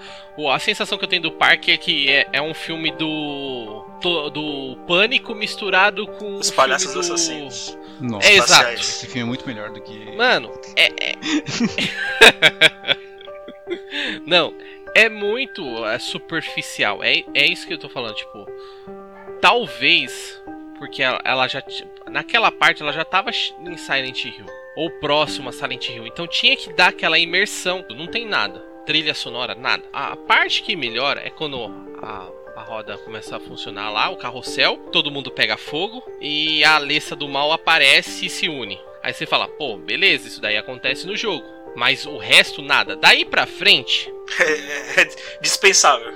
[0.52, 3.84] A sensação que eu tenho do parque é que é, é um filme do.
[4.02, 6.36] do, pânico misturado com.
[6.36, 7.78] Os o palhaços do- assassinos.
[8.00, 8.70] Nossa, É exato.
[8.74, 10.16] Esse filme é muito melhor do que.
[10.16, 10.86] Mano, é.
[11.12, 11.16] é-
[14.26, 14.54] Não,
[14.96, 17.04] é muito é, superficial.
[17.04, 18.46] É, é isso que eu tô falando, tipo.
[19.42, 20.42] Talvez.
[20.84, 21.64] Porque ela, ela já.
[22.12, 24.46] Naquela parte ela já tava em Silent Hill.
[24.76, 26.06] Ou próximo a Silent Hill.
[26.06, 27.86] Então tinha que dar aquela imersão.
[27.96, 28.60] Não tem nada.
[28.86, 29.82] Trilha sonora, nada.
[29.94, 32.28] A parte que melhora é quando a,
[32.58, 37.16] a roda começa a funcionar lá, o carrossel, todo mundo pega fogo e a Alessa
[37.16, 38.78] do mal aparece e se une.
[39.02, 41.46] Aí você fala, pô, beleza, isso daí acontece no jogo.
[41.78, 42.98] Mas o resto, nada.
[42.98, 46.14] Daí pra frente, É, é dispensável.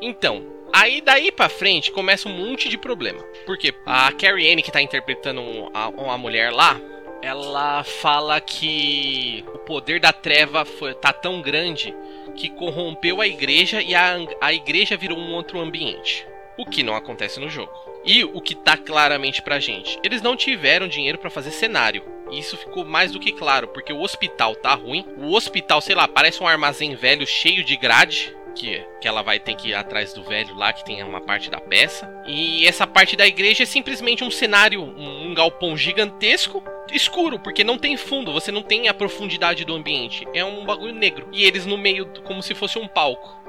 [0.00, 3.22] então, aí daí pra frente começa um monte de problema.
[3.46, 5.42] Porque a Carrie Anne, que tá interpretando
[5.72, 6.80] a- uma mulher lá,
[7.22, 11.94] ela fala que o poder da treva foi, tá tão grande
[12.36, 16.26] que corrompeu a igreja e a, a igreja virou um outro ambiente.
[16.58, 17.72] O que não acontece no jogo.
[18.04, 22.02] E o que tá claramente pra gente, eles não tiveram dinheiro pra fazer cenário.
[22.30, 25.06] Isso ficou mais do que claro, porque o hospital tá ruim.
[25.16, 28.36] O hospital, sei lá, parece um armazém velho cheio de grade.
[28.54, 31.50] Que, que ela vai ter que ir atrás do velho lá, que tem uma parte
[31.50, 32.08] da peça.
[32.26, 36.62] E essa parte da igreja é simplesmente um cenário, um, um galpão gigantesco,
[36.92, 40.26] escuro, porque não tem fundo, você não tem a profundidade do ambiente.
[40.32, 41.28] É um bagulho negro.
[41.32, 43.42] E eles no meio, como se fosse um palco.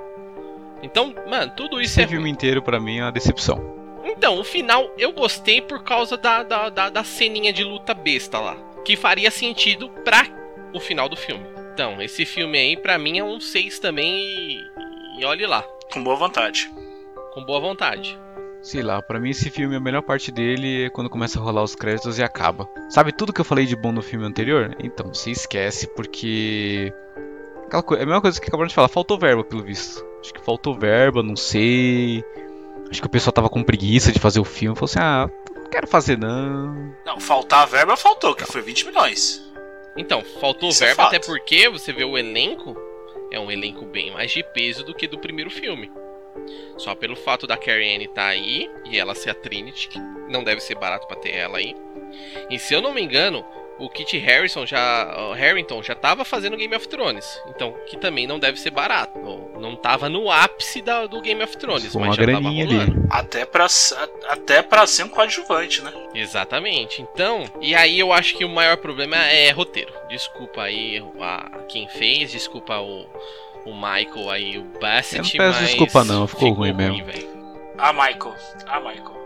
[0.82, 2.14] Então, mano, tudo isso Esse é ruim.
[2.14, 3.76] filme inteiro pra mim é uma decepção.
[4.03, 8.40] Então, o final eu gostei por causa da, da, da, da ceninha de luta besta
[8.40, 8.56] lá.
[8.84, 10.27] Que faria sentido pra
[10.73, 11.45] o final do filme.
[11.73, 14.64] Então, esse filme aí, pra mim, é um 6 também e,
[15.18, 15.64] e olhe lá.
[15.92, 16.72] Com boa vontade.
[17.34, 18.18] Com boa vontade.
[18.62, 21.62] Sei lá, pra mim esse filme, a melhor parte dele é quando começa a rolar
[21.64, 22.68] os créditos e acaba.
[22.90, 24.76] Sabe tudo que eu falei de bom no filme anterior?
[24.80, 26.92] Então, você esquece porque.
[27.68, 30.04] Aquela coisa, é a mesma coisa que acabaram de falar, faltou verba, pelo visto.
[30.20, 32.24] Acho que faltou verba, não sei.
[32.90, 34.76] Acho que o pessoal tava com preguiça de fazer o filme.
[34.76, 36.94] Falou assim, ah, não quero fazer não.
[37.06, 39.44] Não, faltar a verba faltou, que foi 20 milhões.
[39.96, 41.16] Então, faltou Isso é verba, fato.
[41.16, 42.76] até porque você vê o elenco.
[43.36, 45.91] É um elenco bem mais de peso do que do primeiro filme.
[46.78, 49.99] Só pelo fato da Carrie Anne tá aí e ela ser a Trinity, que
[50.30, 51.76] não deve ser barato pra ter ela aí.
[52.49, 53.45] E se eu não me engano,
[53.78, 58.26] o Kit Harrison já, o Harrington já tava fazendo Game of Thrones, então que também
[58.26, 59.18] não deve ser barato.
[59.20, 62.40] Não- Não tava no ápice da- do Game of Thrones, Foi mas uma já tava
[62.42, 62.92] graninha rolando.
[62.92, 63.08] ali.
[63.10, 65.92] Até pra, a- até pra ser um coadjuvante, né?
[66.14, 67.02] Exatamente.
[67.02, 69.92] Então, e aí eu acho que o maior problema é roteiro.
[70.10, 73.06] Desculpa aí a, quem fez, desculpa o,
[73.66, 77.04] o Michael aí, o Bassett, Eu não peço mas desculpa não, ficou ruim mesmo.
[77.06, 77.28] velho.
[77.78, 78.36] A Michael.
[78.68, 79.25] A Michael.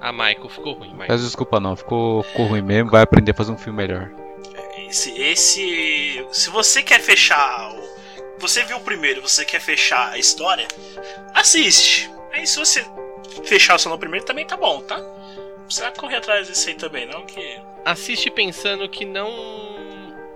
[0.00, 3.34] A Michael ficou ruim, mas Peço desculpa não, ficou, ficou ruim mesmo, vai aprender a
[3.34, 4.10] fazer um filme melhor.
[4.88, 6.26] Esse, esse.
[6.32, 7.70] Se você quer fechar.
[7.74, 7.98] o-
[8.38, 10.66] Você viu o primeiro, você quer fechar a história?
[11.34, 12.08] Assiste.
[12.32, 12.84] Aí se você
[13.44, 14.96] fechar só no primeiro também tá bom, tá?
[14.98, 17.60] Não precisa correr atrás desse aí também, não, que.
[17.84, 19.28] assiste pensando que não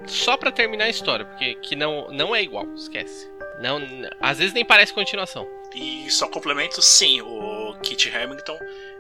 [0.07, 3.31] só pra terminar a história, porque que não não é igual, esquece.
[3.61, 3.81] Não,
[4.21, 5.47] às vezes nem parece continuação.
[5.74, 8.59] E só complemento, sim, o Kit Harington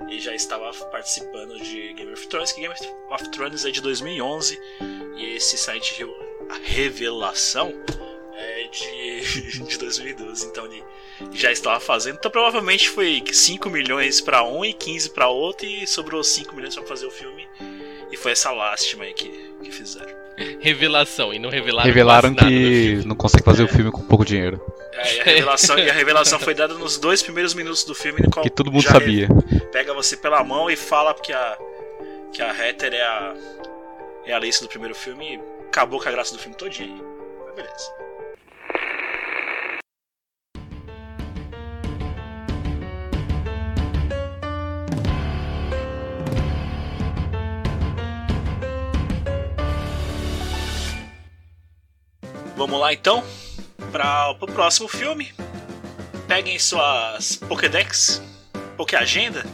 [0.08, 2.74] ele já estava participando de Game of Thrones, que Game
[3.10, 4.58] of Thrones é de 2011
[5.16, 6.04] e esse site
[6.48, 7.72] a revelação
[8.34, 10.82] é de, de 2012, então ele
[11.32, 12.16] já estava fazendo.
[12.16, 16.74] Então provavelmente foi 5 milhões para um e 15 para outro e sobrou 5 milhões
[16.74, 17.46] para fazer o filme.
[18.12, 19.28] E foi essa lástima aí que,
[19.62, 20.22] que fizeram.
[20.60, 24.24] Revelação, e não revelaram Revelaram quase nada que não consegue fazer o filme com pouco
[24.24, 24.60] dinheiro.
[24.92, 28.20] É, e, a revelação, e a revelação foi dada nos dois primeiros minutos do filme,
[28.22, 29.28] no qual Que todo mundo sabia.
[29.70, 31.58] pega você pela mão e fala que a
[32.32, 33.34] que a Heather é a
[34.26, 37.04] é a Alice do primeiro filme e acabou com a graça do filme todinho.
[37.46, 37.92] Mas beleza.
[52.62, 53.24] Vamos lá então
[53.90, 55.32] para o próximo filme.
[56.28, 58.22] Peguem suas Pokédex,
[58.76, 59.44] Pokéagenda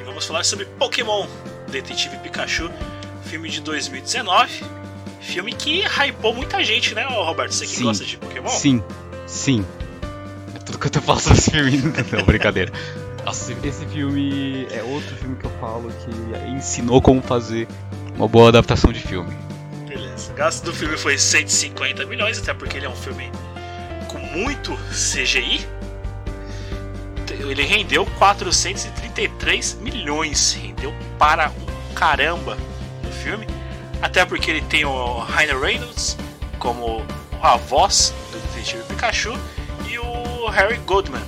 [0.00, 1.26] e vamos falar sobre Pokémon
[1.70, 2.70] Detetive Pikachu,
[3.26, 4.64] filme de 2019.
[5.20, 7.52] Filme que hypou muita gente, né, Roberto?
[7.52, 7.84] Você que Sim.
[7.84, 8.48] gosta de Pokémon?
[8.48, 8.82] Sim,
[9.26, 9.62] sim.
[10.54, 11.76] É tudo que eu faço sobre esse filme.
[12.10, 12.72] Não, brincadeira.
[13.22, 17.68] Nossa, esse filme é outro filme que eu falo que ensinou como fazer
[18.16, 19.51] uma boa adaptação de filme.
[20.30, 23.30] O gasto do filme foi 150 milhões, até porque ele é um filme
[24.08, 25.66] com muito CGI.
[27.30, 30.52] Ele rendeu 433 milhões.
[30.54, 32.56] Rendeu para um caramba
[33.04, 33.46] o filme.
[34.00, 36.16] Até porque ele tem o Ryan Reynolds
[36.58, 37.04] como
[37.42, 39.36] a voz do Detetive Pikachu
[39.88, 41.22] e o Harry Goldman.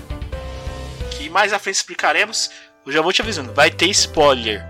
[1.11, 2.51] Que mais à frente explicaremos.
[2.87, 4.65] Eu já vou te avisando, vai ter spoiler.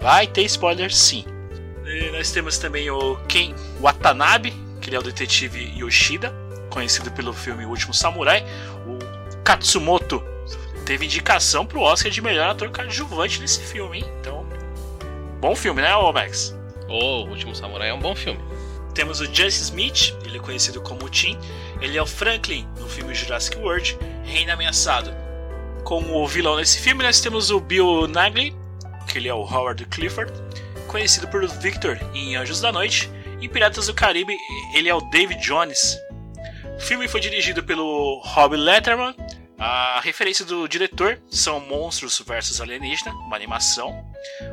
[0.00, 1.24] Vai ter spoiler sim.
[1.92, 6.32] E nós temos também o Ken Watanabe, que ele é o detetive Yoshida,
[6.70, 8.42] conhecido pelo filme O Último Samurai.
[8.86, 8.98] O
[9.44, 10.24] Katsumoto
[10.86, 14.04] teve indicação pro Oscar de melhor ator coadjuvante nesse filme, hein?
[14.18, 14.46] Então,
[15.38, 16.56] bom filme, né, ô Max?
[16.88, 18.40] Oh, O Último Samurai é um bom filme.
[18.94, 21.38] Temos o Jesse Smith, ele é conhecido como Tim.
[21.80, 25.12] Ele é o Franklin no filme Jurassic World, Reino Ameaçado.
[25.84, 28.54] Como o vilão nesse filme, nós temos o Bill Nagley,
[29.08, 30.32] que ele é o Howard Clifford,
[30.86, 33.10] conhecido por Victor em Anjos da Noite.
[33.40, 34.36] Em Piratas do Caribe,
[34.74, 35.98] ele é o David Jones.
[36.76, 39.14] O filme foi dirigido pelo Rob Letterman.
[39.58, 44.04] A referência do diretor são Monstros vs Alienígena, uma animação.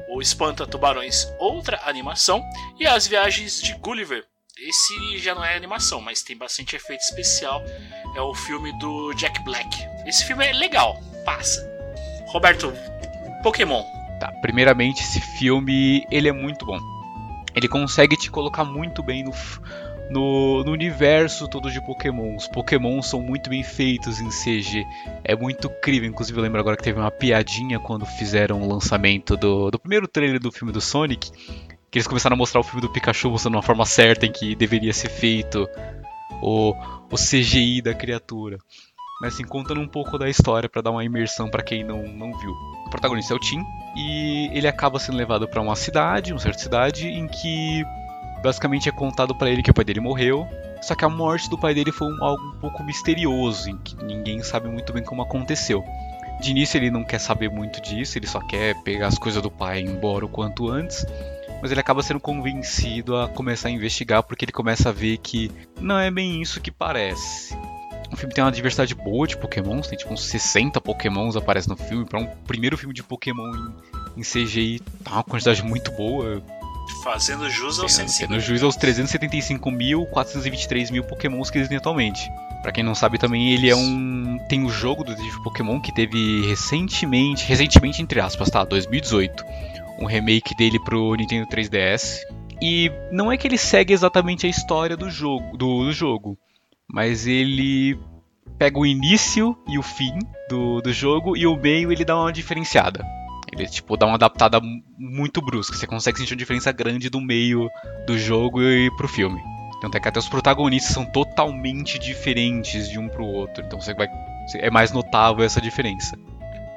[0.09, 2.43] O Espanta Tubarões, outra animação.
[2.79, 4.25] E As Viagens de Gulliver.
[4.57, 7.63] Esse já não é animação, mas tem bastante efeito especial.
[8.15, 9.69] É o filme do Jack Black.
[10.05, 11.67] Esse filme é legal, passa.
[12.27, 12.73] Roberto,
[13.41, 13.83] Pokémon.
[14.19, 16.77] Tá, primeiramente esse filme, ele é muito bom.
[17.55, 19.31] Ele consegue te colocar muito bem no,
[20.09, 22.35] no, no universo todo de Pokémon.
[22.35, 24.85] Os Pokémon são muito bem feitos em CG.
[25.23, 26.09] É muito incrível.
[26.09, 30.07] Inclusive eu lembro agora que teve uma piadinha quando fizeram o lançamento do, do primeiro
[30.07, 31.31] trailer do filme do Sonic.
[31.89, 34.55] Que eles começaram a mostrar o filme do Pikachu mostrando uma forma certa em que
[34.55, 35.67] deveria ser feito
[36.41, 36.73] o,
[37.09, 38.57] o CGI da criatura.
[39.21, 42.37] Mas assim, contando um pouco da história pra dar uma imersão pra quem não, não
[42.37, 42.51] viu.
[42.85, 43.61] O protagonista é o Tim
[43.95, 47.83] e ele acaba sendo levado pra uma cidade, uma certa cidade, em que
[48.41, 50.47] basicamente é contado pra ele que o pai dele morreu.
[50.81, 54.01] Só que a morte do pai dele foi um- algo um pouco misterioso, em que
[54.01, 55.83] ninguém sabe muito bem como aconteceu.
[56.39, 59.51] De início ele não quer saber muito disso, ele só quer pegar as coisas do
[59.51, 61.05] pai e ir embora o quanto antes.
[61.61, 65.51] Mas ele acaba sendo convencido a começar a investigar porque ele começa a ver que
[65.81, 67.57] não é bem isso que parece.
[68.11, 71.77] O filme tem uma diversidade boa de Pokémons, tem tipo uns 60 Pokémons aparecem no
[71.77, 72.05] filme.
[72.05, 73.73] Para um primeiro filme de Pokémon em,
[74.17, 76.41] em CGI, tá uma quantidade muito boa.
[77.03, 78.33] Fazendo jus aos Tendo, 150.
[78.33, 82.27] tendo juiz aos 375.423 mil Pokémons que existem atualmente.
[82.61, 84.37] Pra quem não sabe também, ele é um.
[84.49, 87.45] Tem o jogo do Detetive Pokémon que teve recentemente.
[87.45, 88.65] Recentemente, entre aspas, tá?
[88.65, 89.45] 2018.
[89.99, 92.19] Um remake dele pro Nintendo 3DS.
[92.61, 96.37] E não é que ele segue exatamente a história do jogo, do, do jogo.
[96.91, 97.99] Mas ele
[98.57, 100.17] pega o início e o fim
[100.49, 103.05] do, do jogo e o meio ele dá uma diferenciada.
[103.51, 105.75] Ele tipo dá uma adaptada mu- muito brusca.
[105.75, 107.69] Você consegue sentir uma diferença grande do meio
[108.05, 109.39] do jogo e pro filme.
[109.81, 113.63] Tanto é que até os protagonistas são totalmente diferentes de um pro outro.
[113.65, 114.07] Então você vai.
[114.55, 116.17] É mais notável essa diferença.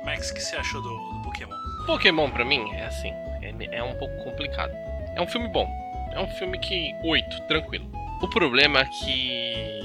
[0.04, 1.54] Max, o que você achou do, do Pokémon?
[1.86, 3.08] Pokémon pra mim é assim,
[3.42, 4.72] é, é um pouco complicado.
[5.16, 5.66] É um filme bom,
[6.12, 7.86] é um filme que 8, tranquilo.
[8.20, 9.80] O problema que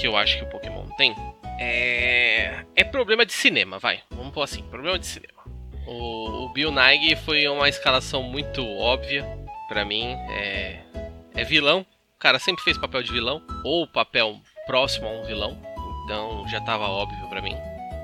[0.00, 1.14] que eu acho que o Pokémon tem
[1.58, 4.00] é é problema de cinema, vai.
[4.10, 5.40] Vamos pôr assim, problema de cinema.
[5.86, 9.26] O, o Bill Nighy foi uma escalação muito óbvia
[9.68, 10.80] pra mim, é
[11.34, 11.80] é vilão.
[12.16, 15.58] O cara sempre fez papel de vilão ou papel próximo a um vilão.
[16.04, 17.56] então já tava óbvio pra mim.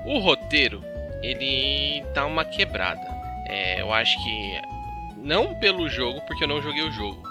[0.05, 0.83] O roteiro,
[1.21, 3.05] ele dá uma quebrada.
[3.47, 4.61] É, eu acho que
[5.17, 7.21] não pelo jogo, porque eu não joguei o jogo,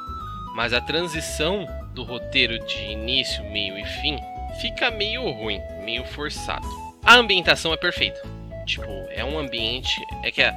[0.55, 4.19] mas a transição do roteiro de início, meio e fim
[4.61, 6.67] fica meio ruim, meio forçado.
[7.05, 8.21] A ambientação é perfeita.
[8.67, 10.05] Tipo, é um ambiente.
[10.25, 10.55] É que, é,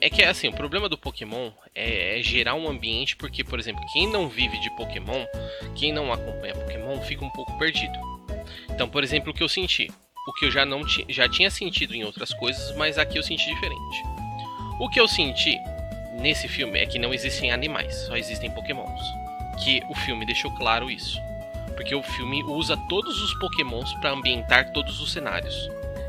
[0.00, 3.84] é que assim, o problema do Pokémon é, é, gerar um ambiente, porque, por exemplo,
[3.92, 5.24] quem não vive de Pokémon,
[5.76, 7.96] quem não acompanha Pokémon, fica um pouco perdido.
[8.68, 9.90] Então, por exemplo, o que eu senti.
[10.26, 13.46] O que eu já, não já tinha sentido em outras coisas, mas aqui eu senti
[13.46, 14.02] diferente.
[14.80, 15.56] O que eu senti
[16.20, 19.00] nesse filme é que não existem animais, só existem Pokémons.
[19.62, 21.16] Que o filme deixou claro isso.
[21.76, 25.54] Porque o filme usa todos os Pokémons para ambientar todos os cenários.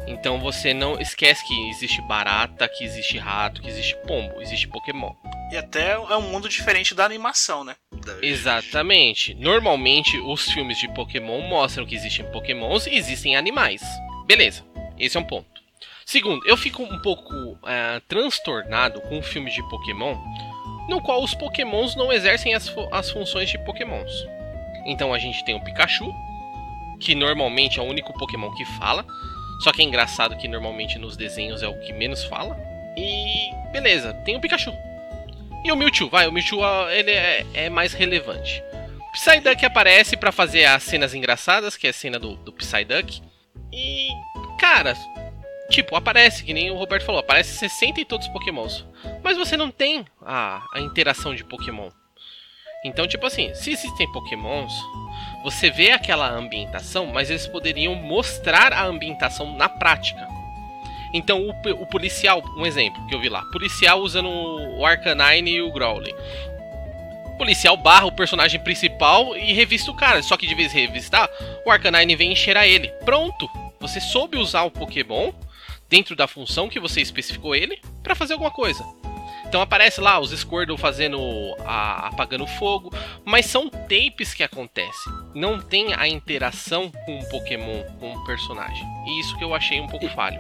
[0.08, 5.14] Então você não esquece que existe barata, que existe rato, que existe pombo, existe Pokémon.
[5.52, 7.76] E até é um mundo diferente da animação, né?
[8.22, 9.34] Exatamente.
[9.36, 13.82] Normalmente os filmes de Pokémon mostram que existem Pokémons e existem animais.
[14.26, 14.64] Beleza,
[14.98, 15.58] esse é um ponto.
[16.06, 17.34] Segundo, eu fico um pouco
[17.66, 20.18] é, transtornado com filmes de Pokémon
[20.88, 24.12] no qual os Pokémons não exercem as, fu as funções de Pokémons.
[24.88, 26.12] Então a gente tem o Pikachu,
[27.00, 29.06] que normalmente é o único Pokémon que fala,
[29.60, 32.58] só que é engraçado que normalmente nos desenhos é o que menos fala.
[32.96, 34.74] E beleza, tem o Pikachu.
[35.64, 38.64] E o Mewtwo, vai, o Mewtwo ele é, é mais relevante.
[39.12, 43.22] Psyduck aparece para fazer as cenas engraçadas, que é a cena do, do Psyduck.
[43.74, 44.10] E,
[44.60, 44.94] cara,
[45.70, 48.86] tipo, aparece, que nem o Roberto falou, aparece 60 e todos os pokémons.
[49.24, 51.90] Mas você não tem a, a interação de Pokémon.
[52.84, 54.74] Então, tipo assim, se existem pokémons,
[55.44, 60.28] você vê aquela ambientação, mas eles poderiam mostrar a ambientação na prática.
[61.14, 61.52] Então, o,
[61.82, 66.14] o policial, um exemplo que eu vi lá, policial usando o Arcanine e o Growly.
[67.26, 70.22] O policial barra o personagem principal e revista o cara.
[70.22, 71.30] Só que de vez em revistar,
[71.66, 72.90] o Arcanine vem encher a ele.
[73.06, 73.50] Pronto!
[73.80, 75.32] Você soube usar o Pokémon
[75.88, 78.84] dentro da função que você especificou ele para fazer alguma coisa.
[79.48, 81.20] Então aparece lá os Squirtle fazendo
[81.66, 82.92] a, apagando fogo,
[83.24, 85.14] mas são tapes que acontecem.
[85.34, 88.86] Não tem a interação com um Pokémon, com um personagem.
[89.06, 90.40] E isso que eu achei um pouco falho.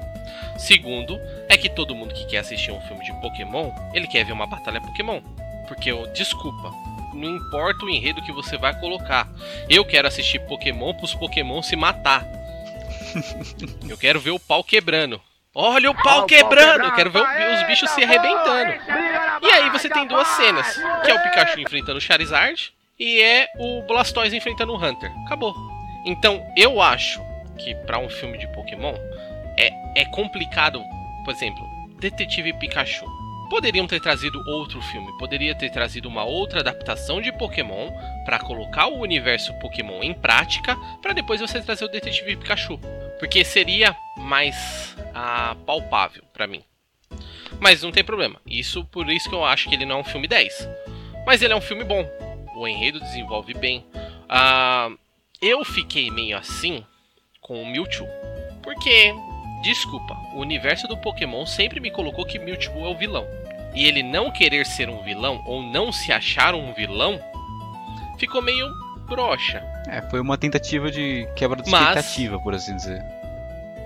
[0.58, 1.18] Segundo,
[1.48, 4.46] é que todo mundo que quer assistir um filme de Pokémon, ele quer ver uma
[4.46, 5.22] batalha Pokémon.
[5.70, 6.74] Porque desculpa,
[7.14, 9.30] não importa o enredo que você vai colocar.
[9.70, 12.26] Eu quero assistir Pokémon pros Pokémon se matar.
[13.88, 15.22] eu quero ver o pau quebrando.
[15.60, 16.94] Olha o pau quebrando!
[16.94, 18.74] Quero ver os bichos se arrebentando.
[19.42, 23.48] E aí você tem duas cenas, que é o Pikachu enfrentando o Charizard e é
[23.58, 25.12] o Blastoise enfrentando o Hunter.
[25.26, 25.56] Acabou.
[26.06, 27.20] Então, eu acho
[27.58, 28.94] que para um filme de Pokémon
[29.58, 30.80] é, é complicado,
[31.26, 31.68] por exemplo,
[32.00, 33.17] Detetive Pikachu.
[33.50, 37.90] Poderiam ter trazido outro filme, poderia ter trazido uma outra adaptação de Pokémon
[38.26, 42.78] para colocar o universo Pokémon em prática, para depois você trazer o Detetive Pikachu,
[43.20, 46.64] porque seria mais ah, palpável para mim.
[47.60, 48.40] Mas não tem problema.
[48.46, 50.68] Isso por isso que eu acho que ele não é um filme 10.
[51.26, 52.08] Mas ele é um filme bom.
[52.56, 53.86] O enredo desenvolve bem.
[54.30, 54.90] Ah,
[55.42, 56.86] eu fiquei meio assim
[57.42, 58.08] com o Mewtwo.
[58.62, 59.14] Porque,
[59.62, 63.26] desculpa, o universo do Pokémon sempre me colocou que Mewtwo é o vilão.
[63.74, 67.20] E ele não querer ser um vilão ou não se achar um vilão
[68.18, 68.68] ficou meio
[69.08, 69.64] broxa.
[69.88, 71.98] É, foi uma tentativa de quebra de Mas...
[71.98, 73.02] expectativa, por assim dizer.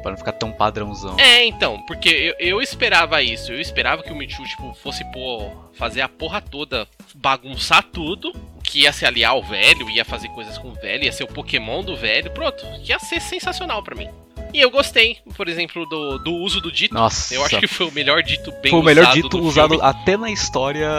[0.02, 1.16] Pra não ficar tão padrãozão.
[1.20, 3.52] É, então, porque eu, eu esperava isso.
[3.52, 8.34] Eu esperava que o Michu, tipo, fosse pô, fazer a porra toda, bagunçar tudo.
[8.64, 11.28] Que ia se aliar ao velho, ia fazer coisas com o velho, ia ser o
[11.28, 12.32] Pokémon do velho.
[12.32, 14.10] Pronto, ia ser sensacional para mim.
[14.54, 16.94] E eu gostei, por exemplo, do, do uso do dito.
[16.94, 17.34] Nossa.
[17.34, 18.70] Eu acho que foi o melhor dito bem usado.
[18.72, 19.86] Foi o melhor dito usado filme.
[19.86, 20.90] até na história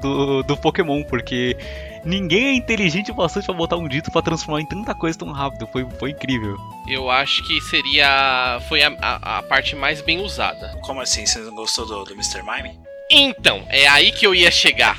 [0.00, 1.56] do, do Pokémon, porque
[2.04, 5.30] ninguém é inteligente o bastante pra botar um dito para transformar em tanta coisa tão
[5.32, 5.68] rápido.
[5.72, 6.56] Foi, foi incrível.
[6.88, 8.60] Eu acho que seria.
[8.68, 10.78] Foi a, a, a parte mais bem usada.
[10.82, 11.26] Como assim?
[11.26, 12.42] Você não gostou do, do Mr.
[12.42, 12.78] Mime?
[13.10, 14.98] Então, é aí que eu ia chegar.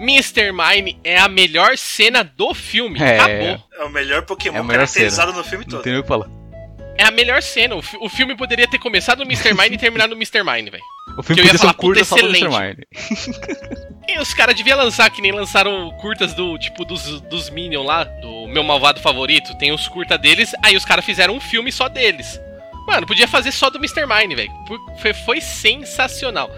[0.00, 0.52] Mr.
[0.52, 3.00] Mime é a melhor cena do filme.
[3.00, 3.68] É, Acabou.
[3.78, 5.42] É o melhor Pokémon é melhor caracterizado cena.
[5.42, 5.76] no filme todo.
[5.76, 6.28] Não tem o que falar.
[6.98, 7.76] É a melhor cena.
[7.76, 9.52] O, o filme poderia ter começado no Mr.
[9.54, 10.42] Mine e terminado no Mr.
[10.42, 10.84] Mine, velho.
[11.16, 12.48] O filme ser um curta só do Mr.
[12.48, 12.86] Mine.
[14.08, 18.04] e os caras deviam lançar, que nem lançaram curtas do tipo dos, dos Minion lá,
[18.04, 19.56] do meu malvado favorito.
[19.58, 22.40] Tem os curta deles, aí os caras fizeram um filme só deles.
[22.86, 24.06] Mano, podia fazer só do Mr.
[24.06, 24.52] Mine, velho.
[24.98, 26.50] Foi, foi sensacional.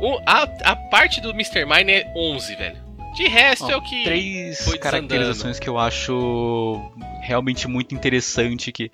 [0.00, 1.64] O, a, a parte do Mr.
[1.64, 2.86] Mine é 11, velho.
[3.14, 4.04] De resto é o que.
[4.04, 6.92] Três caracterizações que eu acho
[7.22, 8.90] realmente muito interessante que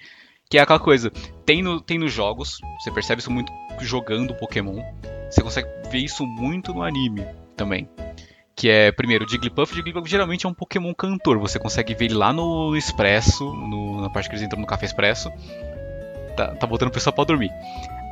[0.52, 1.10] que é aquela coisa,
[1.46, 3.50] tem, no, tem nos jogos, você percebe isso muito
[3.80, 4.82] jogando Pokémon,
[5.30, 7.24] você consegue ver isso muito no anime
[7.56, 7.88] também.
[8.54, 9.74] Que é, primeiro, o Jigglypuff.
[9.74, 11.38] Jigglypuff geralmente é um Pokémon cantor.
[11.38, 14.84] Você consegue ver ele lá no Expresso, no, na parte que eles entram no Café
[14.84, 15.30] Expresso.
[16.36, 17.50] tá, tá botando o pessoal pra dormir.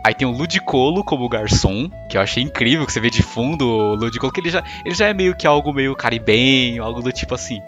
[0.03, 3.69] Aí tem o Ludicolo como garçom, que eu achei incrível, que você vê de fundo
[3.69, 7.13] o Ludicolo, que ele já, ele já é meio que algo meio caribenho, algo do
[7.13, 7.61] tipo assim.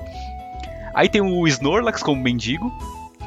[0.94, 2.72] Aí tem o Snorlax como mendigo,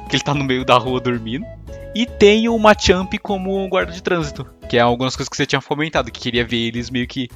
[0.09, 1.45] que ele tá no meio da rua dormindo.
[1.93, 5.61] E tem o Machamp como guarda de trânsito, que é algumas coisas que você tinha
[5.61, 7.29] comentado, que queria ver eles meio que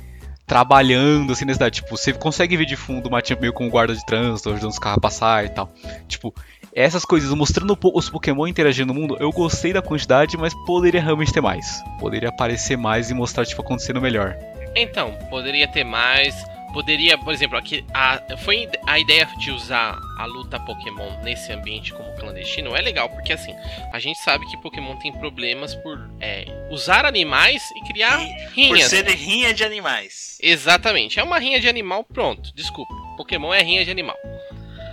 [0.46, 1.76] trabalhando assim na cidade.
[1.76, 4.80] Tipo, você consegue ver de fundo o Machamp meio como guarda de trânsito, ajudando os
[4.80, 5.72] carros a passar e tal.
[6.08, 6.34] Tipo,
[6.74, 11.32] essas coisas, mostrando os Pokémon interagindo no mundo, eu gostei da quantidade, mas poderia realmente
[11.32, 11.84] ter mais.
[12.00, 14.36] Poderia aparecer mais e mostrar, tipo, acontecendo melhor.
[14.76, 16.36] Então, poderia ter mais.
[16.74, 21.92] Poderia, por exemplo, aqui a, foi a ideia de usar a luta Pokémon nesse ambiente
[21.94, 23.54] como clandestino é legal, porque assim,
[23.92, 28.90] a gente sabe que Pokémon tem problemas por é, usar animais e criar Por rinhas.
[28.90, 30.38] ser rinha de animais.
[30.42, 32.94] Exatamente, é uma rinha de animal, pronto, desculpa.
[33.18, 34.18] Pokémon é rinha de animal.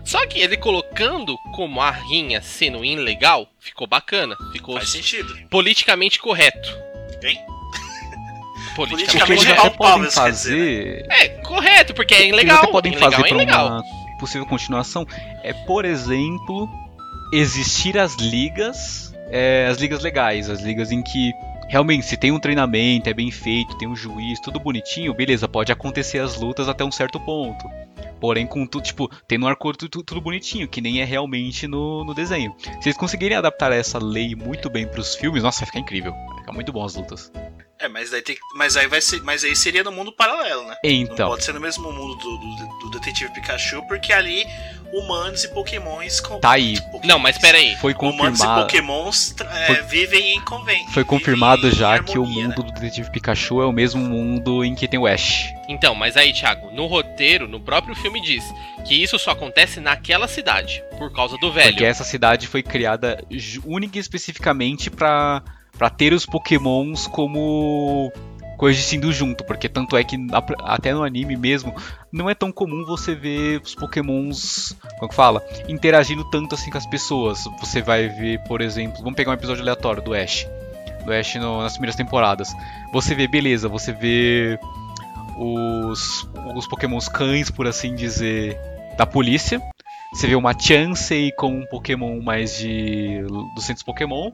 [0.05, 5.37] Só que ele colocando como a rinha sendo ilegal, ficou bacana, ficou Faz sentido.
[5.51, 6.71] politicamente correto.
[7.23, 7.39] Hein?
[8.77, 11.07] Politicamente palpável, podem fazer.
[11.11, 12.59] É, correto, porque é ilegal.
[12.59, 13.67] até podem ilegal fazer é ilegal.
[13.69, 13.85] uma
[14.19, 15.07] possível continuação.
[15.43, 16.69] É, por exemplo,
[17.33, 21.33] existir as ligas, é, as ligas legais, as ligas em que
[21.69, 25.73] realmente se tem um treinamento, é bem feito, tem um juiz, tudo bonitinho, beleza, pode
[25.73, 27.69] acontecer as lutas até um certo ponto.
[28.21, 32.05] Porém, com tudo, tipo, tem no arco tudo, tudo bonitinho, que nem é realmente no,
[32.05, 32.55] no desenho.
[32.81, 36.13] Se eles conseguirem adaptar essa lei muito bem pros filmes, nossa, vai ficar incrível.
[36.13, 37.31] Vai ficar muito bom as lutas.
[37.79, 40.77] É, mas daí tem, mas aí vai ser, mas aí seria no mundo paralelo, né?
[40.83, 44.47] Não Então, pode ser no mesmo mundo do, do, do Detetive Pikachu, porque ali
[44.93, 46.21] humanos e pokémons...
[46.21, 46.81] Com, tá aí.
[46.81, 47.77] Pokémons- Não, mas pera aí.
[47.77, 48.63] Foi Humanos e confirmado.
[48.63, 50.89] pokémons é, Foi- vivem em convênio.
[50.93, 52.71] Foi confirmado já que o harmonia, mundo né?
[52.71, 55.53] do Detetive Pikachu é o mesmo mundo em que tem o Ash.
[55.69, 58.45] Então, mas aí, Thiago, no roteiro, no próprio filme diz
[58.87, 61.71] que isso só acontece naquela cidade, por causa do velho.
[61.73, 63.23] Porque essa cidade foi criada
[63.65, 65.43] única e especificamente pra,
[65.79, 68.13] pra ter os pokémons como
[68.57, 69.45] coexistindo junto.
[69.45, 70.17] Porque tanto é que
[70.61, 71.75] até no anime mesmo,
[72.11, 75.43] não é tão comum você ver os pokémons, como que fala?
[75.69, 77.45] Interagindo tanto assim com as pessoas.
[77.61, 80.47] Você vai ver, por exemplo, vamos pegar um episódio aleatório do Ash.
[81.05, 82.49] Do Ash no- nas primeiras temporadas.
[82.93, 84.59] Você vê, beleza, você vê
[85.39, 88.59] os, os pokémons cães, por assim dizer,
[88.97, 89.61] da polícia.
[90.13, 93.21] Você vê uma Chansey com um Pokémon mais de.
[93.55, 94.31] dos centros Pokémon.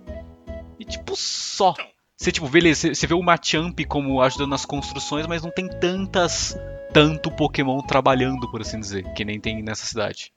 [0.82, 1.74] E tipo, só.
[2.16, 6.56] Você, tipo, beleza, você- vê o Machamp como ajudando nas construções, mas não tem tantas.
[6.92, 10.30] tanto Pokémon trabalhando, por assim dizer, que nem tem nessa cidade.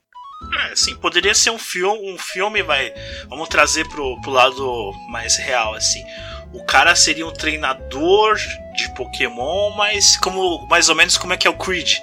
[0.67, 2.93] É, assim, poderia ser um filme, um filme vai,
[3.27, 6.01] vamos trazer pro, pro lado mais real, assim.
[6.53, 8.37] O cara seria um treinador
[8.75, 11.97] de Pokémon, mas como mais ou menos como é que é o Creed.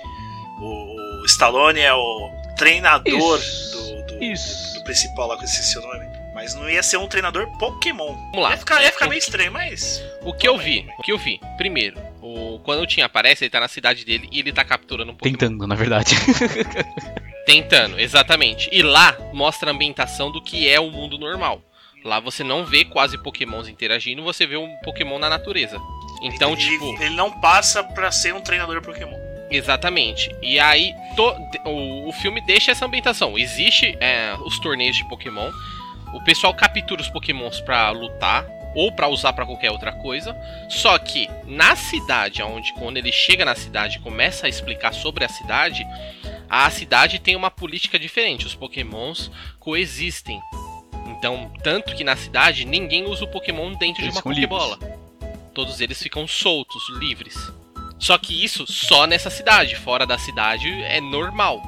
[0.60, 4.74] O, o Stallone é o treinador Isso, do, do, isso.
[4.74, 6.11] do principal lá, que eu esqueci o nome.
[6.34, 8.14] Mas não ia ser um treinador Pokémon.
[8.14, 8.50] Vamos lá.
[8.52, 10.02] Ia ficar, ia ficar meio estranho, mas.
[10.22, 13.50] O que eu vi, o que eu vi, primeiro, o, quando o Tim aparece, ele
[13.50, 15.36] tá na cidade dele e ele tá capturando um Pokémon.
[15.36, 16.14] Tentando, na verdade.
[17.46, 18.68] Tentando, exatamente.
[18.72, 21.60] E lá mostra a ambientação do que é o mundo normal.
[22.04, 25.78] Lá você não vê quase pokémons interagindo, você vê um pokémon na natureza.
[26.22, 29.16] Então, ele, tipo, ele não passa pra ser um treinador Pokémon.
[29.50, 30.30] exatamente.
[30.40, 33.36] E aí, to- o, o filme deixa essa ambientação.
[33.38, 35.50] Existe é, os torneios de Pokémon.
[36.12, 40.36] O pessoal captura os Pokémons pra lutar ou pra usar pra qualquer outra coisa.
[40.68, 45.24] Só que na cidade, onde quando ele chega na cidade e começa a explicar sobre
[45.24, 45.86] a cidade,
[46.48, 48.46] a cidade tem uma política diferente.
[48.46, 50.40] Os Pokémons coexistem.
[51.06, 54.78] Então, tanto que na cidade ninguém usa o Pokémon dentro Eles de uma Pokébola.
[55.54, 57.36] Todos eles ficam soltos, livres.
[57.98, 59.76] Só que isso só nessa cidade.
[59.76, 61.62] Fora da cidade é normal.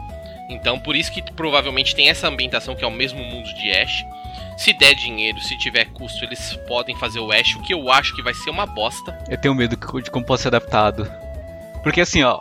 [0.51, 4.05] Então, por isso que provavelmente tem essa ambientação que é o mesmo mundo de Ash.
[4.57, 8.15] Se der dinheiro, se tiver custo, eles podem fazer o Ash, o que eu acho
[8.15, 9.19] que vai ser uma bosta.
[9.29, 11.11] Eu tenho medo de como pode ser adaptado.
[11.83, 12.41] Porque assim, ó,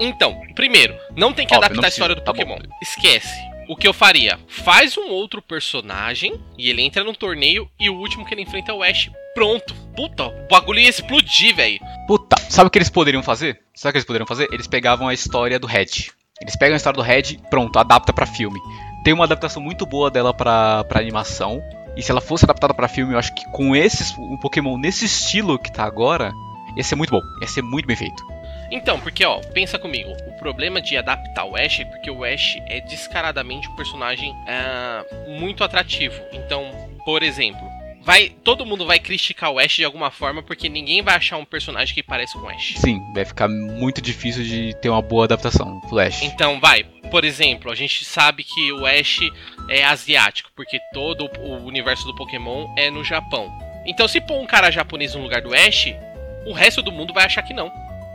[0.00, 2.58] Então, primeiro, não tem que Óbvio, adaptar a história do tá Pokémon.
[2.82, 3.50] Esquece.
[3.68, 4.38] O que eu faria?
[4.48, 8.72] Faz um outro personagem e ele entra no torneio e o último que ele enfrenta
[8.72, 9.08] é o Ash.
[9.32, 9.72] Pronto.
[9.94, 11.78] Puta, o bagulho ia explodir, velho.
[12.08, 13.60] Puta, sabe o que eles poderiam fazer?
[13.74, 14.48] Sabe o que eles poderiam fazer?
[14.52, 16.10] Eles pegavam a história do Red.
[16.40, 18.58] Eles pegam a história do Red, pronto, adapta pra filme.
[19.02, 21.62] Tem uma adaptação muito boa dela pra, pra animação.
[21.96, 25.04] E se ela fosse adaptada pra filme, eu acho que com esses, um Pokémon nesse
[25.04, 26.32] estilo que tá agora,
[26.76, 27.20] ia ser muito bom.
[27.40, 28.22] Ia ser muito bem feito.
[28.70, 32.56] Então, porque ó, pensa comigo, o problema de adaptar o Ash é porque o Ash
[32.66, 36.20] é descaradamente um personagem ah, muito atrativo.
[36.32, 36.70] Então,
[37.04, 37.68] por exemplo,
[38.02, 41.44] vai todo mundo vai criticar o Ash de alguma forma porque ninguém vai achar um
[41.44, 42.74] personagem que parece com o Ash.
[42.76, 46.22] Sim, vai ficar muito difícil de ter uma boa adaptação Flash.
[46.22, 49.20] Então, vai, por exemplo, a gente sabe que o Ash
[49.68, 53.50] é asiático, porque todo o universo do Pokémon é no Japão.
[53.86, 55.86] Então, se pôr um cara japonês no lugar do Ash,
[56.46, 57.72] o resto do mundo vai achar que não.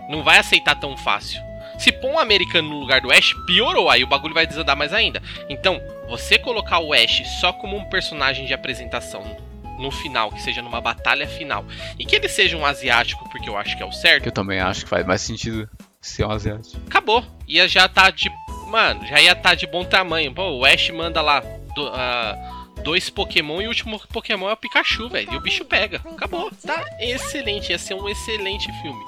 [0.09, 1.41] Não vai aceitar tão fácil.
[1.77, 4.93] Se pôr um americano no lugar do Ash, piorou, aí o bagulho vai desandar mais
[4.93, 5.21] ainda.
[5.49, 9.44] Então, você colocar o Ash só como um personagem de apresentação
[9.77, 11.65] no final, que seja numa batalha final,
[11.99, 14.33] e que ele seja um asiático, porque eu acho que é o certo, Que eu
[14.33, 15.69] também acho que faz mais sentido
[16.01, 16.77] ser um asiático.
[16.87, 17.23] acabou.
[17.47, 18.29] Ia já tá de.
[18.67, 20.33] Mano, já ia tá de bom tamanho.
[20.33, 24.57] Pô, o Ash manda lá do- ah, dois Pokémon e o último Pokémon é o
[24.57, 25.31] Pikachu, velho.
[25.33, 26.01] E o bicho pega.
[26.05, 26.51] Acabou.
[26.65, 27.71] Tá excelente.
[27.71, 29.03] Ia ser um excelente filme.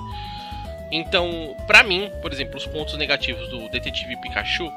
[0.92, 4.72] Então, pra mim, por exemplo, os pontos negativos do Detetive Pikachu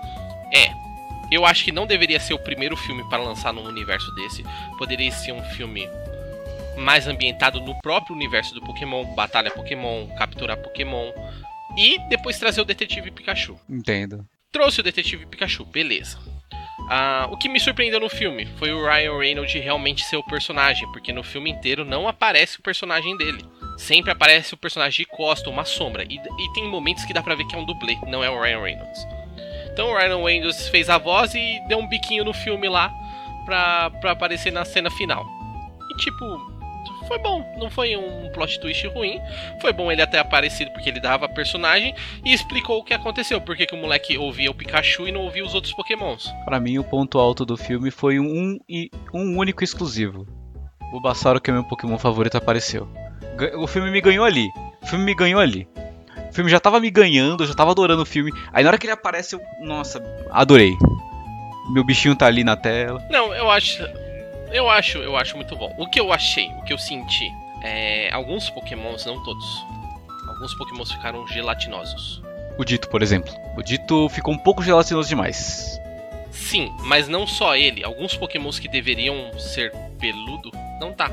[0.53, 0.71] é.
[1.31, 4.45] Eu acho que não deveria ser o primeiro filme para lançar num universo desse.
[4.77, 5.89] Poderia ser um filme
[6.77, 11.13] mais ambientado no próprio universo do Pokémon, batalha Pokémon, capturar Pokémon
[11.77, 13.59] e depois trazer o Detetive Pikachu.
[13.69, 14.27] Entendo.
[14.51, 16.19] Trouxe o Detetive Pikachu, beleza.
[16.89, 20.91] Ah, o que me surpreendeu no filme foi o Ryan Reynolds realmente ser o personagem,
[20.91, 23.45] porque no filme inteiro não aparece o personagem dele.
[23.79, 26.03] Sempre aparece o personagem de costa, uma sombra.
[26.03, 28.41] E, e tem momentos que dá pra ver que é um dublê, não é o
[28.41, 29.07] Ryan Reynolds.
[29.73, 32.93] Então o Ryan Reynolds fez a voz e deu um biquinho no filme lá
[33.45, 35.25] pra, pra aparecer na cena final.
[35.91, 36.25] E tipo,
[37.09, 39.19] foi bom, não foi um plot twist ruim.
[39.61, 41.95] Foi bom ele até aparecido porque ele dava personagem
[42.25, 45.45] e explicou o que aconteceu, porque que o moleque ouvia o Pikachu e não ouvia
[45.45, 46.31] os outros Pokémons.
[46.45, 50.27] Pra mim, o ponto alto do filme foi um, e- um único exclusivo.
[50.83, 52.89] O Bulbasauro, que é meu Pokémon favorito, apareceu.
[53.57, 54.49] O filme me ganhou ali.
[54.83, 55.67] O filme me ganhou ali.
[56.31, 58.33] O filme já tava me ganhando, eu já tava adorando o filme.
[58.53, 59.43] Aí na hora que ele aparece, eu.
[59.61, 60.01] Nossa,
[60.31, 60.73] adorei.
[61.73, 63.05] Meu bichinho tá ali na tela.
[63.11, 63.83] Não, eu acho.
[64.53, 65.75] Eu acho, eu acho muito bom.
[65.77, 67.29] O que eu achei, o que eu senti,
[67.63, 68.13] é.
[68.13, 69.65] Alguns Pokémons, não todos.
[70.29, 72.23] Alguns Pokémons ficaram gelatinosos.
[72.57, 73.33] O Dito, por exemplo.
[73.57, 75.81] O Dito ficou um pouco gelatinoso demais.
[76.31, 77.85] Sim, mas não só ele.
[77.85, 80.51] Alguns Pokémons que deveriam ser peludo,
[80.81, 81.11] não tá.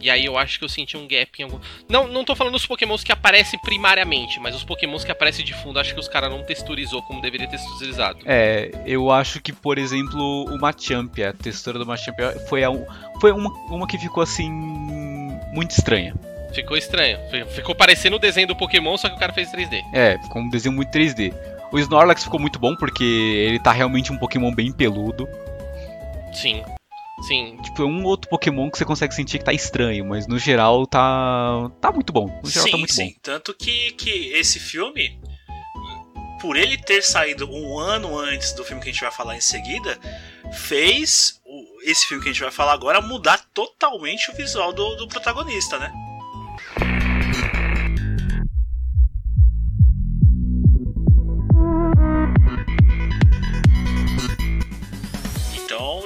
[0.00, 1.58] E aí eu acho que eu senti um gap em algum.
[1.88, 5.52] Não, não tô falando dos Pokémons que aparecem primariamente, mas os Pokémons que aparecem de
[5.54, 8.18] fundo, acho que os caras não texturizou como deveria ter texturizado.
[8.24, 12.16] É, eu acho que, por exemplo, o Machamp, a textura do Machamp
[12.48, 12.70] foi, a,
[13.20, 14.48] foi uma, uma que ficou assim.
[15.52, 16.14] muito estranha.
[16.54, 17.18] Ficou estranho.
[17.30, 19.82] Fi- Ficou parecendo o desenho do Pokémon, só que o cara fez 3D.
[19.92, 21.34] É, ficou um desenho muito 3D.
[21.70, 25.28] O Snorlax ficou muito bom porque ele tá realmente um Pokémon bem peludo.
[26.32, 26.62] Sim.
[27.26, 27.56] Sim.
[27.62, 30.86] Tipo, é um outro Pokémon que você consegue sentir que tá estranho, mas no geral
[30.86, 31.70] tá.
[31.80, 32.26] tá muito bom.
[32.42, 33.16] No geral sim, tá muito sim.
[33.22, 35.20] Tanto que, que esse filme,
[36.40, 39.40] por ele ter saído um ano antes do filme que a gente vai falar em
[39.40, 39.98] seguida,
[40.52, 44.94] fez o- esse filme que a gente vai falar agora mudar totalmente o visual do,
[44.96, 45.92] do protagonista, né?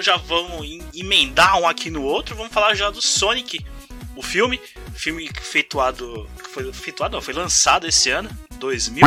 [0.02, 3.64] Então já vamos em- emendar um aqui no outro, vamos falar já do Sonic,
[4.16, 4.60] o filme,
[4.94, 9.06] filme feituado, foi feituado, não, foi lançado esse ano, 2000.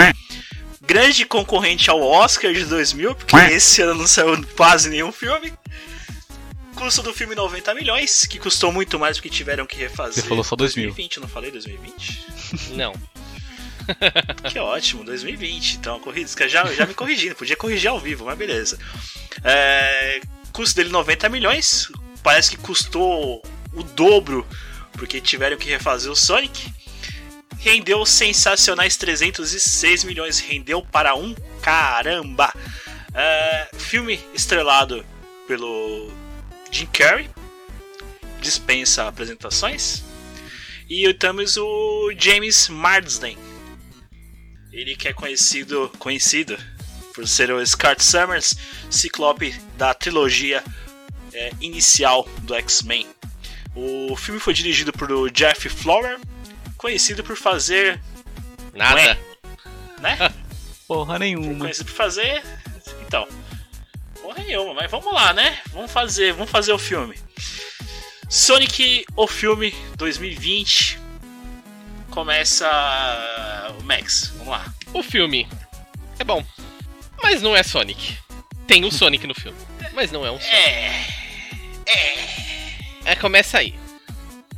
[0.82, 5.52] Grande concorrente ao Oscar de 2000, porque esse ano não saiu quase nenhum filme.
[6.76, 10.24] Custo do filme 90 milhões, que custou muito mais porque tiveram que refazer.
[10.24, 10.86] Você falou só 2000.
[10.94, 12.26] 2020, não falei 2020?
[12.72, 12.94] Não.
[14.52, 15.76] Que ótimo, 2020.
[15.76, 18.80] Então, corrida, já, já me corrigindo, podia corrigir ao vivo, mas beleza.
[19.44, 20.20] É,
[20.56, 21.91] custo dele 90 milhões.
[22.23, 24.48] Parece que custou o dobro
[24.94, 26.73] porque tiveram que refazer o Sonic.
[27.60, 30.40] Rendeu sensacionais 306 milhões.
[30.40, 32.53] Rendeu para um caramba.
[33.14, 35.06] É, filme estrelado
[35.45, 36.10] pelo
[36.72, 37.30] Jim Carrey.
[38.40, 40.03] Dispensa apresentações.
[40.90, 43.38] E temos o James Marsden.
[44.72, 46.57] Ele que é conhecido, conhecido
[47.16, 48.56] por ser o Scott Summers,
[48.92, 50.62] Ciclope da trilogia
[51.34, 53.08] é, inicial do X-Men.
[53.74, 56.20] O filme foi dirigido por Jeff Flower,
[56.78, 58.02] conhecido por fazer,
[58.74, 59.18] Nada.
[60.00, 60.18] né?
[60.88, 61.60] Porra nenhuma.
[61.60, 62.44] conhecido por fazer,
[63.08, 63.28] então,
[64.22, 65.60] porra nenhuma, mas vamos lá, né?
[65.72, 67.18] Vamos fazer, vamos fazer o filme.
[68.30, 71.00] Sonic, o filme 2020
[72.12, 72.68] começa
[73.80, 74.32] o Max.
[74.38, 74.74] Vamos lá.
[74.94, 75.48] O filme
[76.20, 76.44] é bom,
[77.22, 78.18] mas não é Sonic.
[78.68, 79.58] Tem o Sonic no filme,
[79.94, 80.56] mas não é um Sonic.
[80.56, 81.06] É,
[83.06, 83.76] É, começa aí.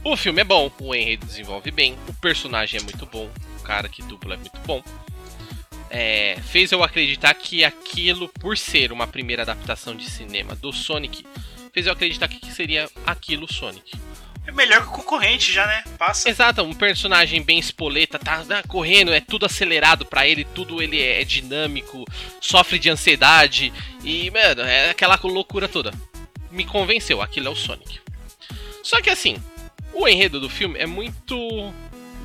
[0.03, 3.29] O filme é bom, o enredo desenvolve bem, o personagem é muito bom,
[3.59, 4.81] o cara que dubla é muito bom.
[5.89, 11.25] É, fez eu acreditar que aquilo, por ser uma primeira adaptação de cinema do Sonic,
[11.73, 13.91] fez eu acreditar que seria aquilo Sonic.
[14.47, 15.83] É melhor que o concorrente já, né?
[15.97, 16.29] Passa.
[16.29, 21.01] Exato, um personagem bem espoleta, tá, tá correndo, é tudo acelerado pra ele, tudo ele
[21.01, 22.05] é dinâmico,
[22.39, 25.93] sofre de ansiedade e, mano, é aquela loucura toda.
[26.49, 27.99] Me convenceu, aquilo é o Sonic.
[28.81, 29.35] Só que assim,
[29.93, 31.37] o enredo do filme é muito.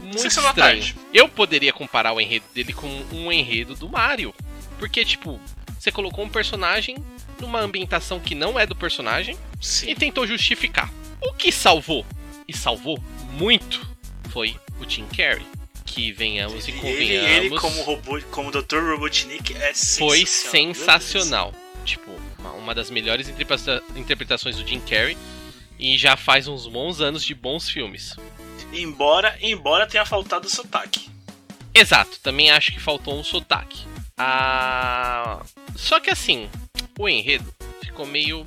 [0.03, 0.95] Muito Sessão estranho.
[1.13, 4.35] Eu poderia comparar o enredo dele com um enredo do Mario.
[4.79, 5.41] Porque, tipo,
[5.79, 6.97] você colocou um personagem
[7.41, 9.95] numa ambientação que não é do personagem e Sim.
[9.95, 10.93] tentou justificar.
[11.23, 12.05] O que salvou,
[12.49, 12.99] e salvou
[13.33, 13.87] muito,
[14.31, 15.47] foi o Jim Carrey.
[15.85, 18.79] Que venhamos e Ele, convenhamos, ele como, robô, como Dr.
[18.93, 20.73] Robotnik é foi sensacional.
[20.73, 20.79] Deus.
[20.79, 21.55] sensacional.
[21.85, 25.19] Tipo, uma, uma das melhores interpreta- interpretações do Jim Carrey.
[25.79, 28.15] E já faz uns bons anos de bons filmes.
[28.73, 31.11] Embora, embora tenha faltado o sotaque.
[31.75, 33.81] Exato, também acho que faltou um sotaque.
[34.17, 35.43] Ah...
[35.75, 36.49] Só que assim,
[36.99, 38.45] o enredo ficou meio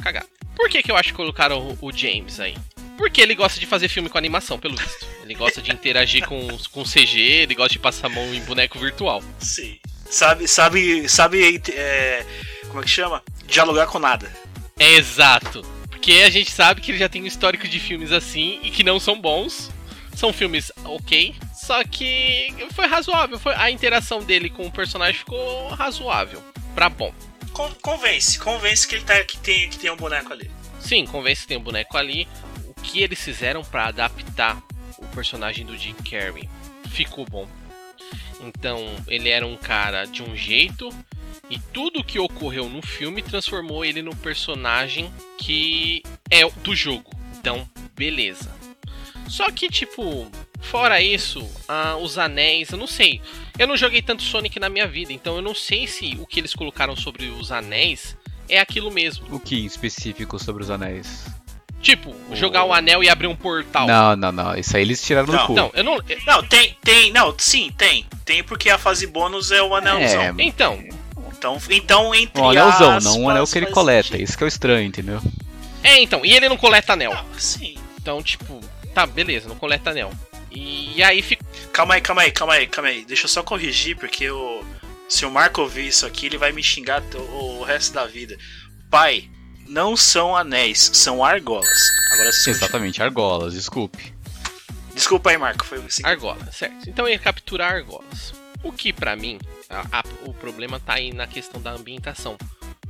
[0.00, 0.28] cagado.
[0.60, 2.54] Por que, que eu acho que colocaram o, o James aí?
[2.98, 5.06] Porque ele gosta de fazer filme com animação, pelo visto.
[5.24, 8.78] Ele gosta de interagir com, com CG, ele gosta de passar a mão em boneco
[8.78, 9.22] virtual.
[9.38, 9.78] Sim.
[10.10, 12.26] Sabe, sabe, sabe, é,
[12.68, 13.22] como é que chama?
[13.46, 14.30] Dialogar com nada.
[14.78, 15.62] É exato.
[15.88, 18.84] Porque a gente sabe que ele já tem um histórico de filmes assim e que
[18.84, 19.70] não são bons.
[20.14, 23.38] São filmes ok, só que foi razoável.
[23.38, 26.42] Foi, a interação dele com o personagem ficou razoável.
[26.74, 27.14] Pra bom.
[27.52, 30.50] Con- convence, convence que ele tá, que tem, que tem um boneco ali.
[30.80, 32.26] Sim, convence que tem um boneco ali.
[32.66, 34.62] O que eles fizeram pra adaptar
[34.98, 36.48] o personagem do Jim Carrey
[36.88, 37.48] ficou bom.
[38.40, 40.88] Então, ele era um cara de um jeito
[41.50, 47.10] e tudo que ocorreu no filme transformou ele no personagem que é o do jogo.
[47.36, 48.59] Então, beleza.
[49.30, 50.26] Só que, tipo,
[50.60, 53.20] fora isso, ah, os anéis, eu não sei.
[53.56, 56.40] Eu não joguei tanto Sonic na minha vida, então eu não sei se o que
[56.40, 58.16] eles colocaram sobre os anéis
[58.48, 59.24] é aquilo mesmo.
[59.30, 61.26] O que em específico sobre os anéis?
[61.80, 63.86] Tipo, jogar o anel e abrir um portal.
[63.86, 64.54] Não, não, não.
[64.56, 65.54] Isso aí eles tiraram do Não, cu.
[65.54, 65.98] Não, eu não.
[66.26, 68.04] Não, tem, tem, não, sim, tem.
[68.24, 70.20] Tem porque a fase bônus é o anelzão.
[70.20, 70.82] É, Então,
[71.32, 74.08] Então, então entre um anelzão, aspas, não um anel que ele coleta.
[74.08, 74.24] sentido.
[74.24, 75.22] Isso que é o estranho, entendeu?
[75.84, 76.22] é, então.
[76.26, 77.14] E ele não coleta anel.
[77.14, 77.76] Não, sim.
[77.98, 78.60] Então, tipo,
[78.94, 80.12] tá, beleza, não coleta anel.
[80.50, 81.44] E aí fica.
[81.72, 83.04] Calma aí, calma aí, calma aí, calma aí.
[83.04, 84.64] Deixa eu só corrigir, porque o,
[85.08, 88.36] se o Marco ouvir isso aqui, ele vai me xingar o resto da vida.
[88.90, 89.30] Pai,
[89.68, 91.78] não são anéis, são argolas.
[92.12, 92.50] Agora sim.
[92.50, 94.12] Exatamente, argolas, desculpe.
[94.92, 95.64] Desculpa aí, Marco.
[95.64, 96.02] Foi assim.
[96.04, 96.88] Argola, certo.
[96.90, 98.34] Então ele captura argolas.
[98.62, 99.38] O que pra mim,
[99.70, 102.36] a- a- o problema tá aí na questão da ambientação.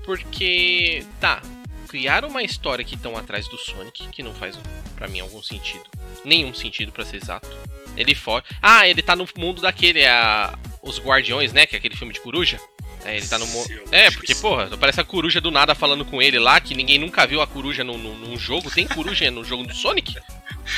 [0.04, 1.42] Porque, tá,
[1.90, 4.56] criaram uma história que estão atrás do Sonic, que não faz
[4.94, 5.82] pra mim algum sentido.
[6.24, 7.48] Nenhum sentido, pra ser exato.
[7.96, 8.44] Ele foge.
[8.62, 10.56] Ah, ele tá no mundo daquele, a...
[10.82, 11.66] os Guardiões, né?
[11.66, 12.60] Que é aquele filme de coruja.
[13.04, 13.68] É, ele tá no mundo.
[13.90, 16.98] É, porque, que porra, parece a coruja do nada falando com ele lá, que ninguém
[16.98, 18.70] nunca viu a coruja num, num, num jogo.
[18.70, 20.16] Tem coruja no jogo do Sonic?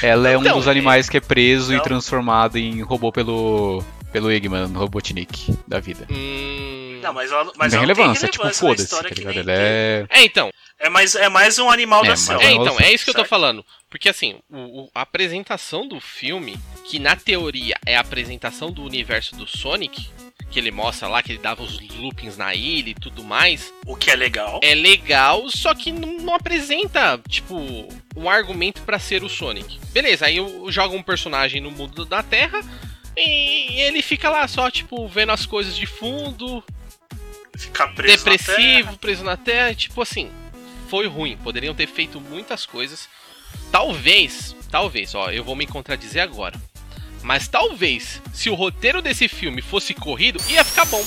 [0.03, 1.79] Ela é um Então, dos animais que é preso não.
[1.79, 3.85] e transformado em robô pelo.
[4.11, 6.07] pelo Eggman, no Robotnik da vida.
[6.11, 7.01] Hum.
[7.03, 9.21] Não, mas ela, mas não ela tem tem relevância, tipo, relevância foda-se, história tá que
[9.21, 9.45] ligado?
[9.45, 10.07] nem Ele é.
[10.09, 10.51] É, então.
[10.83, 12.43] É mais, é mais um animal É, da selva.
[12.43, 13.65] É, Não, então, é isso que eu tô falando.
[13.89, 18.83] Porque assim, o- o- a apresentação do filme, que na teoria é a apresentação do
[18.83, 20.09] universo do Sonic,
[20.51, 23.95] que ele mostra lá que ele dava os loopings na ilha e tudo mais, O
[23.95, 24.59] que é legal.
[24.63, 27.57] é legal, só que não, não apresenta, tipo,
[28.17, 29.79] um argumento pra ser o Sonic.
[29.93, 32.61] Beleza, aí eu jogo um personagem no mundo da Terra
[33.17, 36.63] e ele fica lá só, tipo, vendo as coisas de fundo,
[37.57, 38.57] Ficar preso na depressivo,
[38.89, 38.99] terra.
[39.01, 40.31] preso na terra, tipo assim,
[40.93, 41.39] foi ruim.
[41.39, 43.09] Poderiam ter feito muitas coisas.
[43.71, 46.61] Talvez, talvez, ó, eu vou me contradizer agora.
[47.23, 51.03] Mas talvez, se o roteiro desse filme fosse corrido, ia ficar bom.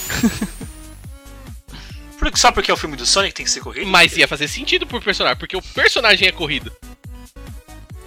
[2.33, 3.85] Só porque é o filme do Sonic tem que ser corrido?
[3.85, 6.75] Mas ia fazer sentido pro personagem, porque o personagem é corrido.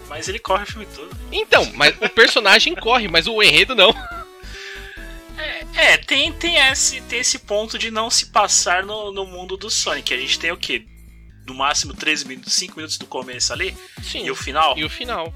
[0.08, 1.16] Mas ele corre o filme todo.
[1.30, 3.94] Então, mas o personagem corre, mas o enredo não.
[5.76, 9.70] É, tem, tem, esse, tem esse ponto de não se passar no, no mundo do
[9.70, 10.12] Sonic.
[10.12, 10.84] A gente tem o quê?
[11.48, 13.74] No máximo 3 minutos, 5 minutos do começo ali.
[14.02, 14.24] Sim.
[14.26, 14.76] E o final?
[14.78, 15.32] E o final.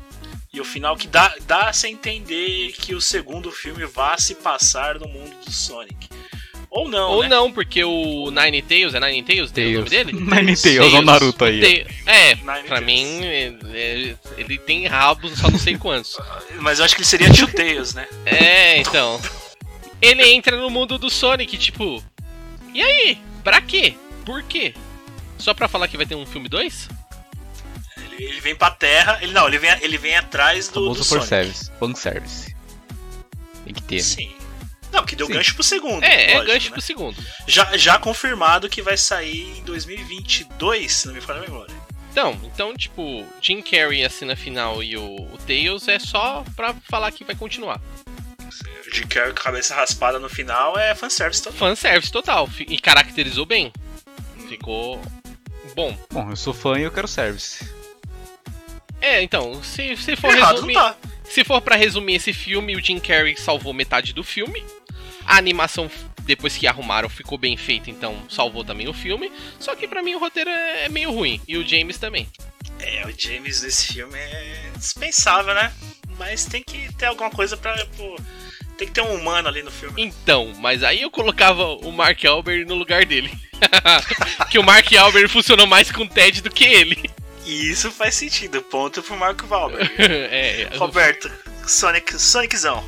[0.53, 4.35] E o final que dá, dá a se entender que o segundo filme vá se
[4.35, 6.09] passar no mundo do Sonic.
[6.69, 7.29] Ou não, Ou né?
[7.29, 10.13] não, porque o Nine Tails, é Nine Tails, tem o nome dele?
[10.21, 11.87] Nine Tails, é o Naruto aí.
[12.07, 12.85] É, Nine pra Tails.
[12.87, 16.17] mim, é- é- ele tem rabos, só não sei quantos.
[16.61, 18.07] Mas eu acho que ele seria Two Tails, né?
[18.27, 19.19] É, então.
[20.01, 22.03] Ele entra no mundo do Sonic, tipo.
[22.75, 23.19] E aí?
[23.45, 23.95] Pra quê?
[24.25, 24.75] Por quê?
[25.43, 26.89] Só pra falar que vai ter um filme 2?
[27.97, 29.19] Ele, ele vem pra terra.
[29.21, 31.29] Ele não, ele vem, ele vem atrás do, Famoso do for Sonic.
[31.29, 31.71] service.
[31.81, 32.57] Fanservice.
[33.65, 33.97] Tem que ter.
[33.97, 34.03] né?
[34.03, 34.33] Sim.
[34.93, 35.33] Não, que deu Sim.
[35.33, 36.05] gancho pro segundo.
[36.05, 36.73] É, é lógico, gancho né?
[36.75, 37.25] pro segundo.
[37.49, 41.75] já, já confirmado que vai sair em 2022, se não me falha a memória.
[42.13, 46.73] Então, então, tipo, Jim Carrey a cena final e o, o Tails é só pra
[46.89, 47.81] falar que vai continuar.
[48.39, 51.59] O Jim Carrey com a cabeça raspada no final é fanservice total.
[51.59, 52.49] Fanservice total.
[52.61, 53.73] E caracterizou bem.
[54.49, 55.01] Ficou
[55.75, 55.97] bom.
[56.11, 57.67] Bom, eu sou fã e eu quero service.
[59.01, 60.75] É, então, se, se for Errado resumir.
[60.75, 60.97] tá.
[61.25, 64.65] Se for pra resumir esse filme, o Jim Carrey salvou metade do filme.
[65.27, 65.91] A animação,
[66.25, 69.33] depois que arrumaram, ficou bem feita, então salvou também o filme.
[69.59, 71.41] Só que pra mim o roteiro é é meio ruim.
[71.49, 72.29] E o James também.
[72.79, 75.73] É, o James nesse filme é dispensável, né?
[76.19, 77.75] Mas tem que ter alguma coisa pra.
[77.97, 78.17] Pô,
[78.83, 80.03] tem que ter um humano ali no filme.
[80.03, 83.31] Então, mas aí eu colocava o Mark Albert no lugar dele.
[84.51, 87.11] que o Mark Albert funcionou mais com o Ted do que ele.
[87.47, 88.61] E isso faz sentido.
[88.63, 89.89] Ponto pro Marco Valber.
[89.99, 91.31] é, Roberto,
[91.65, 92.83] Sonic, Soniczão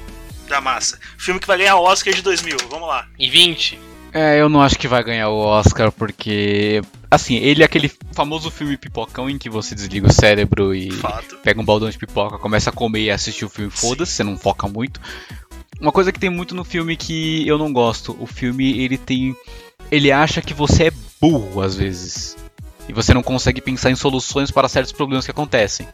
[0.48, 0.98] da massa.
[1.16, 2.56] Filme que vai ganhar o Oscar de 2000.
[2.68, 3.06] Vamos lá.
[3.16, 3.78] e 20.
[4.12, 6.80] É, eu não acho que vai ganhar o Oscar porque.
[7.10, 11.36] Assim, ele é aquele famoso filme pipocão em que você desliga o cérebro e Fato.
[11.38, 14.36] pega um baldão de pipoca, começa a comer e assistir o filme, foda-se, você não
[14.36, 15.00] foca muito.
[15.80, 19.36] Uma coisa que tem muito no filme que eu não gosto, o filme ele tem.
[19.90, 22.36] Ele acha que você é burro às vezes.
[22.88, 25.86] E você não consegue pensar em soluções para certos problemas que acontecem.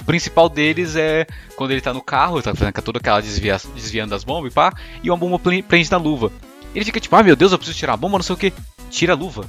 [0.00, 1.26] O principal deles é
[1.56, 4.54] quando ele tá no carro, ele tá fazendo toda aquela desvia, desviando das bombas e
[4.54, 6.32] pá, e uma bomba pre- prende na luva.
[6.74, 8.52] Ele fica tipo, ah meu Deus, eu preciso tirar a bomba, não sei o que.
[8.90, 9.48] Tira a luva.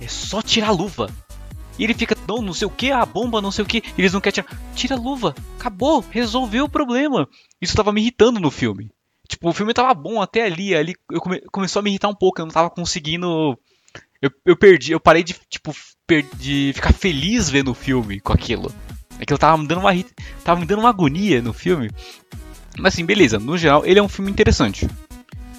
[0.00, 1.08] É só tirar a luva.
[1.78, 3.82] E ele fica, não, não sei o que, a bomba, não sei o que.
[3.96, 4.60] Eles não querem tirar.
[4.74, 5.34] Tira a luva.
[5.58, 6.04] Acabou.
[6.10, 7.28] Resolveu o problema.
[7.60, 8.90] Isso tava me irritando no filme.
[9.28, 10.74] Tipo, o filme tava bom até ali.
[10.74, 12.40] Ali eu come- começou a me irritar um pouco.
[12.40, 13.58] Eu não tava conseguindo.
[14.20, 14.92] Eu, eu perdi.
[14.92, 15.74] Eu parei de, tipo,
[16.06, 18.72] per- de ficar feliz vendo o filme com aquilo.
[19.20, 19.92] Aquilo tava me dando uma,
[20.44, 21.90] tava me dando uma agonia no filme.
[22.78, 23.38] Mas assim, beleza.
[23.38, 24.88] No geral, ele é um filme interessante.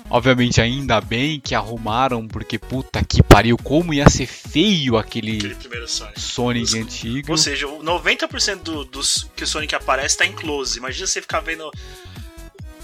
[0.07, 5.87] Obviamente, ainda bem que arrumaram, porque puta que pariu, como ia ser feio aquele Aquele
[5.87, 6.19] Sonic.
[6.21, 7.31] Sonic antigo.
[7.31, 10.77] Ou seja, o 90% do, dos que o Sonic aparece tá em close.
[10.77, 11.71] Imagina você ficar vendo.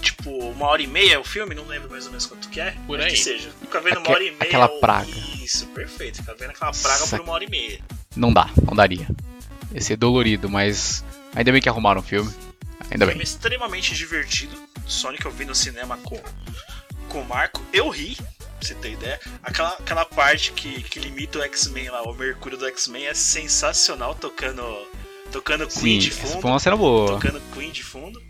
[0.02, 2.72] Tipo, uma hora e meia o filme, não lembro mais ou menos quanto que é.
[2.86, 3.10] Por aí.
[3.12, 3.50] Que seja.
[3.60, 4.42] Ficar vendo uma Aque- hora e meia.
[4.42, 5.10] aquela ou- praga.
[5.42, 6.18] Isso, perfeito.
[6.18, 7.16] Ficar vendo aquela praga Nossa.
[7.16, 7.80] por uma hora e meia.
[8.16, 9.06] Não dá, não daria.
[9.72, 11.04] Ia ser dolorido, mas
[11.34, 12.30] ainda bem que arrumaram o filme.
[12.90, 13.22] Ainda filme bem.
[13.22, 14.54] extremamente divertido.
[14.86, 16.20] Sonic eu vi no cinema com,
[17.08, 17.62] com o Marco.
[17.72, 18.26] Eu ri, pra
[18.60, 19.20] você ter ideia.
[19.42, 24.14] Aquela, aquela parte que, que limita o X-Men lá, o Mercúrio do X-Men é sensacional
[24.14, 24.62] tocando.
[25.30, 26.40] Tocando Queen Sim, de fundo.
[26.42, 27.12] foi uma cena boa.
[27.12, 28.20] Tocando Queen de fundo.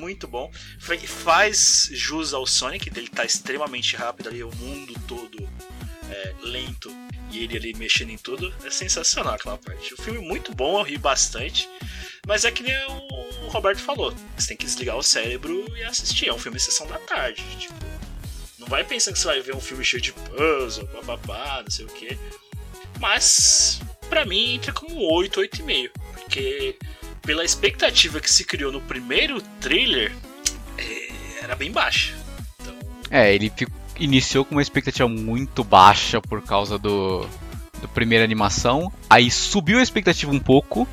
[0.00, 0.50] Muito bom.
[0.80, 5.48] Fa- Faz jus ao Sonic, ele tá extremamente rápido ali, o mundo todo
[6.10, 6.90] é, lento
[7.30, 8.52] e ele ali mexendo em tudo.
[8.64, 9.92] É sensacional aquela parte.
[9.94, 11.68] O filme é muito bom, eu ri bastante.
[12.26, 16.28] Mas é que nem o Roberto falou: você tem que desligar o cérebro e assistir.
[16.28, 17.42] É um filme sessão da tarde.
[17.58, 17.74] Tipo,
[18.58, 21.84] não vai pensando que você vai ver um filme cheio de puzzle, bababá, não sei
[21.84, 22.18] o que.
[22.98, 25.90] Mas, pra mim, entra como 8, 8,5.
[26.12, 26.76] Porque,
[27.22, 30.12] pela expectativa que se criou no primeiro trailer,
[30.78, 31.08] é,
[31.42, 32.14] era bem baixa.
[32.60, 32.74] Então,
[33.10, 33.52] É, ele
[33.98, 37.26] iniciou com uma expectativa muito baixa por causa do,
[37.80, 38.92] do primeira animação.
[39.08, 40.88] Aí subiu a expectativa um pouco.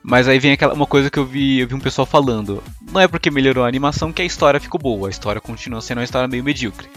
[0.00, 2.62] Mas aí vem aquela uma coisa que eu vi, eu vi um pessoal falando.
[2.80, 5.08] Não é porque melhorou a animação que a história ficou boa.
[5.08, 6.88] A história continua sendo uma história meio medíocre.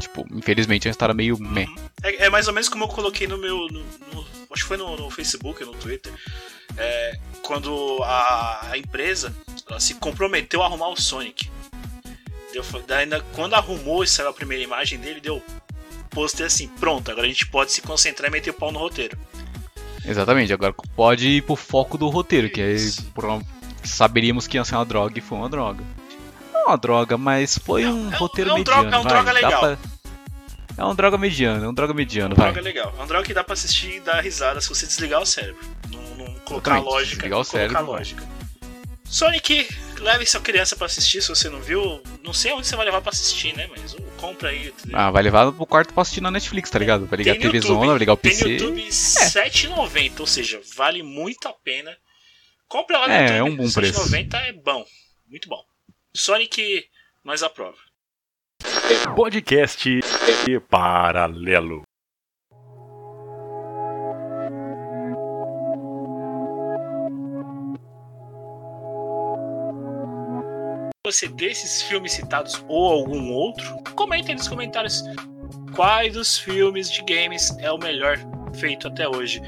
[0.00, 1.66] Tipo, infelizmente é uma história meio meh.
[2.02, 3.68] É, é mais ou menos como eu coloquei no meu.
[3.70, 6.12] no- no- acho que foi no, no Facebook, no Twitter.
[6.76, 9.34] É, quando a, a empresa
[9.78, 11.48] se comprometeu a arrumar o Sonic.
[12.52, 12.64] Deu,
[12.96, 15.42] ainda, quando arrumou e saiu a primeira imagem dele, deu
[16.10, 19.16] postei assim: pronto, agora a gente pode se concentrar e meter o pau no roteiro.
[20.04, 22.62] Exatamente, agora pode ir pro foco do roteiro, que
[23.14, 23.42] por uma-
[23.84, 25.82] saberíamos que ia ser uma droga e foi uma droga.
[26.52, 28.82] Não é uma droga, mas foi É um um- é um- roteiro é um mediano.
[28.82, 29.60] droga- é um vai, droga legal.
[29.60, 29.78] pra-
[30.78, 32.52] É um droga mediano, é um droga mediano, É uma vai.
[32.52, 32.92] droga legal.
[32.94, 35.60] É uma droga que dá pra assistir e dar risada se você desligar o cérebro.
[36.16, 37.28] Não, colocar lógica.
[37.28, 38.22] não colocar lógica.
[39.04, 39.68] Sonic,
[40.00, 42.02] leve sua criança pra assistir se você não viu.
[42.24, 43.68] Não sei onde você vai levar pra assistir, né?
[43.70, 44.68] Mas compra aí.
[44.68, 44.98] entendeu?
[44.98, 47.06] Ah, vai levar pro quarto pra assistir na Netflix, tá ligado?
[47.06, 48.44] Vai ligar a Tem YouTube, Zona, vai ligar o Tem PC.
[48.44, 51.96] no YouTube R$7,90, ou seja, vale muito a pena.
[52.68, 53.36] Compra lá no É, YouTube.
[53.38, 54.00] é um bom preço.
[54.10, 54.84] R$7,90 é bom.
[55.28, 55.62] Muito bom.
[56.14, 56.84] Sonic,
[57.24, 57.76] nós aprova.
[59.14, 60.00] Podcast
[60.68, 61.82] Paralelo.
[71.06, 75.04] Você desses filmes citados ou algum outro, comenta aí nos comentários
[75.72, 78.18] quais dos filmes de games é o melhor
[78.54, 79.40] feito até hoje.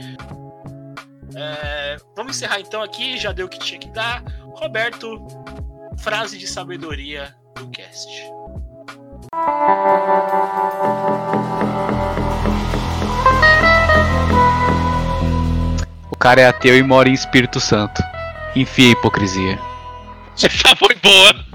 [1.35, 4.23] É, vamos encerrar então aqui, já deu o que tinha que dar.
[4.55, 5.27] Roberto,
[5.99, 8.09] frase de sabedoria do cast.
[16.09, 18.01] O cara é ateu e mora em Espírito Santo.
[18.55, 19.68] Enfia a hipocrisia.
[20.47, 21.47] Essa foi boa.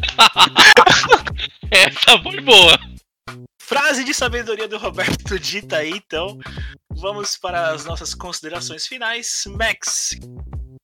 [1.71, 2.79] Essa foi boa.
[3.61, 6.37] Frase de sabedoria do Roberto dita aí, então.
[6.91, 9.45] Vamos para as nossas considerações finais.
[9.47, 10.17] Max,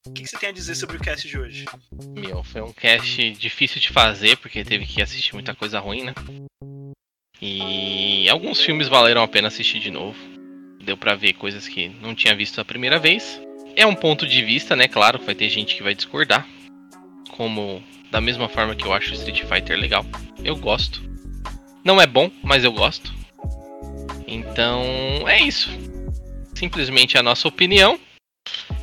[0.07, 1.65] o que, que você tem a dizer sobre o cast de hoje?
[2.15, 6.13] Meu, foi um cast difícil de fazer, porque teve que assistir muita coisa ruim, né?
[7.41, 10.17] E alguns filmes valeram a pena assistir de novo.
[10.81, 13.41] Deu pra ver coisas que não tinha visto a primeira vez.
[13.75, 14.87] É um ponto de vista, né?
[14.87, 16.47] Claro, vai ter gente que vai discordar.
[17.39, 20.05] Como da mesma forma que eu acho Street Fighter legal.
[20.43, 21.01] Eu gosto.
[21.85, 23.13] Não é bom, mas eu gosto.
[24.27, 24.83] Então,
[25.25, 25.69] é isso.
[26.53, 27.97] Simplesmente a nossa opinião.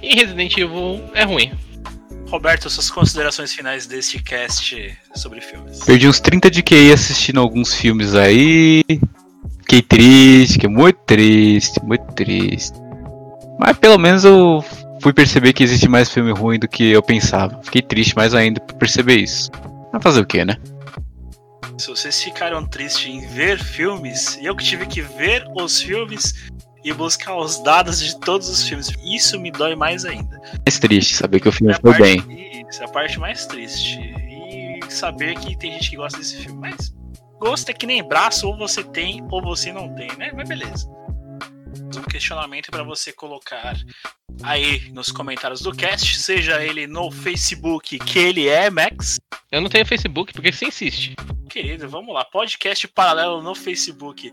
[0.02, 1.52] E Resident Evil é ruim.
[2.30, 5.80] Roberto, suas considerações finais deste cast sobre filmes.
[5.84, 8.82] Perdi uns 30 de QI assistindo alguns filmes aí.
[9.60, 12.72] Fiquei triste, fiquei muito triste, muito triste.
[13.60, 14.64] Mas pelo menos eu
[15.02, 17.60] fui perceber que existe mais filme ruim do que eu pensava.
[17.62, 19.50] Fiquei triste mais ainda por perceber isso.
[19.92, 20.56] Vai fazer o que, né?
[21.78, 26.48] Se vocês ficaram tristes em ver filmes, eu que tive que ver os filmes
[26.82, 30.40] e buscar os dados de todos os filmes, isso me dói mais ainda.
[30.64, 32.64] Mais triste saber que o filme É foi parte, bem.
[32.68, 33.98] Isso, é a parte mais triste.
[34.00, 36.58] E saber que tem gente que gosta desse filme.
[36.60, 36.94] Mas
[37.38, 40.30] gosto é que nem braço, ou você tem ou você não tem, né?
[40.34, 40.88] Mas beleza.
[41.96, 43.76] Um questionamento para você colocar
[44.42, 49.18] aí nos comentários do cast, seja ele no Facebook, que ele é, Max.
[49.50, 51.14] Eu não tenho Facebook, porque você insiste.
[51.48, 52.24] Querido, vamos lá.
[52.24, 54.32] Podcast paralelo no Facebook.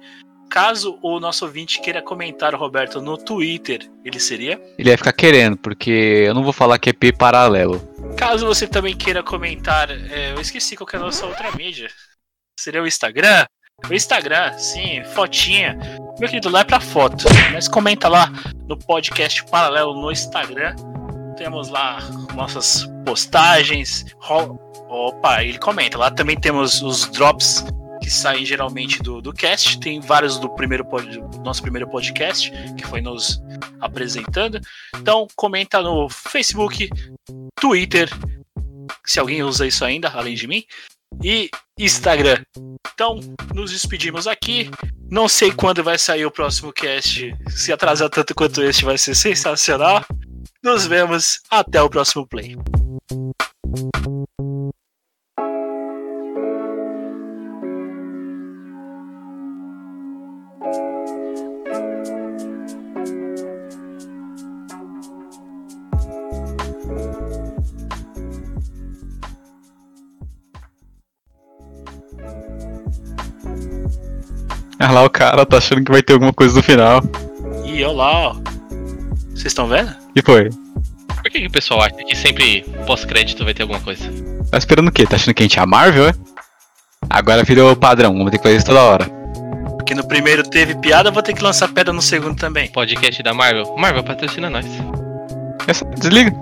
[0.49, 4.61] Caso o nosso ouvinte queira comentar, Roberto, no Twitter, ele seria?
[4.77, 7.81] Ele ia ficar querendo, porque eu não vou falar que é P paralelo.
[8.17, 11.89] Caso você também queira comentar, é, eu esqueci qual que é a nossa outra mídia.
[12.59, 13.45] Seria o Instagram?
[13.89, 15.77] O Instagram, sim, fotinha.
[16.19, 17.25] Meu querido, lá é pra foto.
[17.51, 18.31] Mas comenta lá
[18.67, 20.75] no podcast paralelo no Instagram.
[21.35, 21.99] Temos lá
[22.33, 24.05] nossas postagens.
[24.87, 25.97] Opa, ele comenta.
[25.97, 27.65] Lá também temos os drops
[28.01, 29.79] que saem geralmente do, do cast.
[29.79, 33.41] Tem vários do primeiro do nosso primeiro podcast, que foi nos
[33.81, 34.61] apresentando.
[34.95, 36.89] Então, comenta no Facebook,
[37.59, 38.09] Twitter,
[39.05, 40.63] se alguém usa isso ainda, além de mim,
[41.21, 42.43] e Instagram.
[42.93, 43.19] Então,
[43.53, 44.69] nos despedimos aqui.
[45.09, 47.35] Não sei quando vai sair o próximo cast.
[47.49, 50.05] Se atrasar tanto quanto este, vai ser sensacional.
[50.63, 51.41] Nos vemos.
[51.49, 52.55] Até o próximo play.
[74.83, 77.01] Ah lá, o cara tá achando que vai ter alguma coisa no final.
[77.63, 78.33] E olha lá, ó.
[79.29, 79.95] Vocês estão vendo?
[80.13, 80.49] E foi?
[81.07, 84.03] Por que, que o pessoal acha que sempre pós-crédito vai ter alguma coisa?
[84.51, 85.07] Tá esperando o quê?
[85.07, 86.13] Tá achando que a gente é a Marvel, é?
[87.09, 89.05] Agora virou padrão, vamos ter que fazer isso toda hora.
[89.69, 92.69] Porque no primeiro teve piada, vou ter que lançar pedra no segundo também.
[92.69, 93.77] Podcast da Marvel?
[93.77, 94.65] Marvel patrocina nós.
[95.65, 96.35] É só desliga.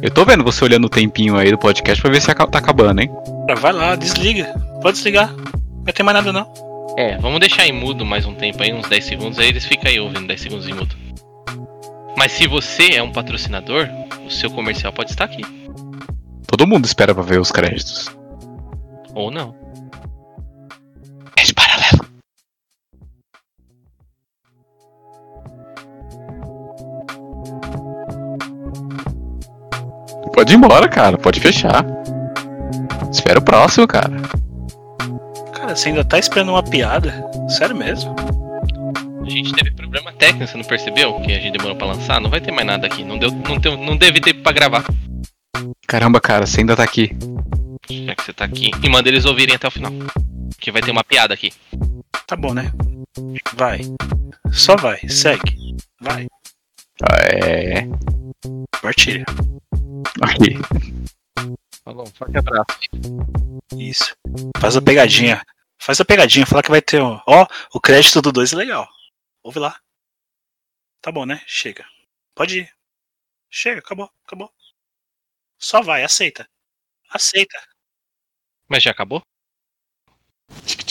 [0.00, 3.02] Eu tô vendo você olhando o tempinho aí do podcast pra ver se tá acabando,
[3.02, 3.10] hein?
[3.60, 4.58] Vai lá, desliga.
[4.80, 5.30] Pode desligar.
[5.30, 6.71] Não vai ter mais nada não.
[6.96, 9.90] É, vamos deixar em mudo mais um tempo aí, uns 10 segundos, aí eles ficam
[9.90, 10.94] aí ouvindo 10 segundos em mudo.
[12.18, 13.88] Mas se você é um patrocinador,
[14.26, 15.42] o seu comercial pode estar aqui.
[16.46, 18.14] Todo mundo espera pra ver os créditos.
[19.14, 19.56] Ou não.
[21.34, 22.06] É de paralelo.
[30.34, 31.16] Pode ir embora, cara.
[31.16, 31.86] Pode fechar.
[33.10, 34.12] Espera o próximo, cara.
[35.72, 37.14] Cara, você ainda tá esperando uma piada?
[37.48, 38.14] Sério mesmo?
[39.24, 41.18] A gente teve problema técnico, você não percebeu?
[41.20, 42.20] Que a gente demorou pra lançar?
[42.20, 43.02] Não vai ter mais nada aqui.
[43.02, 44.84] Não, deu, não, deu, não teve tempo pra gravar.
[45.86, 47.16] Caramba, cara, você ainda tá aqui.
[47.88, 48.70] Já que você tá aqui.
[48.82, 49.90] E manda eles ouvirem até o final.
[50.58, 51.50] Que vai ter uma piada aqui.
[52.26, 52.70] Tá bom, né?
[53.54, 53.80] Vai.
[54.50, 54.98] Só vai.
[55.08, 55.74] Segue.
[56.02, 56.26] Vai.
[57.32, 57.86] É.
[58.74, 59.24] Compartilha.
[60.22, 60.58] Ok.
[61.82, 62.66] Falou, forte abraço.
[63.78, 64.14] Isso.
[64.58, 65.40] Faz a pegadinha.
[65.82, 66.46] Faz a pegadinha.
[66.46, 67.20] Fala que vai ter um.
[67.26, 67.44] Ó,
[67.74, 68.88] o crédito do 2 é legal.
[69.42, 69.80] Ouve lá.
[71.00, 71.42] Tá bom, né?
[71.44, 71.84] Chega.
[72.36, 72.72] Pode ir.
[73.50, 74.48] Chega, acabou, acabou.
[75.58, 76.48] Só vai, aceita.
[77.10, 77.58] Aceita.
[78.68, 79.22] Mas já acabou?
[80.64, 80.84] Acho que